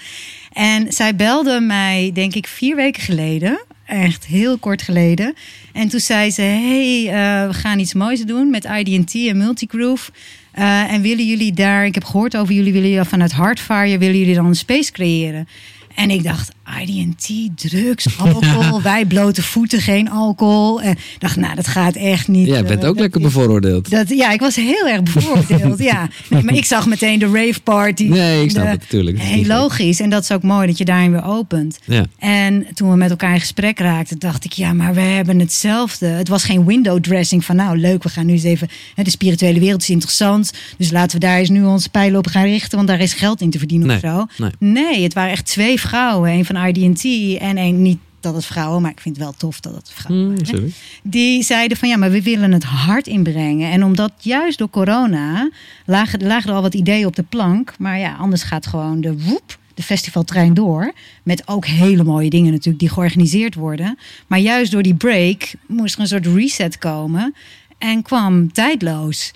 [0.53, 3.63] En zij belde mij, denk ik, vier weken geleden.
[3.85, 5.33] Echt heel kort geleden.
[5.73, 10.11] En toen zei ze, hey, eh, we gaan iets moois doen met IDT en Multigroove.
[10.51, 14.17] Eh, en willen jullie daar, ik heb gehoord over jullie, willen jullie vanuit Hardfire, willen
[14.17, 15.47] jullie dan een space creëren?
[15.95, 16.51] En ik dacht,
[16.85, 20.81] IDT, drugs, alcohol, wij blote voeten, geen alcohol.
[20.81, 22.47] En ik dacht, nou, dat gaat echt niet.
[22.47, 23.89] Jij bent eh, ook lekker bevooroordeeld.
[23.89, 25.79] dat, ja, ik was heel erg bevoordeeld.
[25.79, 26.09] ja.
[26.29, 28.03] Nee, maar ik zag meteen de rave party.
[28.03, 29.19] Nee, ik snap De- het natuurlijk.
[29.21, 29.99] Heel logisch.
[29.99, 31.79] En dat is ook mooi dat je daarin weer opent.
[31.85, 32.05] Ja.
[32.19, 36.05] En toen we met elkaar in gesprek raakten, dacht ik, ja, maar we hebben hetzelfde.
[36.07, 38.69] Het was geen window dressing van, nou leuk, we gaan nu eens even.
[38.95, 40.51] Hè, de spirituele wereld is interessant.
[40.77, 43.41] Dus laten we daar eens nu onze pijlen op gaan richten, want daar is geld
[43.41, 44.25] in te verdienen Nee, of zo.
[44.37, 44.51] nee.
[44.73, 46.31] Nee, het waren echt twee vrouwen.
[46.31, 47.03] Een van IDT
[47.41, 50.27] en een niet dat het vrouwen, maar ik vind het wel tof dat het vrouwen
[50.27, 50.73] Hmm, waren
[51.03, 53.71] die zeiden van ja, maar we willen het hard inbrengen.
[53.71, 55.49] En omdat juist door corona
[55.85, 57.73] lagen, lagen er al wat ideeën op de plank.
[57.77, 60.93] Maar ja, anders gaat gewoon de woep, de festivaltrein door.
[61.23, 63.97] Met ook hele mooie dingen natuurlijk die georganiseerd worden.
[64.27, 67.33] Maar juist door die break moest er een soort reset komen.
[67.77, 69.33] En kwam tijdloos.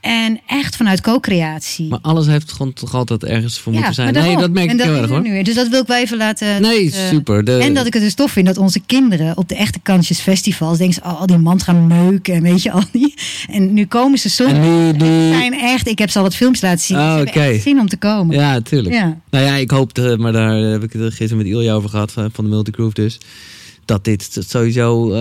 [0.00, 1.88] En echt vanuit co-creatie.
[1.88, 4.12] Maar alles heeft gewoon toch altijd ergens voor moeten zijn.
[4.14, 5.20] Nee, dat merk ik heel erg er hoor.
[5.22, 5.42] nu.
[5.42, 6.62] Dus dat wil ik wel even laten.
[6.62, 7.44] Nee, eh, super.
[7.44, 10.20] De- En dat ik het dus tof vind dat onze kinderen op de echte kansjes
[10.20, 13.14] festivals denken ze, oh, al die man gaan neuken en weet je al die.
[13.50, 14.52] En nu komen ze soms.
[14.52, 14.94] Nu,
[15.32, 16.96] zijn echt, ik heb ze al wat films laten zien.
[16.98, 17.40] Hebben oké.
[17.40, 18.36] echt zin om te komen.
[18.36, 18.94] Ja, tuurlijk.
[18.94, 19.18] Ja.
[19.30, 22.30] Nou ja, ik hoopte, maar daar heb ik het gisteren met Ilja over gehad van
[22.32, 23.18] van de Multigroove dus.
[23.88, 25.18] Dat dit sowieso uh,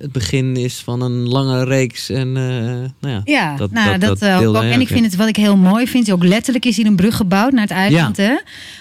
[0.00, 2.10] het begin is van een lange reeks.
[2.10, 5.28] En, uh, nou ja, ja, dat, nou, dat, dat, ook, En ik vind het wat
[5.28, 6.12] ik heel mooi vind.
[6.12, 8.16] Ook letterlijk is hier een brug gebouwd naar het eiland.
[8.16, 8.22] Ja.
[8.22, 8.38] Hè?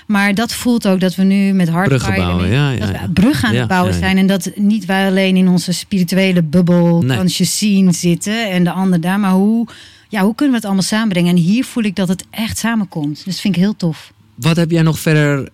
[0.07, 3.09] Maar dat voelt ook dat we nu met hard bruggen bouwen, ja, ja,
[3.41, 4.17] aan het bouwen zijn.
[4.17, 7.27] En dat niet wij alleen in onze spirituele bubbel nee.
[7.27, 9.19] zien zitten en de ander daar.
[9.19, 9.67] Maar hoe,
[10.09, 11.35] ja, hoe kunnen we het allemaal samenbrengen?
[11.35, 13.15] En hier voel ik dat het echt samenkomt.
[13.15, 14.11] Dus dat vind ik heel tof.
[14.35, 15.49] Wat heb jij nog verder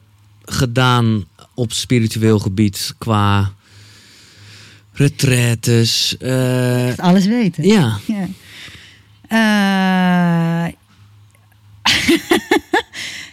[0.45, 1.25] gedaan
[1.57, 3.51] op spiritueel gebied qua
[4.93, 6.15] retraites?
[6.19, 6.97] Uh...
[6.97, 7.63] alles weten.
[7.63, 7.97] Ja.
[8.15, 8.27] ja.
[10.65, 10.73] Uh...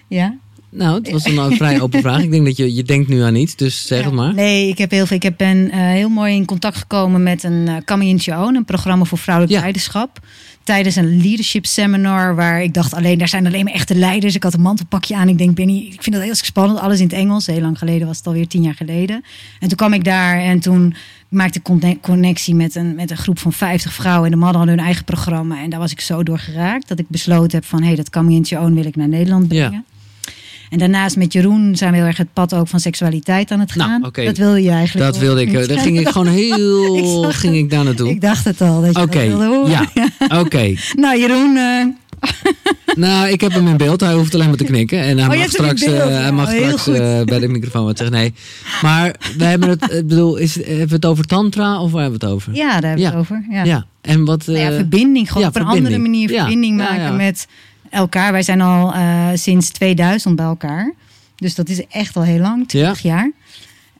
[0.18, 0.38] ja.
[0.70, 2.22] Nou, het was een vrij open vraag.
[2.22, 4.34] Ik denk dat je, je denkt nu aan iets, dus zeg het maar.
[4.34, 5.16] Nee, ik heb heel veel.
[5.16, 9.04] Ik heb ben uh, heel mooi in contact gekomen met een Coming Own, een programma
[9.04, 10.20] voor vrouwelijk leiderschap.
[10.64, 14.34] Tijdens een leadership seminar waar ik dacht alleen, daar zijn alleen maar echte leiders.
[14.34, 15.28] Ik had een mantelpakje aan.
[15.28, 16.78] Ik denk, Benny, ik vind dat heel spannend.
[16.80, 17.46] Alles in het Engels.
[17.46, 19.24] Heel lang geleden was het alweer tien jaar geleden.
[19.60, 20.94] En toen kwam ik daar en toen
[21.28, 24.24] maakte ik connectie met een, met een groep van 50 vrouwen.
[24.24, 25.62] En de mannen hadden hun eigen programma.
[25.62, 28.10] En daar was ik zo door geraakt dat ik besloten heb van, hé, hey, dat
[28.10, 29.72] Coming Own wil ik naar Nederland brengen.
[29.72, 29.93] Ja.
[30.74, 33.74] En daarnaast met Jeroen zijn we heel erg het pad ook van seksualiteit aan het
[33.74, 34.00] nou, gaan.
[34.00, 35.12] Nou, Dat wilde je eigenlijk.
[35.12, 35.52] Dat wilde ik.
[35.52, 37.24] Eh, daar ging ik gewoon heel.
[37.28, 38.10] ik ging ik daar naartoe.
[38.10, 38.84] Ik dacht het al.
[38.88, 39.00] Oké.
[39.00, 39.28] Okay.
[39.68, 39.88] Ja.
[40.40, 40.74] Oké.
[40.94, 41.56] nou, Jeroen.
[41.56, 41.86] Uh...
[42.94, 44.00] nou, ik heb hem in beeld.
[44.00, 45.00] Hij hoeft alleen maar te knikken.
[45.00, 48.16] En hij oh, mag straks, uh, hij mag straks uh, bij de microfoon wat zeggen.
[48.16, 48.34] Nee.
[48.82, 49.82] Maar we hebben het.
[49.92, 52.54] Ik bedoel, is, hebben we het over Tantra of waar hebben we het over?
[52.54, 53.44] Ja, daar hebben we het over.
[53.50, 53.64] Ja.
[53.64, 53.86] ja.
[54.00, 54.46] En wat.
[54.46, 55.32] Nou ja, verbinding.
[55.32, 57.46] Gewoon op een andere manier verbinding maken met
[57.94, 58.32] elkaar.
[58.32, 60.94] Wij zijn al uh, sinds 2000 bij elkaar.
[61.36, 63.32] Dus dat is echt al heel lang, 20 jaar.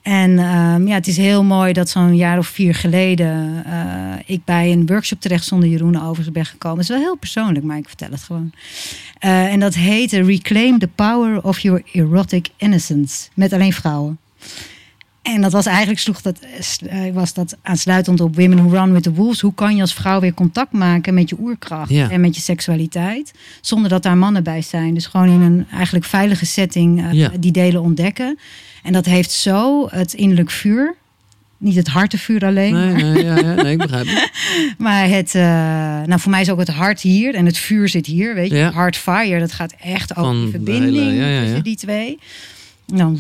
[0.03, 4.45] En um, ja, het is heel mooi dat zo'n jaar of vier geleden uh, ik
[4.45, 6.79] bij een workshop terecht zonder Jeroen overigens ben gekomen.
[6.79, 8.53] Het is wel heel persoonlijk, maar ik vertel het gewoon.
[9.21, 13.29] Uh, en dat heette Reclaim the Power of Your Erotic Innocence.
[13.35, 14.19] Met alleen vrouwen.
[15.25, 16.39] En dat was eigenlijk sloeg dat,
[16.83, 19.41] uh, was dat aansluitend op Women Who Run with the Wolves.
[19.41, 23.33] Hoe kan je als vrouw weer contact maken met je oerkracht en met je seksualiteit,
[23.61, 24.95] zonder dat daar mannen bij zijn.
[24.95, 28.39] Dus gewoon in een eigenlijk veilige setting uh, die delen ontdekken.
[28.83, 30.95] En dat heeft zo het innerlijk vuur.
[31.59, 32.73] Niet het hartevuur alleen.
[32.73, 34.31] Nee, nee, ja, ja, nee ik begrijp het.
[34.79, 35.43] maar het, uh,
[36.03, 38.35] nou voor mij is ook het hart hier en het vuur zit hier.
[38.35, 42.19] Weet je, heart fire, dat gaat echt over de verbinding hele, tussen die twee.
[42.87, 43.19] Nou,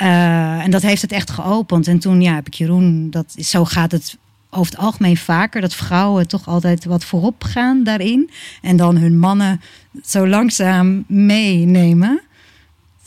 [0.00, 1.86] uh, en dat heeft het echt geopend.
[1.86, 4.16] En toen ja, heb ik Jeroen, dat, zo gaat het
[4.50, 8.30] over het algemeen vaker, dat vrouwen toch altijd wat voorop gaan daarin.
[8.62, 9.60] En dan hun mannen
[10.04, 12.20] zo langzaam meenemen.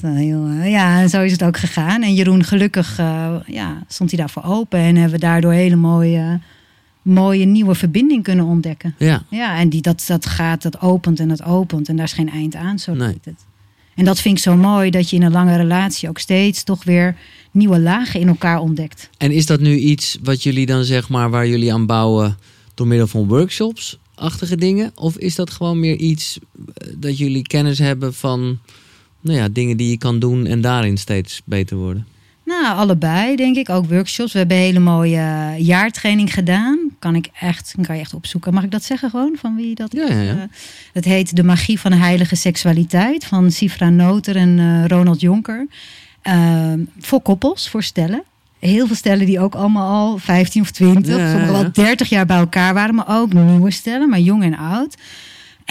[0.05, 2.03] Uh, ja, en zo is het ook gegaan.
[2.03, 4.79] En Jeroen, gelukkig uh, ja, stond hij daarvoor open.
[4.79, 6.39] En hebben we daardoor hele mooie,
[7.01, 8.95] mooie nieuwe verbinding kunnen ontdekken.
[8.97, 11.89] Ja, ja en die, dat, dat gaat, dat opent en dat opent.
[11.89, 13.19] En daar is geen eind aan, zo nee.
[13.23, 13.45] het.
[13.95, 16.83] En dat vind ik zo mooi, dat je in een lange relatie ook steeds toch
[16.83, 17.15] weer
[17.51, 19.09] nieuwe lagen in elkaar ontdekt.
[19.17, 22.37] En is dat nu iets wat jullie dan zeg maar, waar jullie aan bouwen
[22.73, 23.99] door middel van workshops?
[24.15, 24.91] Achtige dingen?
[24.95, 26.39] Of is dat gewoon meer iets
[26.73, 28.59] eh, dat jullie kennis hebben van
[29.21, 32.07] nou ja, dingen die je kan doen en daarin steeds beter worden?
[32.69, 33.69] Allebei denk ik.
[33.69, 34.31] Ook workshops.
[34.31, 36.79] We hebben een hele mooie jaartraining gedaan.
[36.99, 38.53] Kan ik echt, kan je echt opzoeken.
[38.53, 39.35] Mag ik dat zeggen gewoon?
[39.39, 40.33] Van wie dat ja, ja, ja.
[40.33, 40.41] Uh,
[40.93, 43.25] dat heet De Magie van Heilige Seksualiteit.
[43.25, 45.67] Van Sifra Noter en uh, Ronald Jonker.
[46.23, 48.23] Uh, voor koppels, voor stellen.
[48.59, 52.25] Heel veel stellen die ook allemaal al 15 of 20, ja, sommigen wel 30 jaar
[52.25, 52.95] bij elkaar waren.
[52.95, 54.95] Maar ook nieuwe stellen, maar jong en oud.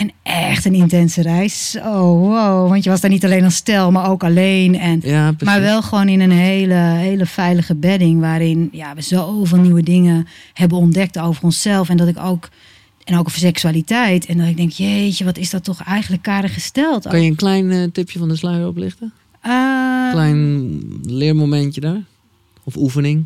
[0.01, 1.76] En echt een intense reis.
[1.78, 2.68] Oh, wow.
[2.68, 4.78] Want je was daar niet alleen als stel, maar ook alleen.
[4.78, 8.20] En, ja, maar wel gewoon in een hele, hele veilige bedding.
[8.20, 11.88] Waarin ja, we zoveel nieuwe dingen hebben ontdekt over onszelf.
[11.88, 12.48] En dat ik ook.
[13.05, 14.26] En ook over seksualiteit.
[14.26, 17.09] En dat ik denk, jeetje, wat is dat toch eigenlijk karig gesteld.
[17.09, 19.12] Kan je een klein uh, tipje van de sluier oplichten?
[19.46, 22.03] Uh, klein leermomentje daar?
[22.64, 23.24] Of oefening?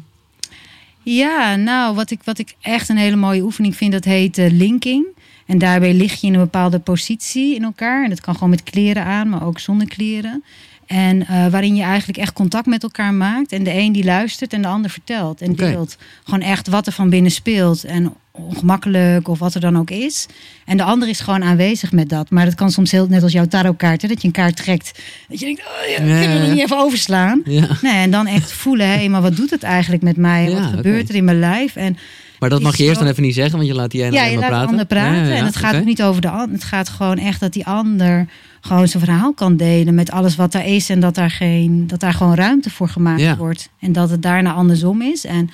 [1.02, 4.50] Ja, nou, wat ik, wat ik echt een hele mooie oefening vind, dat heet uh,
[4.50, 5.06] linking.
[5.46, 8.04] En daarbij lig je in een bepaalde positie in elkaar.
[8.04, 10.44] En dat kan gewoon met kleren aan, maar ook zonder kleren.
[10.86, 13.52] En uh, waarin je eigenlijk echt contact met elkaar maakt.
[13.52, 15.70] En de een die luistert en de ander vertelt en okay.
[15.70, 15.96] deelt.
[16.24, 17.84] Gewoon echt wat er van binnen speelt.
[17.84, 20.26] En ongemakkelijk of wat er dan ook is.
[20.64, 22.30] En de ander is gewoon aanwezig met dat.
[22.30, 24.02] Maar dat kan soms heel net als jouw tarotkaart.
[24.02, 25.00] Hè, dat je een kaart trekt.
[25.28, 27.42] Dat je denkt, oh ja, ja, kunnen we niet even overslaan?
[27.44, 27.68] Ja.
[27.82, 30.50] Nee, en dan echt voelen, hé, maar wat doet het eigenlijk met mij?
[30.50, 31.08] wat gebeurt okay.
[31.08, 31.76] er in mijn lijf?
[31.76, 31.96] En
[32.44, 34.24] maar dat mag je eerst dan even niet zeggen, want je laat die ene ja,
[34.24, 34.68] je laat praten.
[34.68, 35.22] ander praten.
[35.22, 36.52] Ja, ja, en het gaat ook niet over de ander.
[36.52, 38.26] Het gaat gewoon echt dat die ander
[38.60, 40.88] gewoon zijn verhaal kan delen met alles wat er is.
[40.90, 43.68] En dat daar, geen, dat daar gewoon ruimte voor gemaakt wordt.
[43.78, 45.24] En dat het daarna andersom is.
[45.24, 45.50] En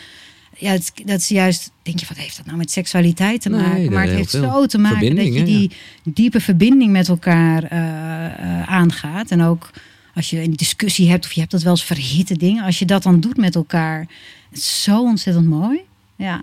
[0.56, 3.72] ja, het, dat is juist, denk je, wat heeft dat nou met seksualiteit te maken?
[3.72, 5.70] Nee, maar het heeft zo te maken dat je die
[6.04, 9.30] diepe verbinding met elkaar uh, uh, aangaat.
[9.30, 9.70] En ook
[10.14, 12.64] als je een discussie hebt of je hebt dat wel eens verhitte dingen.
[12.64, 14.06] Als je dat dan doet met elkaar,
[14.50, 15.80] het is zo ontzettend mooi.
[16.16, 16.42] Ja.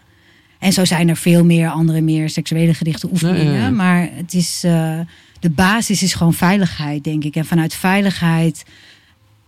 [0.60, 3.76] En zo zijn er veel meer andere meer seksuele gerichte oefeningen.
[3.76, 5.00] Maar het is, uh,
[5.40, 7.36] de basis is gewoon veiligheid, denk ik.
[7.36, 8.66] En vanuit veiligheid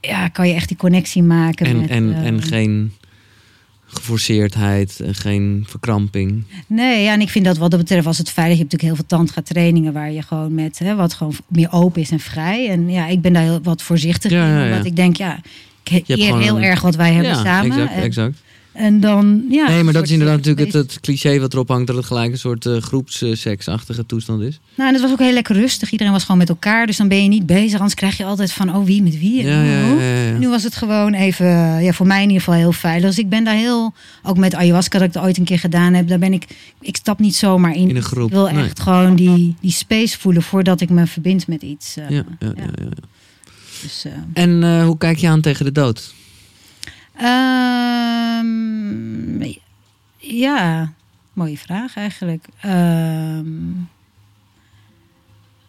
[0.02, 1.66] ja, kan je echt die connectie maken.
[1.66, 2.92] En, met, en, en geen
[3.86, 6.44] geforceerdheid en geen verkramping.
[6.68, 9.00] Nee, ja, en ik vind dat wat dat betreft, als het veilig, je hebt natuurlijk
[9.00, 12.20] heel veel tantra trainingen waar je gewoon met hè, wat gewoon meer open is en
[12.20, 12.70] vrij.
[12.70, 15.40] En ja, ik ben daar heel wat voorzichtig in, omdat ik denk, ja,
[15.84, 17.72] ik eer heel erg wat wij hebben samen.
[17.72, 18.42] Exact, en, exact.
[18.80, 19.68] En dan, ja.
[19.68, 22.32] Nee, maar dat is inderdaad natuurlijk het, het, cliché wat erop hangt, dat het gelijk
[22.32, 24.60] een soort uh, groepsseksachtige toestand is.
[24.76, 25.92] Nou, en het was ook heel lekker rustig.
[25.92, 26.86] Iedereen was gewoon met elkaar.
[26.86, 27.74] Dus dan ben je niet bezig.
[27.74, 29.44] Anders krijg je altijd van, oh, wie met wie?
[29.44, 31.48] Ja, ja, ja, Nu was het gewoon even,
[31.84, 33.10] ja, voor mij in ieder geval heel veilig.
[33.10, 35.94] Dus ik ben daar heel, ook met ayahuasca dat ik het ooit een keer gedaan
[35.94, 36.46] heb, daar ben ik,
[36.82, 37.90] ik stap niet zomaar in.
[37.90, 38.28] In een groep.
[38.28, 41.98] Ik wil echt gewoon die, die space voelen voordat ik me verbind met iets.
[41.98, 42.90] Uh, ja, ja, ja.
[43.82, 46.14] Dus, uh, en hoe kijk je aan tegen de dood?
[47.22, 48.48] Um,
[50.18, 50.94] ja,
[51.34, 52.46] mooie vraag eigenlijk.
[52.66, 53.90] Um,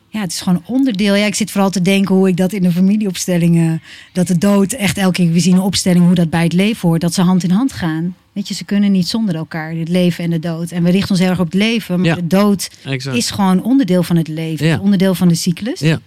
[0.08, 1.14] ja, het is gewoon onderdeel.
[1.14, 3.82] Ja, ik zit vooral te denken hoe ik dat in de familieopstellingen.
[4.12, 5.32] Dat de dood echt elke keer.
[5.32, 7.00] We zien een opstelling hoe dat bij het leven hoort.
[7.00, 8.16] Dat ze hand in hand gaan.
[8.32, 9.74] Weet je, ze kunnen niet zonder elkaar.
[9.74, 10.70] Het leven en de dood.
[10.70, 12.00] En we richten ons heel erg op het leven.
[12.00, 12.70] Maar de dood
[13.12, 14.66] is gewoon onderdeel van het leven.
[14.66, 14.78] Ja.
[14.78, 15.80] Onderdeel van de cyclus.
[15.80, 16.00] Ja.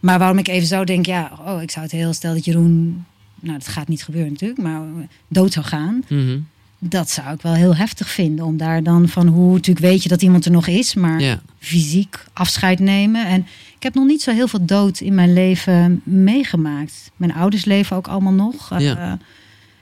[0.00, 1.06] Maar waarom ik even zo denk.
[1.06, 3.04] Ja, oh, ik zou het heel stel dat Jeroen
[3.40, 4.82] nou dat gaat niet gebeuren natuurlijk, maar
[5.28, 6.04] dood zou gaan.
[6.08, 6.38] Mhm.
[6.82, 8.44] Dat zou ik wel heel heftig vinden.
[8.44, 12.24] Om daar dan van hoe natuurlijk weet je dat iemand er nog is, maar fysiek
[12.32, 13.26] afscheid nemen.
[13.26, 17.10] En ik heb nog niet zo heel veel dood in mijn leven meegemaakt.
[17.16, 18.78] Mijn ouders leven ook allemaal nog.
[18.78, 19.06] Ja.
[19.06, 19.12] Uh,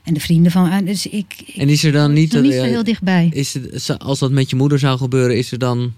[0.02, 0.66] en de vrienden van.
[0.66, 3.28] Uh, dus ik, ik, en is er dan niet, niet zo heel dichtbij?
[3.32, 5.92] Is het, als dat met je moeder zou gebeuren, is er dan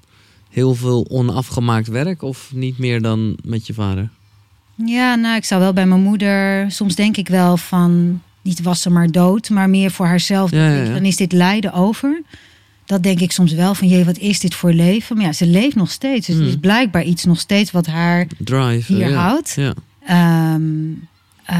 [0.50, 4.10] heel veel onafgemaakt werk of niet meer dan met je vader?
[4.84, 6.70] Ja, nou, ik zou wel bij mijn moeder.
[6.70, 8.22] Soms denk ik wel van.
[8.42, 10.50] Niet was ze maar dood, maar meer voor haarzelf.
[10.50, 12.22] Dan is dit lijden over.
[12.84, 15.16] Dat denk ik soms wel van, jee, wat is dit voor leven?
[15.16, 16.26] Maar ja, ze leeft nog steeds.
[16.26, 16.46] Dus mm.
[16.46, 19.56] is blijkbaar iets nog steeds wat haar Drive, hier houdt.
[20.06, 20.62] Ehm,
[21.44, 21.56] eh,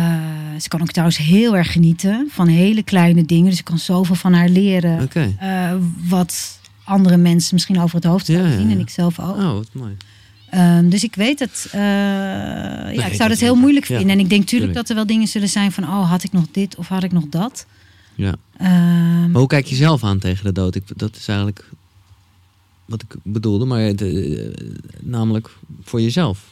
[0.61, 3.51] ze kan ook trouwens heel erg genieten van hele kleine dingen.
[3.51, 5.03] Dus ik kan zoveel van haar leren.
[5.43, 5.73] Uh,
[6.09, 8.71] wat andere mensen misschien over het hoofd zien.
[8.71, 9.37] En ik zelf ook.
[9.37, 9.97] Oh, wat mooi.
[10.55, 11.67] Um, dus ik weet het.
[11.75, 14.09] Uh, ja, ik zou dat heel moeilijk vinden.
[14.09, 15.85] En ik denk natuurlijk dat er wel dingen zullen zijn van...
[15.85, 17.67] oh, had ik nog dit of had ik nog dat?
[18.15, 18.35] Ja.
[18.61, 20.75] Um, maar hoe kijk je zelf aan tegen de dood?
[20.75, 21.65] Ik, dat is eigenlijk
[22.85, 23.65] wat ik bedoelde.
[23.65, 24.53] Maar de,
[25.01, 25.51] namelijk
[25.83, 26.50] voor jezelf.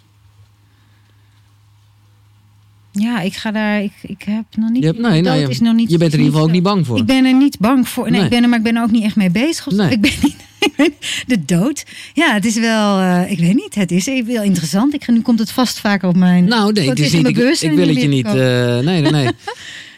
[3.00, 3.82] Ja, ik ga daar.
[3.82, 4.82] Ik, ik heb nog niet.
[4.82, 5.90] Je, hebt, nee, nee, is nog niet.
[5.90, 6.98] Je bent er in ieder geval ook niet bang voor.
[6.98, 8.02] Ik ben er niet bang voor.
[8.02, 8.22] Nee, nee.
[8.22, 9.66] Ik ben er, maar ik ben er ook niet echt mee bezig.
[9.70, 9.90] Nee.
[9.90, 10.36] Ik ben niet
[11.26, 11.84] de dood.
[12.14, 14.94] Ja, het is wel, uh, ik weet niet, het is heel interessant.
[14.94, 16.44] Ik, nu komt het vast vaker op mijn.
[16.44, 18.26] Nou, nee, het is niet, ik, ik, wil het je niet.
[18.26, 18.34] Uh,
[18.78, 19.28] nee, nee, nee.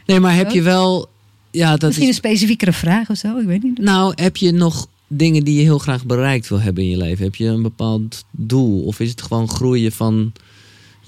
[0.06, 1.08] Nee, maar heb je wel.
[1.50, 3.78] Ja, dat Misschien een specifiekere vraag of zo, ik weet niet.
[3.78, 7.24] Nou, heb je nog dingen die je heel graag bereikt wil hebben in je leven?
[7.24, 8.82] Heb je een bepaald doel?
[8.82, 10.32] Of is het gewoon groeien van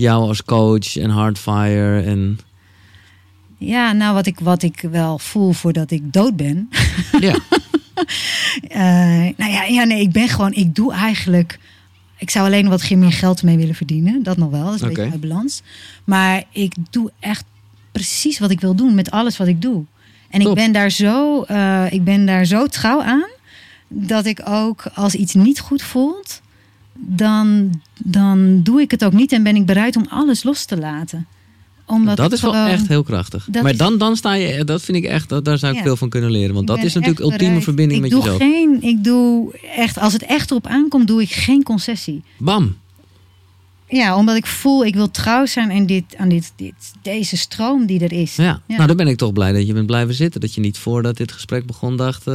[0.03, 2.39] jou als coach en hardfire en.
[3.59, 6.69] Ja, nou, wat ik, wat ik wel voel voordat ik dood ben.
[7.21, 7.35] Ja.
[8.69, 11.59] uh, nou ja, ja, nee, ik ben gewoon, ik doe eigenlijk.
[12.19, 14.23] Ik zou alleen wat meer geld mee willen verdienen.
[14.23, 15.63] Dat nog wel, dat is een beetje uit balans.
[16.05, 17.45] Maar ik doe echt
[17.93, 19.85] precies wat ik wil doen met alles wat ik doe.
[20.31, 23.29] En ik ben, daar zo, uh, ik ben daar zo trouw aan
[23.89, 26.42] dat ik ook als iets niet goed voelt,
[26.99, 30.79] dan, dan doe ik het ook niet en ben ik bereid om alles los te
[30.79, 31.27] laten
[31.87, 33.49] omdat dat is wel echt heel krachtig.
[33.63, 36.09] Maar dan, dan sta je, dat vind ik echt, dat, daar zou ik veel van
[36.09, 36.55] kunnen leren.
[36.55, 38.41] Want dat is natuurlijk ultieme verbinding ik met doe jezelf.
[38.41, 42.23] Geen, ik doe echt, als het echt erop aankomt, doe ik geen concessie.
[42.39, 42.77] Bam.
[43.93, 46.73] Ja, omdat ik voel, ik wil trouw zijn aan, dit, aan dit, dit,
[47.03, 48.37] deze stroom die er is.
[48.37, 48.61] Ja.
[48.67, 50.41] nou dan ben ik toch blij dat je bent blijven zitten.
[50.41, 52.27] Dat je niet voordat dit gesprek begon dacht...
[52.27, 52.35] Uh,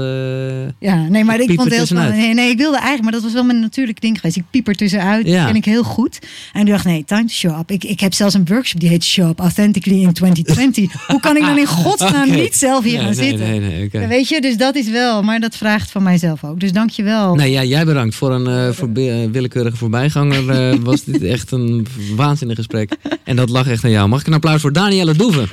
[0.79, 3.33] ja, nee, maar ik, vond het heel nee, nee, ik wilde eigenlijk, maar dat was
[3.33, 4.37] wel mijn natuurlijke ding geweest.
[4.37, 5.45] Ik pieper tussenuit, ja.
[5.45, 6.19] ken ik heel goed.
[6.53, 7.71] En ik dacht, nee, time to show up.
[7.71, 10.93] Ik, ik heb zelfs een workshop die heet Show Up Authentically in 2020.
[11.07, 13.61] Hoe kan ik dan in godsnaam niet zelf hier gaan nee, zitten?
[13.61, 14.07] Nee, okay.
[14.07, 16.59] Weet je, dus dat is wel, maar dat vraagt van mijzelf ook.
[16.59, 17.35] Dus dank je wel.
[17.35, 18.91] Nee, ja, jij bedankt voor een uh, voor,
[19.31, 20.81] willekeurige voorbijganger.
[20.83, 22.95] Was dit echt een waanzinnig gesprek.
[23.23, 24.09] En dat lag echt aan jou.
[24.09, 25.49] Mag ik een applaus voor Danielle Doeven?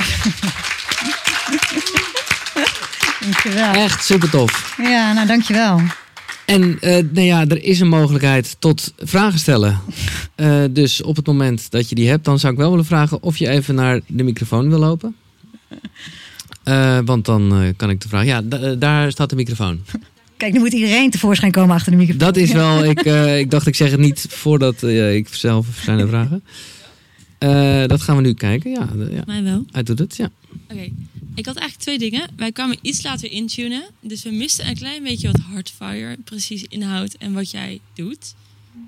[3.20, 3.72] dankjewel.
[3.72, 4.74] Echt super tof.
[4.82, 5.80] Ja, nou dankjewel.
[6.44, 9.80] En uh, nou ja, er is een mogelijkheid tot vragen stellen.
[10.36, 13.22] Uh, dus op het moment dat je die hebt, dan zou ik wel willen vragen
[13.22, 15.16] of je even naar de microfoon wil lopen.
[16.64, 18.24] Uh, want dan kan ik de vraag.
[18.24, 18.42] Ja,
[18.78, 19.80] daar staat de microfoon.
[20.44, 22.26] Kijk, nu moet iedereen tevoorschijn komen achter de microfoon.
[22.26, 25.66] Dat is wel, ik, uh, ik dacht ik zeg het niet voordat uh, ik zelf
[25.82, 26.44] zijn de vragen.
[27.38, 28.70] Eh, dat gaan we nu kijken.
[28.70, 29.22] Ja, ja.
[29.26, 29.64] Mij wel.
[29.70, 30.30] Hij doet het, ja.
[30.70, 30.88] Oké,
[31.34, 32.30] ik had eigenlijk twee dingen.
[32.36, 37.16] Wij kwamen iets later intunen, dus we misten een klein beetje wat Hardfire precies inhoudt
[37.16, 38.34] en wat jij doet.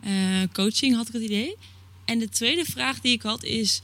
[0.06, 0.10] Uh,
[0.52, 1.56] coaching had ik het idee.
[2.04, 3.82] En de tweede vraag die ik had is,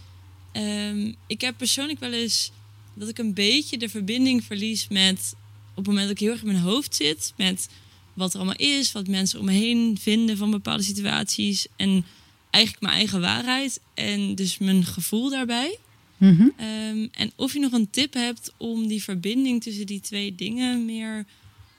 [0.52, 2.52] um, ik heb persoonlijk wel eens
[2.94, 5.34] dat ik een beetje de verbinding verlies met
[5.74, 7.68] op het moment dat ik heel erg in mijn hoofd zit met
[8.14, 12.04] wat er allemaal is, wat mensen om me heen vinden van bepaalde situaties en
[12.50, 15.78] eigenlijk mijn eigen waarheid en dus mijn gevoel daarbij.
[16.16, 16.42] Mhm.
[16.42, 20.84] Um, en of je nog een tip hebt om die verbinding tussen die twee dingen
[20.84, 21.24] meer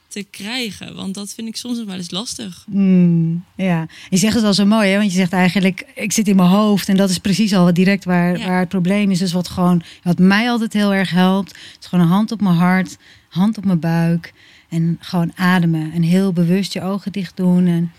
[0.07, 0.95] te krijgen.
[0.95, 2.65] Want dat vind ik soms nog wel eens lastig.
[2.69, 4.97] Mm, ja, je zegt het al zo mooi, hè?
[4.97, 8.03] want je zegt eigenlijk, ik zit in mijn hoofd en dat is precies al direct
[8.05, 8.47] waar, Ja.
[8.47, 9.19] waar het probleem is.
[9.19, 12.55] Dus wat gewoon, wat mij altijd heel erg helpt, is gewoon een hand op mijn
[12.55, 12.97] hart,
[13.33, 14.33] hand op mijn buik
[14.69, 17.67] en gewoon ademen en heel bewust je ogen dicht doen.
[17.67, 17.91] En,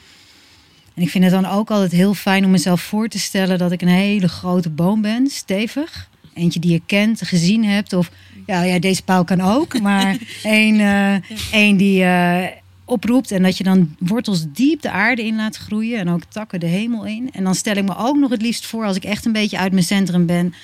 [0.94, 3.72] en ik vind het dan ook altijd heel fijn om mezelf voor te stellen dat
[3.72, 6.08] ik een hele grote boom ben, stevig.
[6.34, 7.92] Eentje die je kent, gezien hebt.
[7.92, 8.10] Of
[8.46, 9.78] ja, ja deze paal kan ook.
[9.82, 12.46] Maar één, één die eh,
[12.84, 13.30] oproept.
[13.30, 15.98] En dat je dan wortels diep de aarde in laat groeien.
[15.98, 17.30] En ook takken de hemel in.
[17.32, 19.58] En dan stel ik me ook nog het liefst voor, als ik echt een beetje
[19.58, 20.54] uit mijn centrum ben.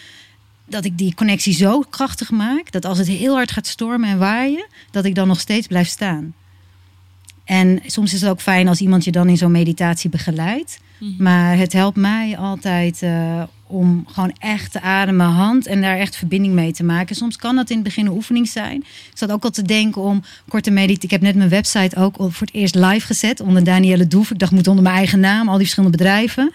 [0.71, 2.73] Dat ik die connectie zo krachtig maak.
[2.73, 4.67] Dat als het heel hard gaat stormen en waaien.
[4.91, 6.35] Dat ik dan nog steeds blijf staan.
[7.45, 10.81] En soms is het ook fijn als iemand je dan in zo'n meditatie begeleidt.
[10.99, 11.23] Mhm.
[11.23, 16.17] Maar het helpt mij altijd eh, om gewoon echt te ademen, hand en daar echt
[16.17, 17.17] verbinding mee te maken.
[17.17, 18.77] Soms kan dat in het begin een oefening zijn.
[18.77, 21.05] Ik zat ook al te denken om korte meditatie.
[21.05, 24.31] Ik heb net mijn website ook voor het eerst live gezet onder Danielle Doef.
[24.31, 26.53] Ik dacht, moet onder mijn eigen naam, al die verschillende bedrijven.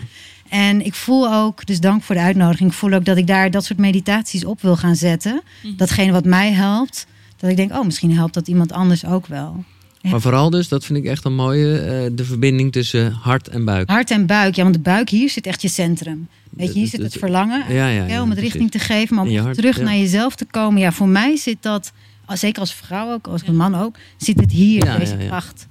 [0.55, 3.51] En ik voel ook, dus dank voor de uitnodiging, ik voel ook dat ik daar
[3.51, 5.41] dat soort meditaties op wil gaan zetten.
[5.63, 5.75] Mhm.
[5.77, 7.05] Datgene wat mij helpt,
[7.37, 9.63] dat ik denk, oh, misschien helpt dat iemand anders ook wel.
[10.01, 13.65] Maar vooral dus, dat vind ik echt een mooie, eh, de verbinding tussen hart en
[13.65, 13.89] buik.
[13.89, 16.27] Hart en buik, ja, want de buik hier zit echt je centrum.
[16.49, 17.73] Weet je, hier zit het verlangen.
[17.73, 19.83] Ja, ja, Ja, om het richting te geven, maar om hart, terug ja.
[19.83, 20.81] naar jezelf te komen.
[20.81, 21.91] Ja, voor mij zit dat,
[22.25, 25.21] als- zeker als vrouw ook, als een man ook, zit het hier, Ja, deze ja,
[25.21, 25.27] ja.
[25.27, 25.67] kracht.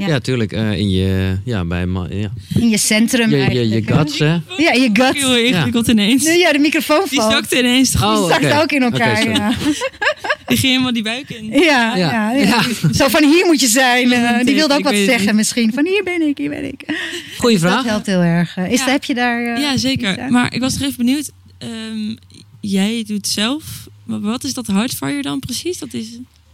[0.00, 0.18] Ja, Ja.
[0.18, 0.52] tuurlijk.
[0.52, 2.32] eh, in je, ja, bij ma- ja.
[2.54, 3.90] In je centrum je, je, je eigenlijk.
[3.90, 4.26] guts, hè?
[4.56, 5.14] Ja, je gut.
[5.16, 6.24] Heel ingewikkeld ineens.
[6.24, 7.32] Nee, ja, de microfoon Die valt.
[7.32, 7.94] zakte ineens.
[7.94, 8.60] Oh, Die zakt oké.
[8.62, 9.52] ook in elkaar, ja.
[10.46, 11.44] Die ging helemaal die buik in.
[11.46, 12.32] Ja, ja, Ja.
[12.32, 12.62] ja.
[12.92, 14.12] Zo van hier moet je zijn.
[14.12, 15.72] eh, die wilde ook wat zeggen misschien.
[15.72, 16.80] Van hier ben ik, hier ben ik.
[17.38, 17.84] Goeie Dat vraag.
[17.84, 18.56] helpt heel erg.
[18.56, 18.90] Eh, Is, Ja.
[18.90, 19.60] Heb je daar...
[19.60, 20.26] Ja, zeker.
[20.30, 21.30] Maar ik was nog even benieuwd.
[21.58, 22.14] ehm,
[22.60, 23.64] jij doet zelf.
[24.04, 25.78] maar Wat is dat Hardfire dan precies?
[25.78, 26.06] Dat is.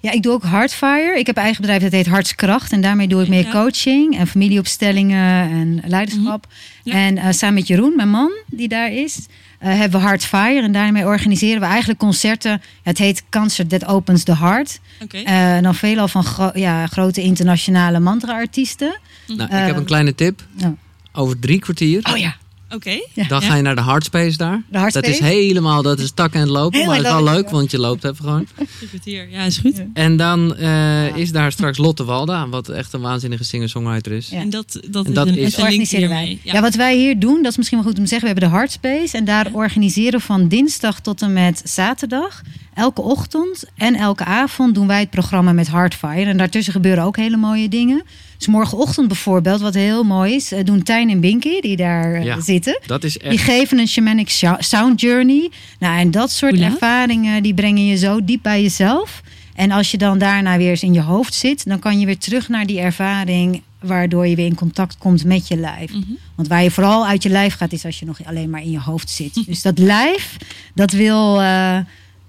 [0.06, 1.14] Ja, ik doe ook Hardfire.
[1.18, 2.72] Ik heb een eigen bedrijf dat heet Hartskracht.
[2.72, 3.50] En daarmee doe ik meer Ja.
[3.50, 6.46] coaching en familieopstellingen en leiderschap.
[6.82, 6.92] Ja.
[6.92, 9.26] En eh, samen met Jeroen, mijn man, die daar is,
[9.58, 10.62] eh, hebben we Hardfire.
[10.62, 12.62] En daarmee organiseren we eigenlijk concerten.
[12.82, 14.80] Het heet Concert That Opens the Heart.
[15.02, 15.16] Oké.
[15.18, 18.98] Eh dan veelal van gro- ja, grote internationale mantra-artiesten.
[19.26, 20.46] Nou, ik heb een kleine tip.
[20.56, 20.74] ja.
[21.12, 22.36] Over drie kwartier, Oh ja,
[22.76, 22.98] Oké.
[23.12, 23.24] ja.
[23.28, 24.62] dan ga je naar de Hardspace daar.
[24.70, 25.06] de Hardspace.
[25.06, 26.78] Dat is helemaal, dat is takken en lopen.
[26.78, 28.46] Heel maar het is wel leuk, want je loopt even gewoon.
[29.04, 29.82] Ja, is goed.
[29.94, 34.28] En dan eh, is daar straks Lotte Walda, wat echt een waanzinnige singer-songwriter is.
[34.28, 34.38] Ja.
[34.38, 36.38] En dat, dat En is dat een, is- een organiseren wij.
[36.42, 36.60] Ja.
[36.60, 38.28] wat wij hier doen, dat is misschien wel goed om te zeggen.
[38.28, 39.16] We hebben de Hardspace.
[39.16, 42.42] En daar organiseren van dinsdag tot en met zaterdag.
[42.76, 46.24] Elke ochtend en elke avond doen wij het programma met Hardfire.
[46.30, 48.02] En daartussen gebeuren ook hele mooie dingen.
[48.38, 52.24] Dus morgenochtend bijvoorbeeld, wat heel mooi is, eh, doen Tijn en Binky, die daar eh,
[52.24, 52.40] Ja.
[52.40, 52.80] zitten.
[52.86, 53.42] Dat is Die echt...
[53.42, 55.50] geven een shamanic sou- sound journey.
[55.78, 59.22] Nou, en dat soort ervaringen, die brengen je zo diep bij jezelf.
[59.54, 62.18] En als je dan daarna weer eens in je hoofd zit, dan kan je weer
[62.18, 65.92] terug naar die ervaring, waardoor je weer in contact komt met je lijf.
[65.92, 66.02] Mhm.
[66.34, 68.70] Want waar je vooral uit je lijf gaat, is als je nog alleen maar in
[68.70, 69.34] je hoofd zit.
[69.46, 70.36] Dus dat lijf,
[70.74, 71.78] dat wil, eh,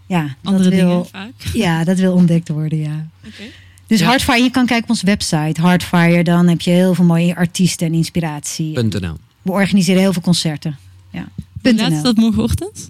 [0.08, 1.32] ja, Andere dat wil, dingen vaak.
[1.66, 3.08] ja, dat wil ontdekt worden, ja.
[3.26, 3.43] Oké.
[3.88, 4.05] Dus Ja.
[4.05, 6.24] Hardfire, je kan kijken op onze website, Hardfire.
[6.24, 8.80] Dan heb je heel veel mooie artiesten en inspiratie.
[8.84, 9.18] .nl.
[9.41, 10.78] We organiseren heel veel concerten.
[11.12, 11.28] Ja.
[11.62, 11.97] Hoe laat .nl.
[11.97, 12.89] is dat morgenochtend?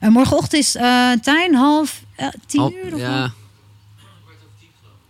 [0.00, 3.32] En morgenochtend is eh Tijn half eh, tien Al- uur of ja.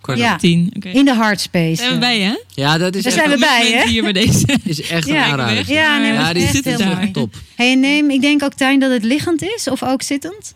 [0.01, 0.26] Kwart Ja.
[0.26, 0.72] over- Tien.
[0.76, 0.88] Oké.
[0.88, 1.74] in de Hardspace.
[1.76, 2.34] Zijn we bij, hè?
[2.55, 3.88] Ja, dat is Daar echt, zijn we bij, hè?
[3.88, 4.47] Hier bij deze.
[4.64, 5.70] is echt een Ja, aanrader.
[5.72, 7.11] Ja, nee, maar Ja, die is echt zit heel daar.
[7.11, 7.34] top.
[7.55, 10.55] Hey, neem, ik denk ook Tijn dat het liggend is of ook zittend.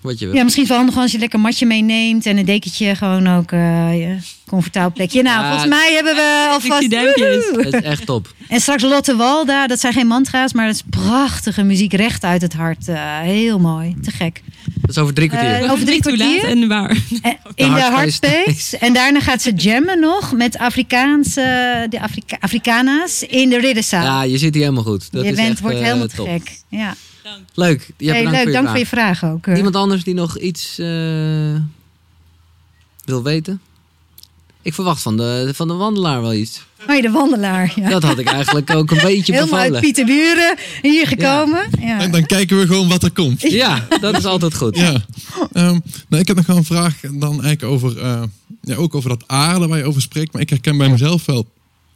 [0.00, 0.34] Wat je wil.
[0.34, 2.94] Ja, misschien is het wel handig als je lekker een matje meeneemt en een dekentje
[2.94, 5.22] gewoon ook eh je comfortabel plekje.
[5.22, 5.48] Nou, Ja.
[5.50, 7.64] volgens mij hebben we Ik alvast.
[7.64, 8.34] Het is echt top.
[8.48, 12.42] En straks Lotte Walda, dat zijn geen mantra's, maar dat is prachtige muziek recht uit
[12.42, 12.88] het hart.
[12.88, 14.42] Eh, heel mooi, te gek.
[14.80, 15.50] Dat is over drie kwartier.
[15.62, 16.44] Eh, over drie kwartier.
[16.44, 16.90] en waar?
[17.54, 18.78] In de Hardspace.
[18.78, 24.02] En daarna gaat ze jammen nog met Afrikaanse, de Afrika Afrikana's in de Ridderzaal.
[24.04, 25.12] ja, je zit hier helemaal goed.
[25.12, 26.28] Dat je is bent, echt, wordt eh, helemaal te top.
[26.28, 26.50] gek.
[26.68, 26.94] Ja.
[27.22, 27.38] Dank.
[27.54, 27.90] Leuk.
[27.96, 28.70] Je hebt Hey, bedankt leuk, voor je dank vraag.
[28.70, 29.46] voor je vraag ook.
[29.46, 29.56] eh.
[29.56, 30.86] Iemand anders die nog iets eh,
[33.04, 33.60] wil weten?
[34.62, 36.62] Ik verwacht van de, van de wandelaar wel iets.
[36.88, 37.72] Oh, je de wandelaar.
[37.76, 37.88] Ja.
[37.88, 39.80] Dat had ik eigenlijk ook een beetje Helemaal uit bevallen.
[39.92, 41.70] Pieterburen hier gekomen.
[41.80, 42.00] Ja.
[42.00, 43.40] En dan kijken we gewoon wat er komt.
[43.40, 44.76] Ja, dat is altijd goed.
[44.76, 45.04] Ja.
[45.52, 48.22] Ehm, nou, ik heb nog wel een vraag dan eigenlijk over, eh,
[48.62, 50.32] ja, ook over dat aarde waar je over spreekt.
[50.32, 51.46] Maar ik herken bij mezelf wel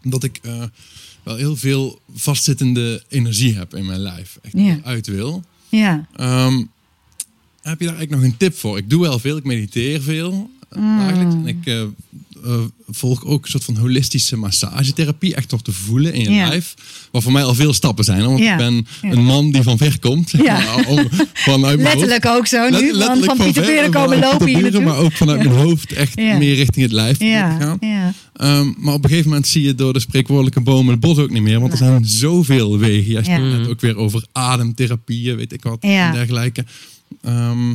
[0.03, 0.63] dat ik eh,
[1.25, 2.75] wel heel veel vastzitten
[3.09, 4.39] energie heb in mijn lijf.
[4.43, 4.79] Echt Ja.
[4.85, 5.43] uit wil.
[5.69, 6.07] Ja.
[6.17, 6.57] Ehm,
[7.63, 8.79] heb je daar eigenlijk nog een tip voor?
[8.79, 10.51] Ik doe wel veel, ik mediteer veel.
[10.77, 11.01] Mm.
[11.01, 11.33] Eigenlijk.
[11.33, 11.83] En ik eh,
[12.45, 12.53] eh,
[12.89, 15.35] volg ook een soort van holistische massagetherapie.
[15.35, 16.75] Echt nog te voelen in je lijf.
[17.11, 18.25] Wat voor mij al veel stappen zijn.
[18.25, 18.53] Want Ja.
[18.53, 20.31] ik ben een man die van ver komt.
[20.31, 20.77] Ja.
[20.87, 21.81] om- vanuit.
[21.81, 22.93] Letterlijk ook zo nu.
[22.93, 24.83] Let- van ver, komen lopen hier.
[24.83, 27.77] Maar ook vanuit mijn hoofd echt meer richting het lijf gaan.
[27.81, 28.13] ja.
[28.35, 31.31] Ehm, maar op een gegeven moment zie je door de spreekwoordelijke bomen het bos ook
[31.31, 31.61] niet meer.
[31.61, 33.13] Want er zijn zoveel wegen.
[33.13, 33.57] Jij spreekt Ja.
[33.57, 36.07] net ook weer over ademtherapieën, weet ik wat, Ja.
[36.09, 36.65] en dergelijke.
[37.23, 37.75] Ehm,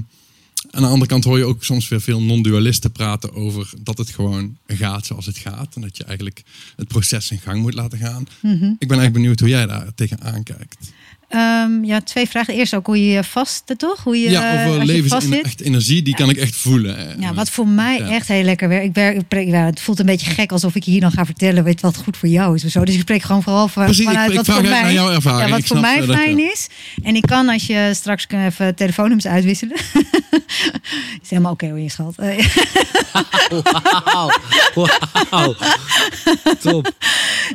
[0.71, 4.09] aan de andere kant hoor je ook soms weer veel non-dualisten praten over dat het
[4.09, 5.75] gewoon gaat zoals het gaat.
[5.75, 6.43] En dat je eigenlijk
[6.75, 8.23] het proces in gang moet laten gaan.
[8.41, 8.63] Mhm.
[8.63, 10.91] Ik ben eigenlijk benieuwd hoe jij daar tegenaan kijkt.
[11.29, 12.53] Ehm, ja, twee vragen.
[12.53, 14.03] Eerst ook hoe je vast, toch?
[14.03, 16.97] Hoe je, ja, eh, over als je levens echt energie, die kan ik echt voelen.
[16.97, 18.09] eh, Ja, wat voor mij Ja.
[18.09, 18.85] echt heel lekker werkt.
[18.85, 21.63] Ik werk, ik ja, het voelt een beetje gek alsof ik hier dan ga vertellen
[21.63, 22.85] weet wat goed voor jou is of zo.
[22.85, 25.43] Dus ik spreek gewoon vooral van, Precies, vanuit ik wat voor mij, jouw ervaring.
[25.45, 26.67] Ja, wat Ik voor mij eh, dat fijn je- is.
[27.03, 29.77] En ik kan als je straks kan even telefoonnummers uitwisselen.
[31.23, 32.15] is helemaal oké hoor, je schat.
[32.17, 32.47] Eh,
[34.05, 34.29] Wauw.
[35.29, 35.55] Wauw.
[36.61, 36.91] Top.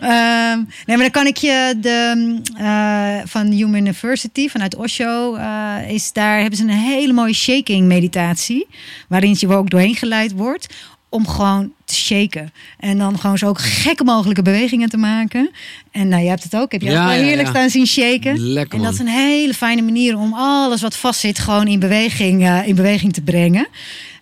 [0.00, 5.76] Ehm, nee, maar dan kan ik je de eh, van Human University vanuit Osho eh,
[5.88, 8.66] is daar hebben ze een hele mooie shaking meditatie
[9.08, 10.74] waarin je ook doorheen geleid wordt
[11.08, 15.50] om gewoon te shaken en dan gewoon zo ook gekke mogelijke bewegingen te maken.
[15.90, 16.72] En nou, je hebt het ook.
[16.72, 17.54] Heb je Ja, ook wel ja, heerlijk ja.
[17.54, 18.38] staan zien shaken?
[18.52, 22.42] Lekker, en dat is een hele fijne manier om alles wat vastzit gewoon in beweging,
[22.46, 23.66] eh, in beweging te brengen.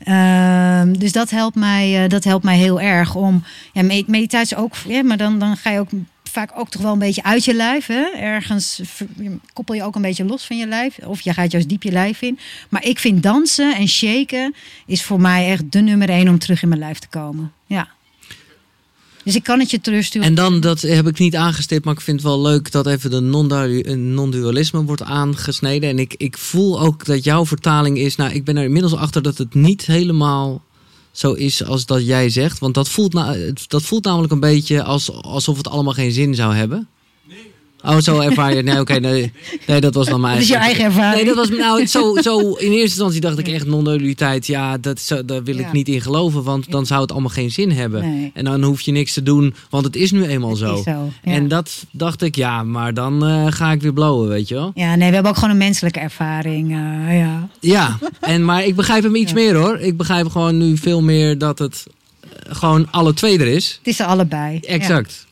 [0.05, 4.57] Ehm, dus dat helpt mij, eh, dat helpt mij heel erg om ja, me- meditatie
[4.57, 5.91] ook, ja, maar dan, dan ga je ook
[6.33, 7.87] vaak ook toch wel een beetje uit je lijf.
[7.87, 8.05] Hè?
[8.17, 8.81] Ergens
[9.53, 10.99] koppel je ook een beetje los van je lijf.
[10.99, 12.39] Of je gaat juist diep je lijf in.
[12.69, 14.55] Maar ik vind dansen en shaken
[14.87, 17.53] is voor mij echt de nummer één om terug in mijn lijf te komen.
[17.67, 17.89] Ja.
[19.25, 20.29] Dus ik kan het je terugsturen.
[20.29, 23.11] En dan, dat heb ik niet aangestipt, maar ik vind het wel leuk dat even
[23.11, 25.91] de eh, non-dualisme wordt aangesneden.
[25.91, 29.23] En ik, ik voel ook dat jouw vertaling is, nou ik ben er inmiddels achter
[29.23, 30.63] dat het niet helemaal
[31.13, 32.59] zo is als dat jij zegt.
[32.59, 33.37] Want dat voelt, na,
[33.67, 36.89] dat voelt namelijk een beetje als, alsof het allemaal geen zin zou hebben.
[37.85, 38.65] Oh, zo ervaar je het.
[38.65, 39.33] Nee, oké, nee,
[39.67, 41.15] nee, dat was dan mijn Dat is je eigen ervaring.
[41.15, 42.39] Nee, dat was nou zo, zo.
[42.53, 44.47] In eerste instantie dacht ik echt non-dualiteit.
[44.47, 47.51] Ja, dat, zo- daar wil ik niet in geloven, want dan zou het allemaal geen
[47.51, 48.01] zin hebben.
[48.01, 48.31] Nee.
[48.35, 50.75] En dan hoef je niks te doen, want het is nu eenmaal Het zo.
[50.75, 51.33] is zo, ja.
[51.33, 54.71] En dat dacht ik, ja, maar dan eh, ga ik weer blowen, weet je wel.
[54.75, 56.71] Ja, nee, we hebben ook gewoon een menselijke ervaring.
[56.71, 57.49] eh, ja.
[57.61, 59.37] Ja, en, maar ik begrijp hem iets Ja.
[59.37, 59.79] meer hoor.
[59.79, 61.85] Ik begrijp gewoon nu veel meer dat het
[62.21, 63.77] eh, gewoon alle twee er is.
[63.79, 64.59] Het is er allebei.
[64.61, 65.27] Exact.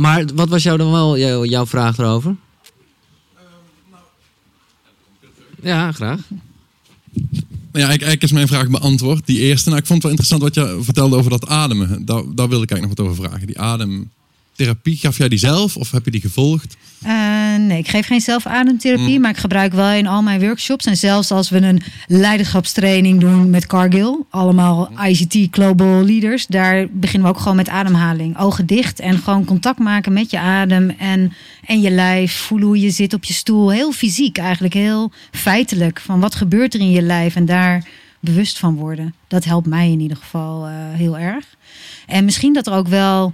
[0.00, 2.36] Maar wat was jou dan wel jouw, vraag erover?
[5.62, 6.20] Ja, graag.
[7.72, 9.26] Ja, eigenlijk, is mijn vraag beantwoord.
[9.26, 9.68] Die eerste.
[9.68, 12.04] Nou, ik vond het wel interessant wat je vertelde over dat ademen.
[12.04, 13.46] Daar, daar wilde ik eigenlijk nog wat over vragen.
[13.46, 13.58] Die
[14.60, 16.76] ademtherapie, gaf jij die zelf of heb je die gevolgd?
[17.02, 19.20] Eh, nee, ik geef geen zelfademtherapie, Mm.
[19.20, 20.86] maar ik gebruik wel in al mijn workshops.
[20.86, 27.28] En zelfs als we een leiderschapstraining doen met Cargill, allemaal ICT Global Leaders, daar beginnen
[27.28, 28.38] we ook gewoon met ademhaling.
[28.38, 31.32] Ogen dicht en gewoon contact maken met je adem en,
[31.66, 32.32] en je lijf.
[32.32, 33.70] Voelen hoe je zit op je stoel.
[33.70, 36.00] Heel fysiek eigenlijk, heel feitelijk.
[36.00, 37.84] Van wat gebeurt er in je lijf en daar
[38.20, 39.14] bewust van worden.
[39.28, 41.44] Dat helpt mij in ieder geval eh, heel erg.
[42.06, 43.32] En misschien dat er ook wel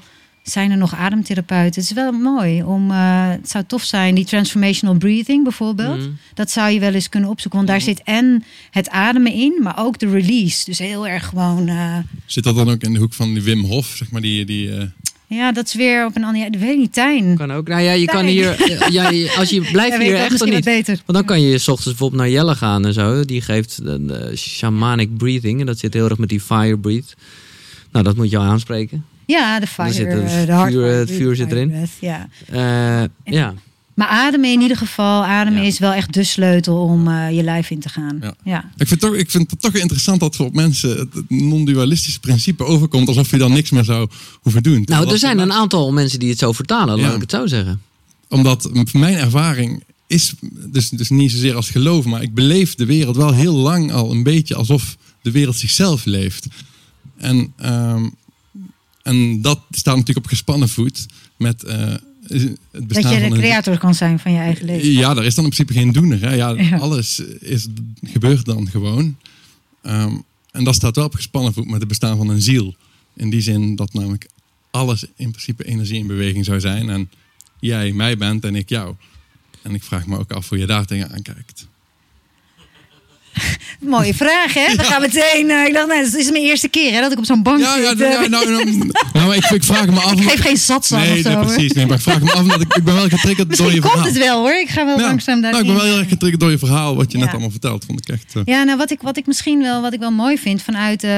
[0.50, 1.80] zijn er nog ademtherapeuten.
[1.80, 2.90] Het is wel mooi om.
[2.90, 5.98] eh, het zou tof zijn, die transformational breathing bijvoorbeeld.
[5.98, 6.08] Mhm.
[6.34, 7.58] Dat zou je wel eens kunnen opzoeken.
[7.58, 10.64] Want daar zit en het ademen in, maar ook de release.
[10.64, 11.68] Dus heel erg gewoon.
[11.68, 11.96] eh,
[12.26, 14.44] Zit dat dan ook in de hoek van die Wim Hof, zeg maar, die...
[14.44, 14.84] die eh,
[15.28, 16.44] ja, dat is weer op een andere.
[16.44, 17.36] Ja, dat weet ik niet, Tijn.
[17.36, 17.68] Kan ook.
[17.68, 18.56] Nou ja, je kan hier.
[18.92, 19.04] Ja,
[19.38, 20.64] als je blijft hier echt niet.
[20.64, 20.94] beter.
[21.06, 23.24] Want dan kan je 's ochtends bijvoorbeeld naar Jelle gaan en zo.
[23.24, 25.60] Die geeft de, de shamanic breathing.
[25.60, 27.14] En dat zit heel erg met die fire breath.
[27.92, 29.04] Nou, dat moet je al aanspreken.
[29.26, 29.92] Ja, de fire.
[29.92, 31.68] zit het eh, de hard vuur, het vuur zit erin.
[31.68, 32.28] breath, Ja.
[32.46, 33.54] Eh, ja.
[33.94, 35.24] Maar ademen in ieder geval.
[35.24, 35.66] Ademen Ja.
[35.66, 38.18] is wel echt de sleutel om eh, je lijf in te gaan.
[38.20, 38.34] Ja.
[38.44, 38.70] ja.
[38.76, 42.64] ik, vind toch, ik vind het toch interessant dat voor op mensen het non-dualistische principe
[42.64, 43.08] overkomt.
[43.08, 44.08] Alsof je dan niks meer zou
[44.42, 44.76] hoeven doen.
[44.84, 47.00] Terwijl Nou, er zijn een aantal mensen die het zo vertalen.
[47.00, 47.80] Laat ik het zo zeggen.
[48.28, 53.16] Omdat mijn ervaring is dus, dus niet zozeer als geloof, maar ik beleef de wereld
[53.16, 56.46] wel heel lang al een beetje alsof de wereld zichzelf leeft.
[57.16, 58.08] En, ehm,
[59.06, 61.06] en dat staat natuurlijk op gespannen voet
[61.36, 61.78] met eh,
[62.26, 64.90] het Dat bestaan je de van een- creator kan zijn van je eigen leven.
[64.92, 66.20] Ja, daar is dan in principe geen doener.
[66.20, 66.34] Hè?
[66.34, 66.76] Ja, Ja.
[66.76, 67.66] Alles is,
[68.04, 69.16] gebeurt dan gewoon.
[69.82, 70.14] Ehm,
[70.50, 72.74] en dat staat wel op gespannen voet met het bestaan van een ziel.
[73.16, 74.28] In die zin dat namelijk
[74.70, 76.88] alles in principe energie in beweging zou zijn.
[76.90, 77.10] En
[77.60, 78.94] jij mij bent en ik jou.
[79.62, 81.66] En ik vraag me ook af hoe je daar tegenaan kijkt.
[83.80, 84.76] Mooie vraag, hè?
[84.76, 85.48] We gaan meteen.
[85.48, 87.60] Uh, ik dacht, nou, het is mijn eerste keer hè, dat ik op zo'n bank
[87.60, 87.98] ja, zit.
[87.98, 90.12] Ja, ja, nou, nou, nou ik, ik, vraag me af.
[90.12, 91.28] Ik geef geen satsang nee, of zo.
[91.28, 91.72] Nee, precies.
[91.72, 94.08] Nee, maar ik vraag me af, ik, ik ben wel getriggerd door je komt verhaal.
[94.08, 94.60] het wel hoor.
[94.60, 95.60] Ik ga wel ja, langzaam daarin.
[95.60, 97.84] Nou, ik ben wel heel erg getriggerd door je verhaal, wat je net allemaal vertelt.
[97.84, 98.34] Vond ik echt.
[98.36, 98.42] Uh...
[98.44, 101.10] Ja, nou, wat ik, wat ik misschien wel, wat ik wel mooi vind vanuit uh,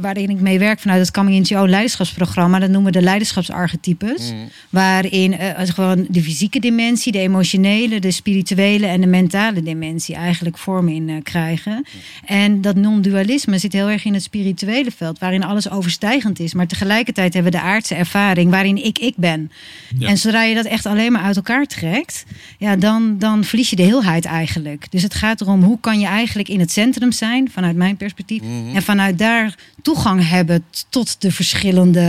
[0.00, 4.32] waarin ik mee werk, vanuit het Coming Into Your leiderschapsprogramma, dat noemen we de leiderschapsarchetypes.
[4.32, 4.48] Mm.
[4.70, 5.36] Waarin
[5.78, 11.22] gewoon de fysieke dimensie, de emotionele, de spirituele en de mentale dimensie eigenlijk vorm in
[11.38, 11.84] krijgen.
[12.24, 16.54] En dat non-dualisme zit heel erg in het spirituele veld, waarin alles overstijgend is.
[16.54, 19.50] Maar tegelijkertijd hebben we de aardse ervaring waarin ik ik ben.
[19.98, 20.08] Ja.
[20.08, 22.24] En zodra je dat echt alleen maar uit elkaar trekt,
[22.58, 24.90] ja, dan, dan verlies je de heelheid eigenlijk.
[24.90, 28.42] Dus het gaat erom hoe kan je eigenlijk in het centrum zijn, vanuit mijn perspectief.
[28.42, 28.74] Mm -hmm.
[28.74, 32.00] En vanuit daar toegang hebben tot de verschillende,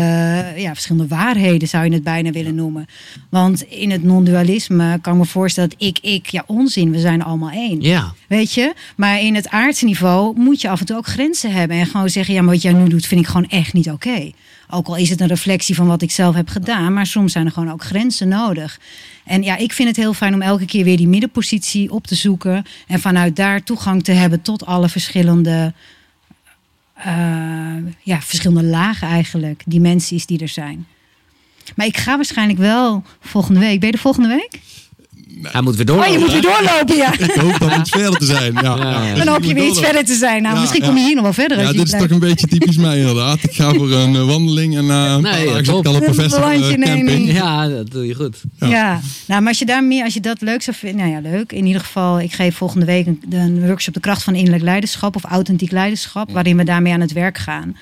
[0.56, 2.86] ja, verschillende waarheden, zou je het bijna willen noemen.
[3.30, 7.24] Want in het non-dualisme kan ik me voorstellen dat ik, ik, ja, onzin, we zijn
[7.24, 7.82] allemaal één.
[7.82, 8.14] Ja.
[8.28, 8.74] Weet je?
[8.96, 11.78] Maar in het aardse niveau moet je af en toe ook grenzen hebben.
[11.78, 14.32] En gewoon zeggen, ja, maar wat jij nu doet, vind ik gewoon echt niet oké.
[14.70, 17.46] Ook al is het een reflectie van wat ik zelf heb gedaan, maar soms zijn
[17.46, 18.80] er gewoon ook grenzen nodig.
[19.26, 22.16] En ja, ik vind het heel fijn om elke keer weer die middenpositie op te
[22.16, 22.66] zoeken.
[22.88, 25.74] En vanuit daar toegang te hebben tot alle verschillende,
[26.98, 27.06] uh,
[28.04, 30.88] ja, verschillende lagen eigenlijk, dimensies die er zijn.
[31.76, 33.80] Maar ik ga waarschijnlijk wel volgende week.
[33.80, 34.60] Ben je er volgende week?
[35.42, 36.12] Hij moet weer doorlopen.
[36.12, 37.14] Oh, je moet weer doorlopen, ja.
[37.14, 38.54] Ik hoop dan iets verder te zijn.
[38.54, 38.62] Ja.
[38.62, 39.16] Ja, ja.
[39.16, 40.42] Dan hoop je weer iets verder te zijn.
[40.42, 40.88] Nou, Ja, misschien ja.
[40.88, 41.60] kom je hier nog wel verder.
[41.60, 42.08] Ja, dit is blijft.
[42.08, 43.44] toch een beetje typisch mij inderdaad.
[43.44, 45.96] Ik ga voor een eh, wandeling en een Nee, paar ja, dagen zit ik al
[45.96, 47.32] op Een professor eh, camping.
[47.32, 48.42] Ja, dat doe je goed.
[48.60, 49.00] Ja.
[49.28, 51.52] nou, maar als je daar meer, als je dat leuk zou vinden, nou ja, leuk.
[51.52, 55.16] In ieder geval, ik geef volgende week een, een workshop de kracht van innerlijk leiderschap
[55.16, 57.78] of authentiek leiderschap, waarin we daarmee aan het werk gaan.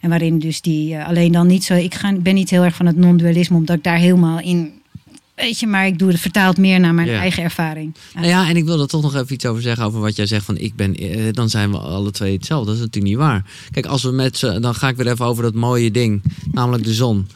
[0.00, 2.74] En waarin dus die eh, alleen dan niet zo, ik ga, ben niet heel erg
[2.76, 4.72] van het non-dualisme, omdat ik daar helemaal in,
[5.40, 7.94] weet je, maar ik doe het vertaald meer naar mijn eigen ervaring.
[8.14, 8.20] Ja.
[8.20, 10.26] Nou ja, en ik wil er toch nog even iets over zeggen over wat jij
[10.26, 12.66] zegt van ik ben, eh, dan zijn we alle twee hetzelfde.
[12.66, 13.44] Dat is natuurlijk niet waar.
[13.70, 16.22] Kijk, als we met z'n, dan ga ik weer even over dat mooie ding,
[16.52, 17.26] namelijk de zon.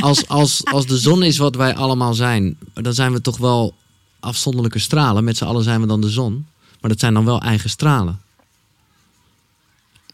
[0.00, 3.74] Als, als, als de zon is wat wij allemaal zijn, dan zijn we toch wel
[4.20, 5.24] afzonderlijke stralen.
[5.24, 6.46] Met z'n allen zijn we dan de zon.
[6.80, 8.20] Maar dat zijn dan wel eigen stralen.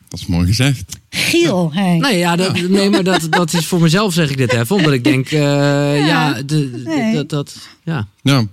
[0.09, 0.97] Dat is mooi gezegd.
[1.11, 1.97] Giel, hey.
[1.99, 4.77] Nee, ja, dat, nee maar dat, dat is voor mezelf zeg ik dit even.
[4.77, 7.15] Omdat ik denk, eh, ja, de, de- Nee.
[7.15, 8.07] dat, dat, ja.
[8.23, 8.45] Ja,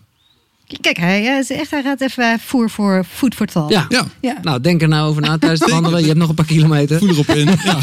[0.81, 3.73] Kijk, hij, is echt, hij gaat even voer voor food for thought.
[3.73, 3.85] ja.
[3.89, 4.05] ja.
[4.21, 4.37] Ja.
[4.41, 5.99] Nou, denk er nou over na tijdens het wandelen.
[5.99, 6.99] Je hebt nog een paar kilometer.
[6.99, 7.45] voel erop in.
[7.63, 7.77] Ja.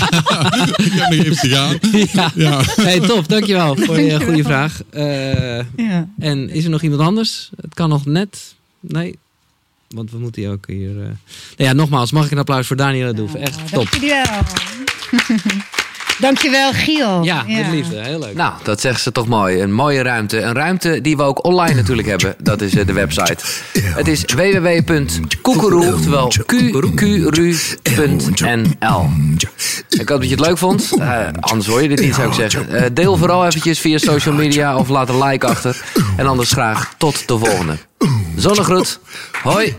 [0.77, 1.79] ik heb nog even te gaan.
[2.13, 2.31] Ja.
[2.35, 2.61] Ja.
[2.77, 4.81] Hey, top, dankjewel voor je goede vraag.
[4.91, 6.09] Eh, Ja.
[6.19, 7.51] en is er nog iemand anders?
[7.61, 8.55] Het kan nog net.
[8.81, 9.19] Nee,
[9.95, 10.91] want we moeten hier ook hier.
[10.91, 11.15] eh Nou
[11.57, 13.35] ja, nogmaals, mag ik een applaus voor Daniel Doef?
[13.35, 13.91] Echt top.
[13.91, 14.43] Dank jullie wel.
[16.19, 17.23] Dankjewel, Giel.
[17.23, 18.01] Ja, met liefde.
[18.01, 18.35] Heel leuk.
[18.35, 19.63] Nou, dat zegt ze toch mooi.
[19.63, 20.41] Een mooie ruimte.
[20.41, 22.35] Een ruimte die we ook online natuurlijk hebben.
[22.39, 23.37] Dat is eh, de website.
[23.79, 27.51] Het is www.koekeroe, oftewel qqru.nl.
[29.89, 30.91] Ik hoop dat je het leuk vond.
[30.99, 32.69] Eh, anders hoor je dit niet, zou ik zeggen.
[32.69, 35.83] Eh, deel vooral eventjes via social media of laat een like achter.
[36.17, 37.77] En anders graag tot de volgende.
[38.37, 38.99] Zonnegroet.
[39.43, 39.77] Hoi.